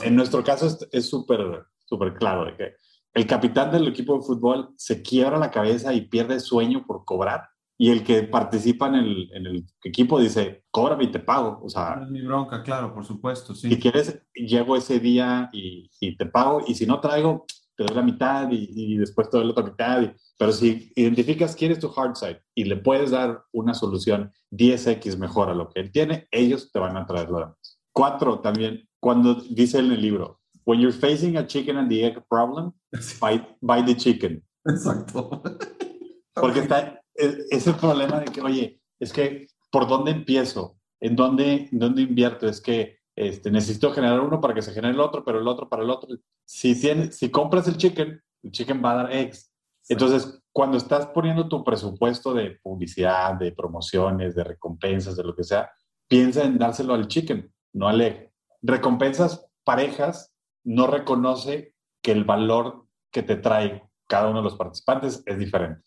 En 0.04 0.16
nuestro 0.16 0.44
caso 0.44 0.68
es 0.92 1.08
súper, 1.08 1.64
súper 1.86 2.16
claro 2.16 2.56
que 2.58 2.74
el 3.16 3.26
capitán 3.26 3.72
del 3.72 3.88
equipo 3.88 4.18
de 4.18 4.24
fútbol 4.24 4.74
se 4.78 5.02
quiebra 5.02 5.40
la 5.40 5.50
cabeza 5.50 5.94
y 5.94 6.02
pierde 6.02 6.40
sueño 6.40 6.86
por 6.86 7.04
cobrar 7.06 7.50
y 7.78 7.90
el 7.90 8.04
que 8.04 8.24
participa 8.24 8.88
en 8.88 8.96
el, 8.96 9.30
en 9.34 9.46
el 9.48 9.66
equipo 9.84 10.20
dice, 10.20 10.64
cóbrame 10.72 11.06
y 11.06 11.12
te 11.12 11.20
pago. 11.20 11.60
O 11.62 11.70
sea, 11.70 12.00
es 12.02 12.10
mi 12.10 12.22
bronca, 12.22 12.64
claro, 12.64 12.94
por 12.94 13.06
supuesto. 13.06 13.54
Sí. 13.54 13.70
Si 13.70 13.80
quieres, 13.80 14.22
llego 14.34 14.78
ese 14.78 15.00
día 15.00 15.50
y, 15.52 15.90
y, 16.00 16.16
te 16.16 16.26
pago, 16.26 16.62
y 16.66 16.76
si 16.76 16.86
no 16.86 17.02
traigo, 17.02 17.46
te 17.76 17.84
doy 17.84 17.96
la 17.96 18.02
mitad 18.02 18.50
y, 18.50 18.70
y 18.72 18.98
después 18.98 19.30
te 19.30 19.38
doy 19.38 19.46
la 19.46 19.52
otra 19.52 19.66
mitad. 19.66 20.02
Y, 20.02 20.14
pero 20.38 20.54
si 20.54 20.92
identificas 20.96 21.56
quién 21.56 21.74
es 21.74 21.80
tu 21.80 21.92
hard 21.94 22.16
side 22.16 22.42
y 22.54 22.64
le 22.64 22.78
puedes 22.78 23.12
dar 23.12 23.44
una 23.52 23.74
solución 23.74 24.32
10x 24.52 25.18
mejor 25.18 25.50
a 25.50 25.56
lo 25.56 25.68
que 25.70 25.82
él 25.82 25.92
tiene, 25.92 26.28
ellos 26.32 26.72
te 26.72 26.80
van 26.80 26.96
a 26.96 27.06
traer 27.06 27.30
lo 27.30 27.40
demás. 27.40 27.80
Cuatro, 27.92 28.40
también, 28.40 28.88
cuando 29.02 29.36
dice 29.36 29.80
en 29.80 29.92
el 29.92 30.02
libro, 30.02 30.40
when 30.66 30.80
you're 30.80 30.92
facing 30.92 31.38
a 31.38 31.46
chicken 31.46 31.78
and 31.78 31.90
the 31.90 32.04
egg 32.04 32.22
problem, 32.30 32.74
buy, 33.20 33.42
buy 33.62 33.82
the 33.82 33.96
chicken. 33.96 34.44
Exacto. 34.68 35.42
Porque 36.34 36.60
está, 36.60 37.02
es, 37.14 37.68
el 37.68 37.76
problema 37.76 38.20
de 38.20 38.26
que, 38.26 38.42
oye, 38.42 38.82
es 39.00 39.14
que, 39.14 39.48
¿por 39.72 39.88
dónde 39.88 40.12
empiezo? 40.12 40.78
¿En 41.00 41.16
dónde, 41.16 41.70
en 41.72 41.80
dónde 41.80 42.02
invierto? 42.02 42.48
Es 42.48 42.60
que 42.60 42.98
este, 43.16 43.50
necesito 43.50 43.94
generar 43.94 44.20
uno 44.20 44.42
para 44.42 44.54
que 44.54 44.62
se 44.62 44.74
genere 44.74 44.94
el 44.94 45.00
otro, 45.00 45.24
pero 45.24 45.40
el 45.40 45.48
otro 45.48 45.70
para 45.70 45.84
el 45.84 45.90
otro. 45.90 46.18
Si, 46.44 46.76
si 46.76 47.32
compras 47.32 47.68
el 47.68 47.78
chicken, 47.78 48.22
el 48.44 48.52
chicken 48.52 48.82
va 48.84 48.92
a 48.92 48.96
dar 48.96 49.14
eggs. 49.14 49.50
Entonces, 49.88 50.42
cuando 50.52 50.78
estás 50.78 51.08
poniendo 51.08 51.48
tu 51.48 51.64
presupuesto 51.64 52.34
de 52.34 52.60
publicidad, 52.62 53.36
de 53.36 53.52
promociones, 53.52 54.36
de 54.36 54.44
recompensas, 54.44 55.16
de 55.16 55.24
lo 55.24 55.36
que 55.36 55.44
sea, 55.44 55.72
piensa 56.08 56.44
en 56.44 56.58
dárselo 56.58 56.94
al 56.94 57.08
chicken, 57.08 57.52
no 57.74 57.88
al 57.88 58.02
egg. 58.02 58.32
Recompensas 58.62 59.48
parejas 59.64 60.35
no 60.66 60.88
reconoce 60.88 61.74
que 62.02 62.12
el 62.12 62.26
valor 62.26 62.86
que 63.12 63.24
te 63.24 63.38
trae 63.38 63.84
cada 64.08 64.30
uno 64.30 64.40
de 64.40 64.44
los 64.44 64.56
participantes 64.56 65.24
es 65.26 65.40
diferente. 65.40 65.82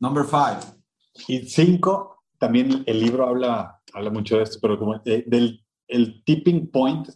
Number 0.00 0.24
five. 0.24 0.58
Y 1.26 1.48
cinco, 1.48 2.24
también 2.38 2.84
el 2.86 3.00
libro 3.00 3.26
habla, 3.26 3.80
habla 3.92 4.10
mucho 4.10 4.36
de 4.36 4.44
esto, 4.44 4.58
pero 4.60 4.78
como 4.78 4.98
del 4.98 5.64
el 5.88 6.22
tipping 6.22 6.70
point 6.70 7.08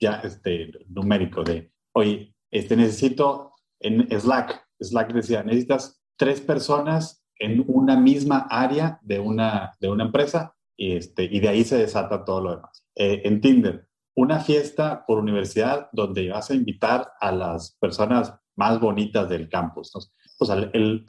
ya 0.00 0.16
este, 0.24 0.72
numérico 0.88 1.42
de, 1.42 1.72
oye, 1.92 2.34
este, 2.50 2.76
necesito 2.76 3.52
en 3.80 4.08
Slack, 4.08 4.66
Slack 4.80 5.12
decía, 5.12 5.42
necesitas 5.42 6.02
tres 6.16 6.40
personas 6.40 7.24
en 7.38 7.64
una 7.68 7.96
misma 7.96 8.46
área 8.50 8.98
de 9.02 9.20
una, 9.20 9.72
de 9.80 9.88
una 9.88 10.04
empresa 10.04 10.54
y, 10.76 10.96
este, 10.96 11.24
y 11.24 11.40
de 11.40 11.48
ahí 11.48 11.64
se 11.64 11.78
desata 11.78 12.24
todo 12.24 12.40
lo 12.42 12.56
demás. 12.56 12.86
Eh, 12.94 13.22
en 13.24 13.40
Tinder, 13.40 13.86
una 14.16 14.40
fiesta 14.40 15.04
por 15.06 15.18
universidad 15.18 15.90
donde 15.92 16.30
vas 16.30 16.50
a 16.50 16.54
invitar 16.54 17.12
a 17.20 17.30
las 17.30 17.76
personas 17.78 18.34
más 18.56 18.80
bonitas 18.80 19.28
del 19.28 19.48
campus. 19.48 19.92
O 20.38 20.44
sea, 20.44 20.56
el, 20.72 21.06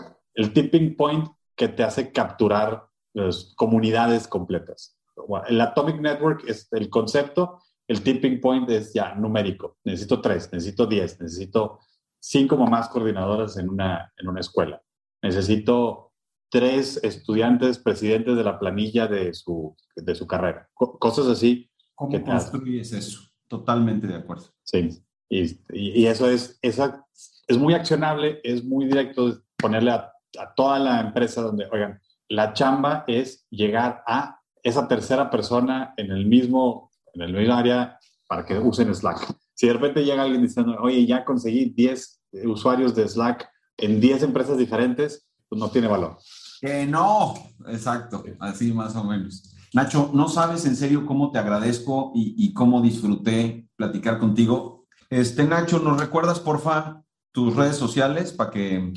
tipping 0.53 0.95
point 0.95 1.27
que 1.55 1.69
te 1.69 1.83
hace 1.83 2.11
capturar 2.11 2.85
las 3.13 3.53
comunidades 3.55 4.27
completas. 4.27 4.99
El 5.47 5.59
Atomic 5.61 5.99
Network 5.99 6.43
es 6.47 6.67
el 6.71 6.89
concepto, 6.89 7.59
el 7.87 8.03
tipping 8.03 8.41
point 8.41 8.69
es 8.69 8.93
ya 8.93 9.15
numérico. 9.15 9.77
Necesito 9.85 10.21
tres, 10.21 10.51
necesito 10.51 10.85
diez, 10.85 11.19
necesito 11.19 11.79
cinco 12.19 12.57
mamás 12.57 12.89
coordinadoras 12.89 13.57
en 13.57 13.69
una, 13.69 14.13
en 14.17 14.27
una 14.27 14.41
escuela. 14.41 14.81
Necesito 15.23 16.11
tres 16.49 16.99
estudiantes 17.03 17.79
presidentes 17.79 18.35
de 18.35 18.43
la 18.43 18.59
planilla 18.59 19.07
de 19.07 19.33
su, 19.33 19.75
de 19.95 20.13
su 20.13 20.27
carrera. 20.27 20.69
cosas 20.73 21.27
así. 21.27 21.71
¿Cómo 21.97 22.23
construyes 22.23 22.93
eso? 22.93 23.21
Totalmente 23.49 24.07
de 24.07 24.15
acuerdo. 24.15 24.45
Sí, 24.63 25.03
y, 25.29 25.59
y, 25.73 26.05
eso 26.05 26.29
es, 26.29 26.57
esa, 26.61 27.05
es 27.47 27.57
muy 27.57 27.73
accionable, 27.73 28.39
es 28.43 28.63
muy 28.63 28.85
directo 28.85 29.41
ponerle 29.57 29.91
a 29.91 30.11
a 30.37 30.53
toda 30.53 30.79
la 30.79 31.01
empresa 31.01 31.41
donde, 31.41 31.67
oigan, 31.71 31.99
la 32.29 32.53
chamba 32.53 33.03
es 33.07 33.45
llegar 33.49 34.03
a 34.07 34.39
esa 34.63 34.87
tercera 34.87 35.29
persona 35.29 35.93
en 35.97 36.11
el 36.11 36.25
mismo, 36.25 36.91
en 37.13 37.21
el 37.21 37.33
mismo 37.33 37.53
área 37.53 37.97
para 38.27 38.45
que 38.45 38.57
usen 38.57 38.93
Slack. 38.93 39.35
Si 39.53 39.67
de 39.67 39.73
repente 39.73 40.03
llega 40.03 40.23
alguien 40.23 40.41
diciendo, 40.41 40.75
oye, 40.79 41.05
ya 41.05 41.23
conseguí 41.23 41.69
10 41.69 42.21
usuarios 42.45 42.93
de 42.95 43.07
Slack 43.07 43.49
en 43.77 43.99
10 44.01 44.23
empresas 44.23 44.57
diferentes, 44.57 45.27
pues 45.47 45.59
no 45.59 45.69
tiene 45.69 45.87
valor. 45.87 46.17
Que 46.59 46.85
no, 46.85 47.33
exacto, 47.67 48.23
así 48.39 48.73
más 48.73 48.95
o 48.95 49.03
menos. 49.03 49.55
Nacho, 49.77 50.09
no 50.11 50.27
sabes 50.27 50.65
en 50.65 50.75
serio 50.75 51.05
cómo 51.05 51.29
te 51.29 51.37
agradezco 51.37 52.11
y, 52.15 52.51
cómo 52.53 52.81
disfruté 52.81 53.69
platicar 53.75 54.17
contigo. 54.17 54.87
Este, 55.11 55.43
Nacho, 55.43 55.77
¿nos 55.77 55.99
recuerdas, 55.99 56.39
porfa, 56.39 57.03
tus 57.31 57.55
redes 57.55 57.75
sociales 57.75 58.33
para 58.33 58.49
que 58.49 58.91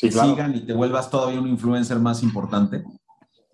te 0.00 0.12
sigan 0.12 0.54
y 0.54 0.60
te 0.60 0.74
vuelvas 0.74 1.10
todavía 1.10 1.40
un 1.40 1.48
influencer 1.48 1.98
más 1.98 2.22
importante? 2.22 2.84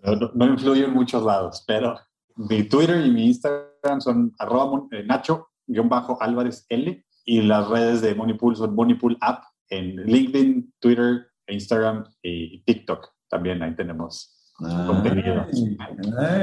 No, 0.03 0.29
no, 0.35 0.45
influyo 0.45 0.85
en 0.85 0.93
muchos 0.93 1.23
lados, 1.23 1.63
pero 1.65 1.99
mi 2.35 2.61
Twitter 2.61 3.03
y 3.03 3.09
mi 3.09 3.25
Instagram 3.25 3.99
son 3.99 4.35
arroba 4.37 4.83
eh, 4.91 5.03
Nacho-Álvarez 5.07 6.67
L 6.69 7.03
y 7.25 7.41
las 7.41 7.67
redes 7.67 8.01
de 8.01 8.13
Moneypool 8.13 8.55
son 8.55 8.75
Moneypool 8.75 9.17
App 9.21 9.43
en 9.69 9.95
LinkedIn, 10.05 10.71
Twitter, 10.77 11.31
Instagram 11.47 12.05
y 12.21 12.63
TikTok. 12.63 13.09
También 13.27 13.63
ahí 13.63 13.75
tenemos 13.75 14.38
contenido. 14.59 15.45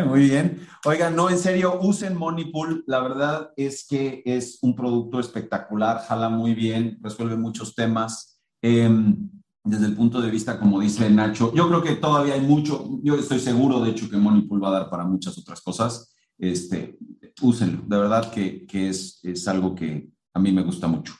muy 0.06 0.20
bien. 0.20 0.66
Oigan, 0.84 1.14
no, 1.14 1.30
en 1.30 1.38
serio, 1.38 1.78
usen 1.80 2.16
Moneypool. 2.16 2.84
La 2.86 3.00
verdad 3.00 3.50
es 3.56 3.86
que 3.86 4.22
es 4.24 4.58
un 4.62 4.74
producto 4.74 5.20
espectacular, 5.20 6.00
jala 6.06 6.28
muy 6.28 6.54
bien, 6.54 6.98
resuelve 7.02 7.36
muchos 7.36 7.74
temas. 7.74 8.40
Em, 8.62 9.30
desde 9.64 9.86
el 9.86 9.96
punto 9.96 10.20
de 10.20 10.30
vista, 10.30 10.58
como 10.58 10.80
dice 10.80 11.10
Nacho, 11.10 11.52
yo 11.54 11.68
creo 11.68 11.82
que 11.82 11.96
todavía 11.96 12.34
hay 12.34 12.40
mucho, 12.40 13.00
yo 13.02 13.16
estoy 13.16 13.40
seguro, 13.40 13.80
de 13.80 13.90
hecho, 13.90 14.08
que 14.08 14.16
Moneypool 14.16 14.62
va 14.62 14.68
a 14.68 14.78
dar 14.80 14.90
para 14.90 15.04
muchas 15.04 15.36
otras 15.38 15.60
cosas. 15.60 16.14
Este, 16.38 16.96
úsenlo, 17.42 17.82
de 17.86 17.98
verdad 17.98 18.30
que, 18.30 18.66
que 18.66 18.88
es, 18.88 19.20
es 19.22 19.48
algo 19.48 19.74
que 19.74 20.08
a 20.34 20.38
mí 20.38 20.52
me 20.52 20.62
gusta 20.62 20.86
mucho. 20.86 21.14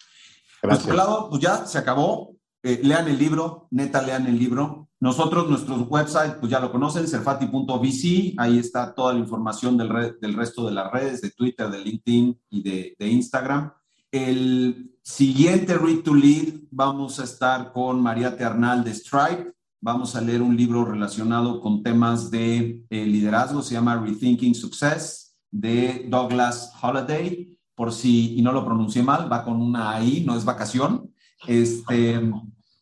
Gracias. 0.62 0.86
Por 0.86 0.94
lado, 0.94 1.28
pues 1.30 1.42
ya 1.42 1.66
se 1.66 1.78
acabó. 1.78 2.36
Eh, 2.67 2.81
lean 2.83 3.07
el 3.07 3.17
libro, 3.17 3.69
neta, 3.71 4.03
lean 4.03 4.27
el 4.27 4.37
libro. 4.37 4.89
Nosotros, 4.99 5.49
nuestro 5.49 5.77
website, 5.83 6.41
pues 6.41 6.51
ya 6.51 6.59
lo 6.59 6.73
conocen, 6.73 7.07
serfati.vc, 7.07 8.35
ahí 8.39 8.59
está 8.59 8.93
toda 8.93 9.12
la 9.12 9.21
información 9.21 9.77
del, 9.79 10.17
del, 10.21 10.35
resto 10.35 10.67
de 10.67 10.75
las 10.75 10.91
redes, 10.91 11.21
de 11.21 11.31
Twitter, 11.31 11.71
de 11.71 11.79
LinkedIn 11.79 12.41
y 12.51 12.62
de, 12.64 12.97
de 12.99 13.09
Instagram. 13.09 13.73
El 14.11 14.99
siguiente 15.01 15.79
Read 15.79 16.01
to 16.01 16.12
Lead 16.12 16.55
vamos 16.73 17.21
a 17.21 17.23
estar 17.23 17.73
con 17.73 18.03
María 18.03 18.37
Ternal 18.37 18.83
de 18.83 18.95
Stripe. 18.95 19.53
Vamos 19.81 20.17
a 20.17 20.21
leer 20.21 20.43
un 20.43 20.57
libro 20.57 20.85
relacionado 20.85 21.61
con 21.61 21.85
temas 21.85 22.33
de 22.33 22.85
eh, 22.91 23.07
liderazgo, 23.07 23.62
se 23.62 23.75
llama 23.75 23.95
Rethinking 23.95 24.57
Success, 24.57 25.37
de 25.53 26.09
Douglas 26.09 26.73
Holliday. 26.83 27.57
Por 27.77 27.93
si, 27.93 28.37
y 28.37 28.43
no 28.43 28.51
lo 28.51 28.64
pronuncié 28.64 29.05
mal, 29.05 29.31
va 29.31 29.45
con 29.45 29.62
una 29.62 30.03
I, 30.03 30.25
no 30.25 30.37
es 30.37 30.45
vacación. 30.45 31.12
Este, 31.47 32.21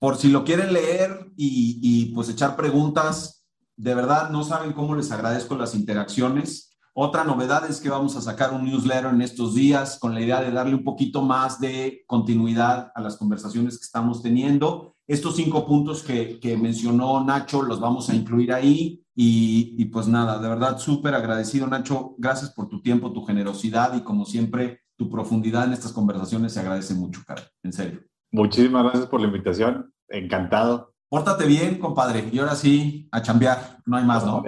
por 0.04 0.18
si 0.18 0.28
lo 0.28 0.44
quieren 0.44 0.74
leer 0.74 1.32
y, 1.34 1.78
y 1.80 2.12
pues 2.12 2.28
echar 2.28 2.56
preguntas, 2.56 3.46
de 3.74 3.94
verdad 3.94 4.28
no 4.28 4.44
saben 4.44 4.74
cómo 4.74 4.94
les 4.94 5.10
agradezco 5.10 5.56
las 5.56 5.74
interacciones. 5.74 6.76
Otra 6.92 7.24
novedad 7.24 7.64
es 7.70 7.80
que 7.80 7.88
vamos 7.88 8.14
a 8.14 8.20
sacar 8.20 8.52
un 8.52 8.66
newsletter 8.66 9.06
en 9.06 9.22
estos 9.22 9.54
días 9.54 9.98
con 9.98 10.12
la 10.12 10.20
idea 10.20 10.42
de 10.42 10.50
darle 10.50 10.74
un 10.74 10.84
poquito 10.84 11.22
más 11.22 11.58
de 11.58 12.04
continuidad 12.06 12.92
a 12.94 13.00
las 13.00 13.16
conversaciones 13.16 13.78
que 13.78 13.84
estamos 13.84 14.22
teniendo. 14.22 14.94
Estos 15.06 15.36
cinco 15.36 15.66
puntos 15.66 16.02
que, 16.02 16.38
mencionó 16.60 17.24
Nacho 17.24 17.62
los 17.62 17.80
vamos 17.80 18.10
a 18.10 18.14
incluir 18.14 18.52
ahí 18.52 19.02
y, 19.14 19.74
y 19.78 19.86
pues 19.86 20.06
nada, 20.06 20.38
de 20.38 20.50
verdad 20.50 20.76
súper 20.76 21.14
agradecido 21.14 21.66
Nacho, 21.66 22.14
gracias 22.18 22.50
por 22.50 22.68
tu 22.68 22.82
tiempo, 22.82 23.10
tu 23.14 23.24
generosidad 23.24 23.96
y 23.96 24.02
como 24.02 24.26
siempre 24.26 24.82
tu 24.98 25.08
profundidad 25.08 25.64
en 25.64 25.72
estas 25.72 25.94
conversaciones 25.94 26.52
se 26.52 26.60
agradece 26.60 26.92
mucho, 26.92 27.22
cara, 27.26 27.42
en 27.62 27.72
serio. 27.72 28.02
Muchísimas 28.34 28.82
gracias 28.82 29.06
por 29.06 29.20
la 29.20 29.28
invitación, 29.28 29.93
encantado. 30.08 30.94
Pórtate 31.08 31.46
bien, 31.46 31.78
compadre, 31.78 32.28
y 32.32 32.38
ahora 32.38 32.56
sí, 32.56 33.08
a 33.12 33.22
chambear, 33.22 33.78
no 33.86 33.96
hay 33.96 34.04
más, 34.04 34.24
¿no? 34.24 34.42